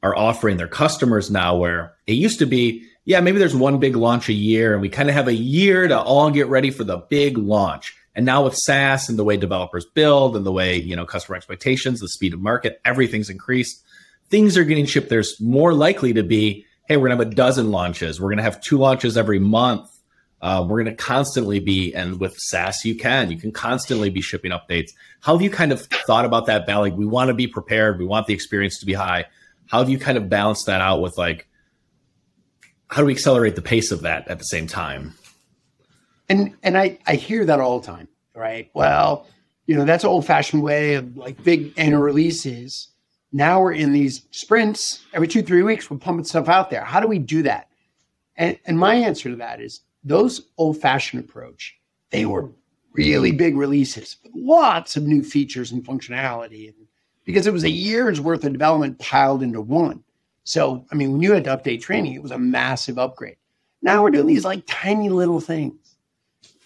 are 0.04 0.15
offering 0.15 0.58
their 0.58 0.67
customers 0.67 1.32
now. 1.32 1.58
Where 1.58 1.95
it 2.06 2.13
used 2.13 2.38
to 2.39 2.45
be, 2.45 2.88
yeah, 3.06 3.19
maybe 3.19 3.39
there's 3.39 3.56
one 3.56 3.80
big 3.80 3.95
launch 3.95 4.30
a 4.30 4.34
year, 4.34 4.73
and 4.73 4.82
we 4.82 4.89
kind 4.89 5.10
of 5.10 5.15
have 5.15 5.28
a 5.28 5.34
year 5.34 5.88
to 5.88 5.99
all 5.99 6.30
get 6.30 6.47
ready 6.47 6.69
for 6.69 6.84
the 6.84 6.97
big 6.97 7.38
launch. 7.38 7.95
And 8.15 8.28
now 8.28 8.43
with 8.43 8.56
SaaS 8.56 9.10
and 9.10 9.17
the 9.17 9.23
way 9.23 9.38
developers 9.38 9.88
build 9.88 10.38
and 10.38 10.45
the 10.45 10.52
way 10.52 10.80
you 10.80 10.95
know 10.95 11.08
customer 11.08 11.36
expectations, 11.36 11.99
the 11.99 12.08
speed 12.08 12.36
of 12.36 12.41
market, 12.41 12.80
everything's 12.86 13.32
increased. 13.32 13.84
Things 14.30 14.56
are 14.56 14.63
getting 14.63 14.86
shipped. 14.86 15.10
There's 15.10 15.41
more 15.41 15.73
likely 15.73 16.13
to 16.13 16.21
be 16.21 16.67
hey, 16.86 16.98
we're 16.98 17.08
going 17.08 17.17
to 17.17 17.24
have 17.24 17.32
a 17.32 17.36
dozen 17.36 17.72
launches. 17.72 18.19
We're 18.19 18.30
going 18.30 18.38
to 18.38 18.43
have 18.43 18.62
two 18.62 18.78
launches 18.78 19.17
every 19.17 19.39
month. 19.39 19.89
Uh, 20.41 20.65
we're 20.67 20.84
going 20.84 20.96
to 20.96 21.02
constantly 21.02 21.60
be, 21.60 21.93
and 21.93 22.19
with 22.19 22.36
SaaS, 22.38 22.84
you 22.84 22.96
can, 22.96 23.32
you 23.32 23.38
can 23.38 23.54
constantly 23.54 24.10
be 24.10 24.19
shipping 24.19 24.52
updates. 24.52 24.91
How 25.22 25.34
have 25.34 25.41
you 25.41 25.50
kind 25.50 25.72
of 25.72 25.82
thought 25.82 26.26
about 26.26 26.48
that 26.48 26.67
balance? 26.67 26.96
We 26.96 27.06
want 27.06 27.30
to 27.30 27.34
be 27.34 27.48
prepared. 27.48 27.98
We 27.98 28.06
want 28.06 28.28
the 28.28 28.34
experience 28.34 28.80
to 28.80 28.86
be 28.86 28.93
high. 28.93 29.26
How 29.67 29.80
have 29.80 29.89
you 29.89 29.98
kind 29.98 30.17
of 30.17 30.28
balanced 30.30 30.65
that 30.65 30.82
out 30.82 31.02
with 31.02 31.17
like, 31.17 31.48
how 32.89 33.02
do 33.02 33.06
we 33.06 33.13
accelerate 33.13 33.56
the 33.56 33.62
pace 33.62 33.91
of 33.91 34.02
that 34.02 34.28
at 34.28 34.38
the 34.38 34.46
same 34.46 34.67
time? 34.67 35.13
And 36.30 36.56
and 36.62 36.78
I 36.78 37.00
I 37.08 37.15
hear 37.15 37.43
that 37.46 37.60
all 37.60 37.80
the 37.80 37.88
time, 37.88 38.08
right? 38.36 38.69
Well, 38.74 39.26
you 39.65 39.76
know 39.76 39.84
that's 39.84 40.04
old 40.04 40.26
fashioned 40.26 40.62
way 40.62 40.96
of 40.96 41.17
like 41.17 41.43
big 41.43 41.74
annual 41.76 42.02
releases 42.02 42.89
now 43.34 43.60
we're 43.62 43.74
in 43.74 43.91
these 43.91 44.26
sprints 44.32 45.04
every 45.13 45.28
two, 45.28 45.41
three 45.41 45.63
weeks, 45.63 45.89
we're 45.89 45.98
pumping 45.98 46.24
stuff 46.24 46.48
out 46.48 46.69
there. 46.69 46.84
How 46.84 47.00
do 47.00 47.08
we 47.08 47.19
do 47.19 47.41
that? 47.43 47.69
And, 48.38 48.58
and 48.65 48.80
my 48.80 48.96
answer 48.96 49.30
to 49.30 49.36
that 49.38 49.60
is 49.60 49.82
those 50.04 50.50
old 50.58 50.80
fashioned 50.80 51.24
approach, 51.24 51.76
they 52.12 52.26
were 52.26 52.50
really 52.93 53.32
big 53.32 53.58
releases 53.58 54.17
lots 54.36 54.96
of 54.96 55.04
new 55.04 55.24
features 55.24 55.72
and 55.72 55.84
functionality. 55.84 56.67
And 56.67 56.88
because 57.26 57.48
it 57.48 57.54
was 57.54 57.63
a 57.63 57.69
year's 57.69 58.22
worth 58.22 58.43
of 58.43 58.54
development 58.54 59.00
piled 59.00 59.43
into 59.43 59.62
one. 59.62 60.04
So, 60.43 60.86
I 60.91 60.96
mean, 60.96 61.12
when 61.12 61.22
you 61.22 61.34
had 61.34 61.46
to 61.46 61.58
update 61.58 61.82
training, 61.82 62.13
it 62.13 62.22
was 62.22 62.32
a 62.32 62.38
massive 62.38 63.00
upgrade. 63.00 63.38
Now 63.82 64.04
we're 64.04 64.12
doing 64.12 64.28
these 64.28 64.46
like 64.46 64.63
tiny 64.67 65.10
little 65.10 65.39
things. 65.39 65.96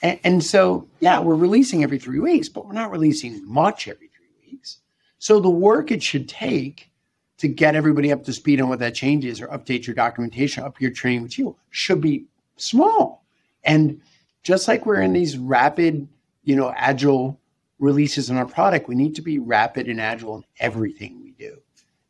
And, 0.02 0.20
and 0.24 0.44
so, 0.44 0.88
yeah, 1.00 1.20
we're 1.20 1.36
releasing 1.36 1.84
every 1.84 2.00
three 2.00 2.20
weeks, 2.20 2.50
but 2.50 2.66
we're 2.66 2.74
not 2.74 2.92
releasing 2.92 3.48
much 3.48 3.88
every 3.88 4.08
three 4.08 4.52
weeks. 4.52 4.80
So 5.20 5.40
the 5.40 5.50
work 5.50 5.92
it 5.92 6.04
should 6.04 6.30
take 6.30 6.92
to 7.38 7.48
get 7.48 7.76
everybody 7.76 8.12
up 8.12 8.24
to 8.24 8.34
speed 8.34 8.60
on 8.62 8.70
what 8.70 8.80
that 8.80 8.96
change 8.96 9.26
is 9.26 9.42
or 9.42 9.48
update 9.48 9.86
your 9.86 9.96
documentation, 9.96 10.64
up 10.64 10.82
your 10.82 10.92
training 10.92 11.24
material 11.24 11.58
should 11.70 12.02
be 12.02 12.26
small. 12.56 13.24
And 13.64 14.02
just 14.44 14.68
like 14.68 14.86
we're 14.86 15.02
in 15.02 15.14
these 15.14 15.38
rapid, 15.38 16.08
you 16.44 16.56
know, 16.56 16.74
agile 16.76 17.40
releases 17.80 18.30
in 18.30 18.38
our 18.38 18.46
product, 18.46 18.88
we 18.88 18.96
need 18.96 19.16
to 19.16 19.22
be 19.22 19.40
rapid 19.40 19.88
and 19.88 20.02
agile 20.02 20.38
in 20.38 20.44
everything 20.60 21.22
we 21.22 21.32
do. 21.32 21.58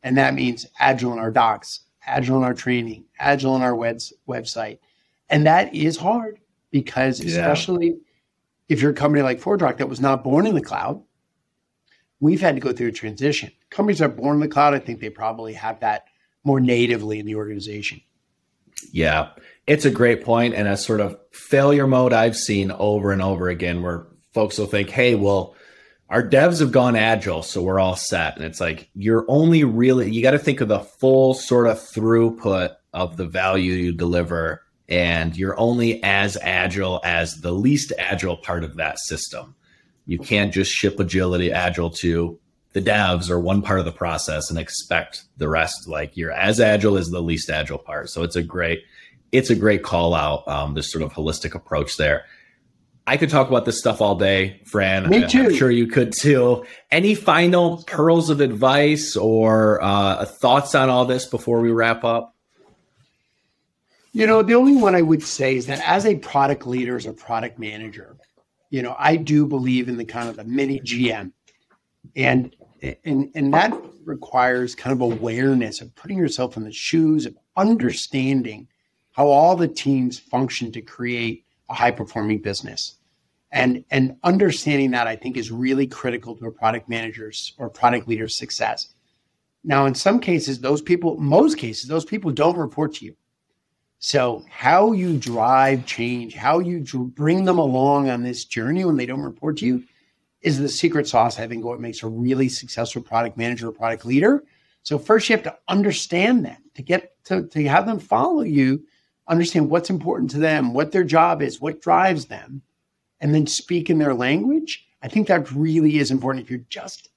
And 0.04 0.17
that 0.17 0.34
means 0.34 0.65
agile 0.80 1.12
in 1.13 1.20
our 1.20 1.32
docs, 1.32 1.82
agile 2.06 2.38
in 2.38 2.43
our 2.43 2.54
training, 2.54 3.04
agile 3.20 3.56
in 3.56 3.62
our 3.62 3.76
web, 3.76 3.98
website. 4.28 4.80
And 5.30 5.46
that 5.46 5.74
is 5.76 5.98
hard 5.98 6.39
because 6.72 7.20
especially 7.20 7.88
yeah. 7.88 7.96
if 8.70 8.82
you're 8.82 8.91
a 8.91 8.96
company 8.96 9.22
like 9.22 9.41
ForgeRock 9.41 9.78
that 9.78 9.89
was 9.89 10.00
not 10.00 10.24
born 10.24 10.48
in 10.48 10.56
the 10.56 10.62
cloud, 10.62 11.02
we've 12.20 12.42
had 12.42 12.56
to 12.56 12.62
go 12.62 12.72
through 12.72 12.88
a 12.88 12.92
transition. 12.92 13.52
Companies 13.70 14.02
are 14.02 14.10
born 14.10 14.36
in 14.36 14.42
the 14.42 14.48
cloud, 14.48 14.74
I 14.74 14.80
think 14.80 15.00
they 15.00 15.10
probably 15.10 15.54
have 15.54 15.80
that 15.82 16.06
more 16.44 16.60
natively 16.60 17.20
in 17.20 17.26
the 17.26 17.36
organization. 17.36 18.02
Yeah, 18.92 19.30
it's 19.66 19.86
a 19.86 19.92
great 19.92 20.24
point 20.24 20.54
and 20.54 20.68
a 20.68 20.78
sort 20.78 21.02
of 21.02 21.18
failure 21.32 21.88
mode 21.88 22.14
I've 22.14 22.38
seen 22.38 22.72
over 22.72 23.12
and 23.12 23.22
over 23.22 23.50
again 23.50 23.82
where 23.82 24.08
folks 24.34 24.58
will 24.58 24.68
think, 24.68 24.90
hey, 24.90 25.16
well, 25.16 25.56
our 26.10 26.24
devs 26.24 26.62
have 26.62 26.72
gone 26.72 26.96
agile, 26.96 27.44
so 27.44 27.62
we're 27.62 27.80
all 27.80 27.98
set. 27.98 28.38
And 28.38 28.46
it's 28.46 28.62
like, 28.62 28.90
you're 28.96 29.26
only 29.28 29.64
really, 29.66 30.10
you 30.10 30.22
got 30.22 30.32
to 30.32 30.40
think 30.40 30.62
of 30.62 30.70
the 30.70 30.80
full 30.80 31.34
sort 31.34 31.68
of 31.68 31.80
throughput 31.80 32.76
of 32.94 33.18
the 33.18 33.26
value 33.26 33.74
you 33.74 33.92
deliver. 33.92 34.63
And 34.88 35.36
you're 35.36 35.60
only 35.60 36.02
as 36.02 36.38
agile 36.42 37.02
as 37.04 37.42
the 37.42 37.52
least 37.52 37.92
agile 37.98 38.38
part 38.38 38.63
of 38.63 38.78
that 38.78 39.00
system. 39.00 39.54
You 40.08 40.18
can't 40.18 40.54
just 40.54 40.72
ship 40.72 41.00
agility, 41.00 41.52
agile 41.52 41.92
to 41.92 42.40
the 42.74 42.82
devs 42.82 43.30
or 43.30 43.40
one 43.40 43.62
part 43.62 43.80
of 43.80 43.86
the 43.86 43.92
process 43.92 44.50
and 44.50 44.58
expect 44.58 45.24
the 45.38 45.50
rest. 45.50 45.88
Like 45.88 46.16
you're 46.16 46.32
as 46.32 46.60
agile 46.60 46.98
as 46.98 47.10
the 47.10 47.22
least 47.22 47.50
agile 47.50 47.78
part. 47.78 48.10
So 48.10 48.24
it's 48.24 48.36
a 48.36 48.44
great, 48.44 48.84
it's 49.32 49.50
a 49.50 49.56
great 49.56 49.84
call 49.84 50.14
out. 50.16 50.48
Um, 50.48 50.74
this 50.74 50.92
sort 50.92 51.04
of 51.04 51.14
holistic 51.14 51.54
approach 51.54 51.98
there. 51.98 52.26
I 53.06 53.16
could 53.16 53.30
talk 53.30 53.48
about 53.48 53.64
this 53.64 53.80
stuff 53.80 54.02
all 54.02 54.16
day, 54.16 54.62
Fran. 54.66 55.10
Me 55.10 55.26
too. 55.26 55.44
I'm 55.44 55.56
sure 55.56 55.72
you 55.72 55.88
could 55.88 56.12
too. 56.12 56.66
Any 56.92 57.16
final 57.16 57.84
pearls 57.84 58.30
of 58.30 58.42
advice 58.42 59.16
or 59.16 59.82
uh, 59.82 60.26
thoughts 60.26 60.76
on 60.76 60.90
all 60.90 61.06
this 61.06 61.26
before 61.26 61.62
we 61.62 61.72
wrap 61.72 62.04
up? 62.04 62.36
You 64.12 64.28
know, 64.28 64.44
the 64.44 64.56
only 64.56 64.76
one 64.76 64.94
I 64.94 65.02
would 65.02 65.24
say 65.24 65.56
is 65.56 65.68
that 65.68 65.80
as 65.88 66.06
a 66.06 66.16
product 66.16 66.68
leader, 66.68 66.98
as 66.98 67.06
a 67.06 67.14
product 67.14 67.58
manager, 67.60 68.17
you 68.70 68.82
know, 68.82 68.96
I 68.98 69.15
do 69.15 69.46
believe 69.46 69.90
in 69.90 69.98
the 69.98 70.06
kind 70.06 70.30
of 70.30 70.36
the 70.36 70.44
mini 70.44 70.80
GM. 70.82 71.32
And 72.15 72.56
And, 73.06 73.32
and 73.36 73.54
that 73.54 73.74
requires 74.06 74.76
kind 74.76 74.94
of 74.94 75.02
awareness 75.02 75.82
of 75.82 75.94
putting 75.96 76.18
yourself 76.18 76.58
in 76.58 76.63
the 76.63 76.72
shoes 76.72 77.26
of 77.26 77.36
understanding 77.56 78.68
how 79.13 79.28
all 79.28 79.56
the 79.56 79.68
teams 79.68 80.20
function 80.20 80.72
to 80.72 80.82
create 80.82 81.44
a 81.70 81.74
high 81.74 81.92
performing 81.92 82.40
business. 82.40 82.98
And, 83.52 83.84
and 83.90 84.15
understanding 84.24 84.92
that 84.92 85.08
I 85.08 85.15
think 85.15 85.38
is 85.38 85.52
really 85.52 85.88
critical 85.88 86.36
to 86.36 86.46
a 86.46 86.52
product 86.52 86.88
manager's 86.88 87.54
or 87.58 87.70
product 87.70 88.08
leader's 88.08 88.36
success. 88.36 88.94
Now, 89.63 89.86
in 89.86 89.96
some 89.96 90.20
cases, 90.20 90.60
those 90.60 90.82
people, 90.82 91.18
most 91.18 91.58
cases, 91.58 91.90
those 91.90 92.06
people 92.06 92.32
don't 92.32 92.58
report 92.58 92.94
to 92.96 93.06
you. 93.06 93.15
So, 94.00 94.45
how 94.50 94.91
you 94.91 95.17
drive 95.17 95.87
change, 95.87 96.35
how 96.35 96.60
you 96.60 96.81
bring 97.15 97.45
them 97.45 97.58
along 97.58 98.10
on 98.10 98.21
this 98.21 98.45
journey 98.45 98.85
when 98.85 98.95
they 98.95 99.08
don't 99.08 99.23
report 99.23 99.58
to 99.58 99.65
you 99.65 99.83
is 100.41 100.60
the 100.60 100.69
secret 100.69 101.08
sauce, 101.08 101.39
I 101.39 101.48
think, 101.48 101.65
what 101.65 101.79
makes 101.79 102.04
a 102.04 102.08
really 102.08 102.48
successful 102.48 103.02
product 103.02 103.37
manager 103.37 103.69
or 103.69 103.71
product 103.71 104.06
leader. 104.06 104.43
So, 104.83 105.00
first, 105.00 105.27
you 105.27 105.35
have 105.35 105.43
to 105.43 105.58
understand 105.67 106.45
them 106.45 106.58
to 106.75 106.83
get 106.83 107.15
to, 107.25 107.48
to 107.48 107.67
have 107.67 107.87
them 107.87 107.98
follow 107.98 108.43
you, 108.43 108.83
understand 109.27 109.69
what's 109.69 109.89
important 109.89 110.29
to 110.31 110.37
them, 110.37 110.73
what 110.73 110.91
their 110.91 111.04
job 111.04 111.41
is, 111.41 111.60
what 111.60 111.81
drives 111.81 112.25
them, 112.25 112.62
and 113.19 113.33
then 113.33 113.48
speak 113.48 113.89
in 113.89 113.98
their 113.98 114.13
language. 114.13 114.87
I 115.02 115.08
think 115.08 115.27
that 115.27 115.52
really 115.52 115.98
is 115.98 116.12
important. 116.12 116.45
If 116.45 116.52
you're 116.52 116.60
just 116.69 117.10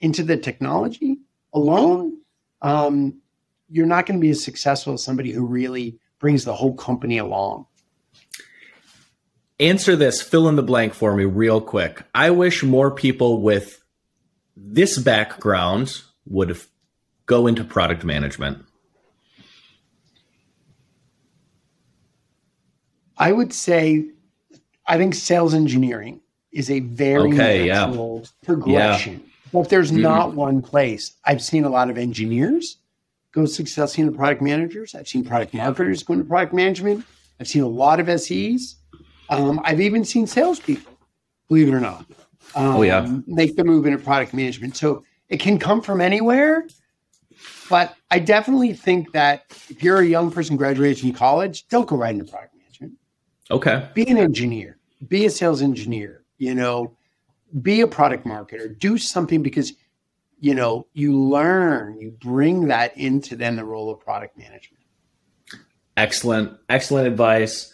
into 0.00 0.22
the 0.22 0.36
technology 0.36 1.18
alone, 1.52 2.18
um, 2.62 3.20
you're 3.68 3.86
not 3.86 4.06
going 4.06 4.20
to 4.20 4.24
be 4.24 4.30
as 4.30 4.42
successful 4.42 4.94
as 4.94 5.02
somebody 5.02 5.32
who 5.32 5.44
really 5.44 5.98
brings 6.18 6.44
the 6.44 6.54
whole 6.54 6.74
company 6.74 7.18
along. 7.18 7.66
Answer 9.60 9.96
this, 9.96 10.22
fill 10.22 10.48
in 10.48 10.56
the 10.56 10.62
blank 10.62 10.94
for 10.94 11.14
me 11.16 11.24
real 11.24 11.60
quick. 11.60 12.02
I 12.14 12.30
wish 12.30 12.62
more 12.62 12.90
people 12.90 13.42
with 13.42 13.82
this 14.56 14.98
background 14.98 16.00
would 16.26 16.56
go 17.26 17.46
into 17.46 17.64
product 17.64 18.04
management. 18.04 18.64
I 23.16 23.32
would 23.32 23.52
say, 23.52 24.06
I 24.86 24.96
think 24.96 25.14
sales 25.14 25.54
engineering 25.54 26.20
is 26.52 26.70
a 26.70 26.80
very 26.80 27.32
okay, 27.32 27.66
natural 27.66 28.20
yeah. 28.22 28.46
progression. 28.46 29.12
Yeah. 29.14 29.32
But 29.52 29.60
if 29.60 29.68
there's 29.70 29.90
mm-hmm. 29.90 30.02
not 30.02 30.34
one 30.34 30.62
place, 30.62 31.12
I've 31.24 31.42
seen 31.42 31.64
a 31.64 31.68
lot 31.68 31.90
of 31.90 31.98
engineers 31.98 32.76
go 33.32 33.46
successfully 33.46 34.06
into 34.06 34.16
product 34.16 34.42
managers. 34.42 34.94
I've 34.94 35.08
seen 35.08 35.24
product 35.24 35.54
marketers 35.54 36.02
go 36.02 36.14
into 36.14 36.24
product 36.24 36.52
management. 36.54 37.04
I've 37.40 37.48
seen 37.48 37.62
a 37.62 37.68
lot 37.68 38.00
of 38.00 38.20
SEs. 38.20 38.76
Um, 39.30 39.60
I've 39.64 39.80
even 39.80 40.04
seen 40.04 40.26
salespeople, 40.26 40.92
believe 41.48 41.68
it 41.68 41.74
or 41.74 41.80
not, 41.80 42.06
um, 42.54 42.76
oh, 42.76 42.82
yeah. 42.82 43.06
make 43.26 43.56
the 43.56 43.64
move 43.64 43.86
into 43.86 43.98
product 43.98 44.32
management. 44.32 44.76
So 44.76 45.04
it 45.28 45.38
can 45.38 45.58
come 45.58 45.82
from 45.82 46.00
anywhere. 46.00 46.66
But 47.68 47.94
I 48.10 48.18
definitely 48.18 48.72
think 48.72 49.12
that 49.12 49.44
if 49.68 49.82
you're 49.82 49.98
a 49.98 50.06
young 50.06 50.30
person 50.30 50.56
graduating 50.56 51.10
from 51.10 51.18
college, 51.18 51.68
don't 51.68 51.86
go 51.86 51.96
right 51.96 52.12
into 52.12 52.24
product 52.24 52.54
management. 52.56 52.94
Okay. 53.50 53.88
Be 53.94 54.08
an 54.08 54.16
engineer, 54.16 54.78
be 55.06 55.26
a 55.26 55.30
sales 55.30 55.60
engineer, 55.60 56.24
you 56.38 56.54
know, 56.54 56.96
be 57.62 57.82
a 57.82 57.86
product 57.86 58.26
marketer, 58.26 58.76
do 58.78 58.96
something 58.98 59.42
because 59.42 59.72
you 60.40 60.54
know, 60.54 60.86
you 60.92 61.18
learn, 61.18 61.98
you 61.98 62.10
bring 62.10 62.68
that 62.68 62.96
into 62.96 63.36
then 63.36 63.56
the 63.56 63.64
role 63.64 63.90
of 63.90 64.00
product 64.00 64.38
management. 64.38 64.82
Excellent, 65.96 66.58
excellent 66.68 67.08
advice. 67.08 67.72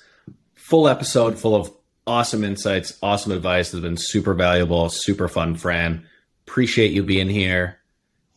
Full 0.54 0.88
episode 0.88 1.38
full 1.38 1.54
of 1.54 1.70
awesome 2.06 2.42
insights, 2.42 2.98
awesome 3.02 3.32
advice 3.32 3.72
has 3.72 3.80
been 3.80 3.98
super 3.98 4.34
valuable, 4.34 4.88
super 4.88 5.28
fun, 5.28 5.56
Fran. 5.56 6.06
Appreciate 6.46 6.92
you 6.92 7.02
being 7.02 7.28
here. 7.28 7.78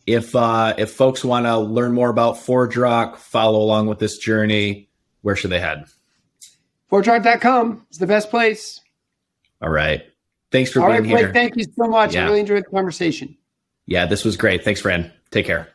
If 0.06 0.34
uh, 0.34 0.74
if 0.78 0.92
folks 0.92 1.24
want 1.24 1.46
to 1.46 1.58
learn 1.58 1.92
more 1.92 2.08
about 2.08 2.36
ForgeRock, 2.36 3.16
follow 3.16 3.60
along 3.60 3.86
with 3.86 3.98
this 3.98 4.18
journey, 4.18 4.88
where 5.22 5.36
should 5.36 5.50
they 5.50 5.60
head? 5.60 5.84
ForgeRock.com 6.90 7.86
is 7.90 7.98
the 7.98 8.06
best 8.06 8.30
place. 8.30 8.80
All 9.60 9.68
right. 9.68 10.02
Thanks 10.50 10.72
for 10.72 10.80
All 10.80 10.88
being 10.88 11.02
right, 11.02 11.08
Blake, 11.08 11.18
here. 11.24 11.32
Thank 11.32 11.56
you 11.56 11.64
so 11.64 11.86
much. 11.86 12.14
Yeah. 12.14 12.22
I 12.22 12.28
really 12.28 12.40
enjoyed 12.40 12.64
the 12.64 12.70
conversation. 12.70 13.36
Yeah, 13.88 14.04
this 14.04 14.22
was 14.22 14.36
great. 14.36 14.62
Thanks, 14.64 14.82
Fran. 14.82 15.10
Take 15.30 15.46
care. 15.46 15.68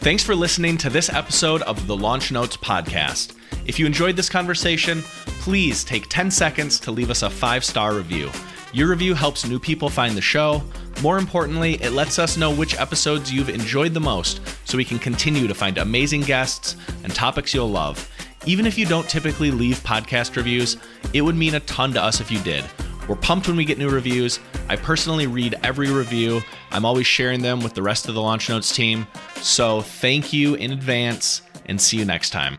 Thanks 0.00 0.22
for 0.22 0.34
listening 0.34 0.78
to 0.78 0.88
this 0.88 1.10
episode 1.10 1.60
of 1.62 1.86
the 1.86 1.94
LaunchNotes 1.94 2.58
podcast. 2.58 3.36
If 3.66 3.78
you 3.78 3.84
enjoyed 3.84 4.16
this 4.16 4.30
conversation, 4.30 5.02
please 5.40 5.84
take 5.84 6.08
10 6.08 6.30
seconds 6.30 6.80
to 6.80 6.90
leave 6.90 7.10
us 7.10 7.22
a 7.22 7.28
five 7.28 7.64
star 7.66 7.94
review. 7.94 8.30
Your 8.72 8.88
review 8.88 9.12
helps 9.14 9.46
new 9.46 9.58
people 9.58 9.90
find 9.90 10.16
the 10.16 10.22
show. 10.22 10.62
More 11.02 11.18
importantly, 11.18 11.74
it 11.82 11.92
lets 11.92 12.18
us 12.18 12.38
know 12.38 12.54
which 12.54 12.80
episodes 12.80 13.30
you've 13.30 13.50
enjoyed 13.50 13.92
the 13.92 14.00
most 14.00 14.40
so 14.66 14.78
we 14.78 14.86
can 14.86 14.98
continue 14.98 15.46
to 15.46 15.54
find 15.54 15.76
amazing 15.76 16.22
guests 16.22 16.76
and 17.02 17.14
topics 17.14 17.52
you'll 17.52 17.70
love. 17.70 18.10
Even 18.46 18.66
if 18.66 18.78
you 18.78 18.86
don't 18.86 19.08
typically 19.08 19.50
leave 19.50 19.76
podcast 19.80 20.36
reviews, 20.36 20.78
it 21.12 21.20
would 21.20 21.36
mean 21.36 21.56
a 21.56 21.60
ton 21.60 21.92
to 21.92 22.02
us 22.02 22.20
if 22.20 22.30
you 22.30 22.38
did. 22.40 22.64
We're 23.08 23.16
pumped 23.16 23.48
when 23.48 23.56
we 23.56 23.64
get 23.64 23.78
new 23.78 23.90
reviews. 23.90 24.40
I 24.68 24.76
personally 24.76 25.26
read 25.26 25.56
every 25.62 25.90
review. 25.90 26.42
I'm 26.70 26.84
always 26.84 27.06
sharing 27.06 27.42
them 27.42 27.60
with 27.60 27.74
the 27.74 27.82
rest 27.82 28.08
of 28.08 28.14
the 28.14 28.20
LaunchNotes 28.20 28.74
team. 28.74 29.06
So 29.36 29.82
thank 29.82 30.32
you 30.32 30.54
in 30.54 30.72
advance 30.72 31.42
and 31.66 31.80
see 31.80 31.98
you 31.98 32.04
next 32.04 32.30
time. 32.30 32.58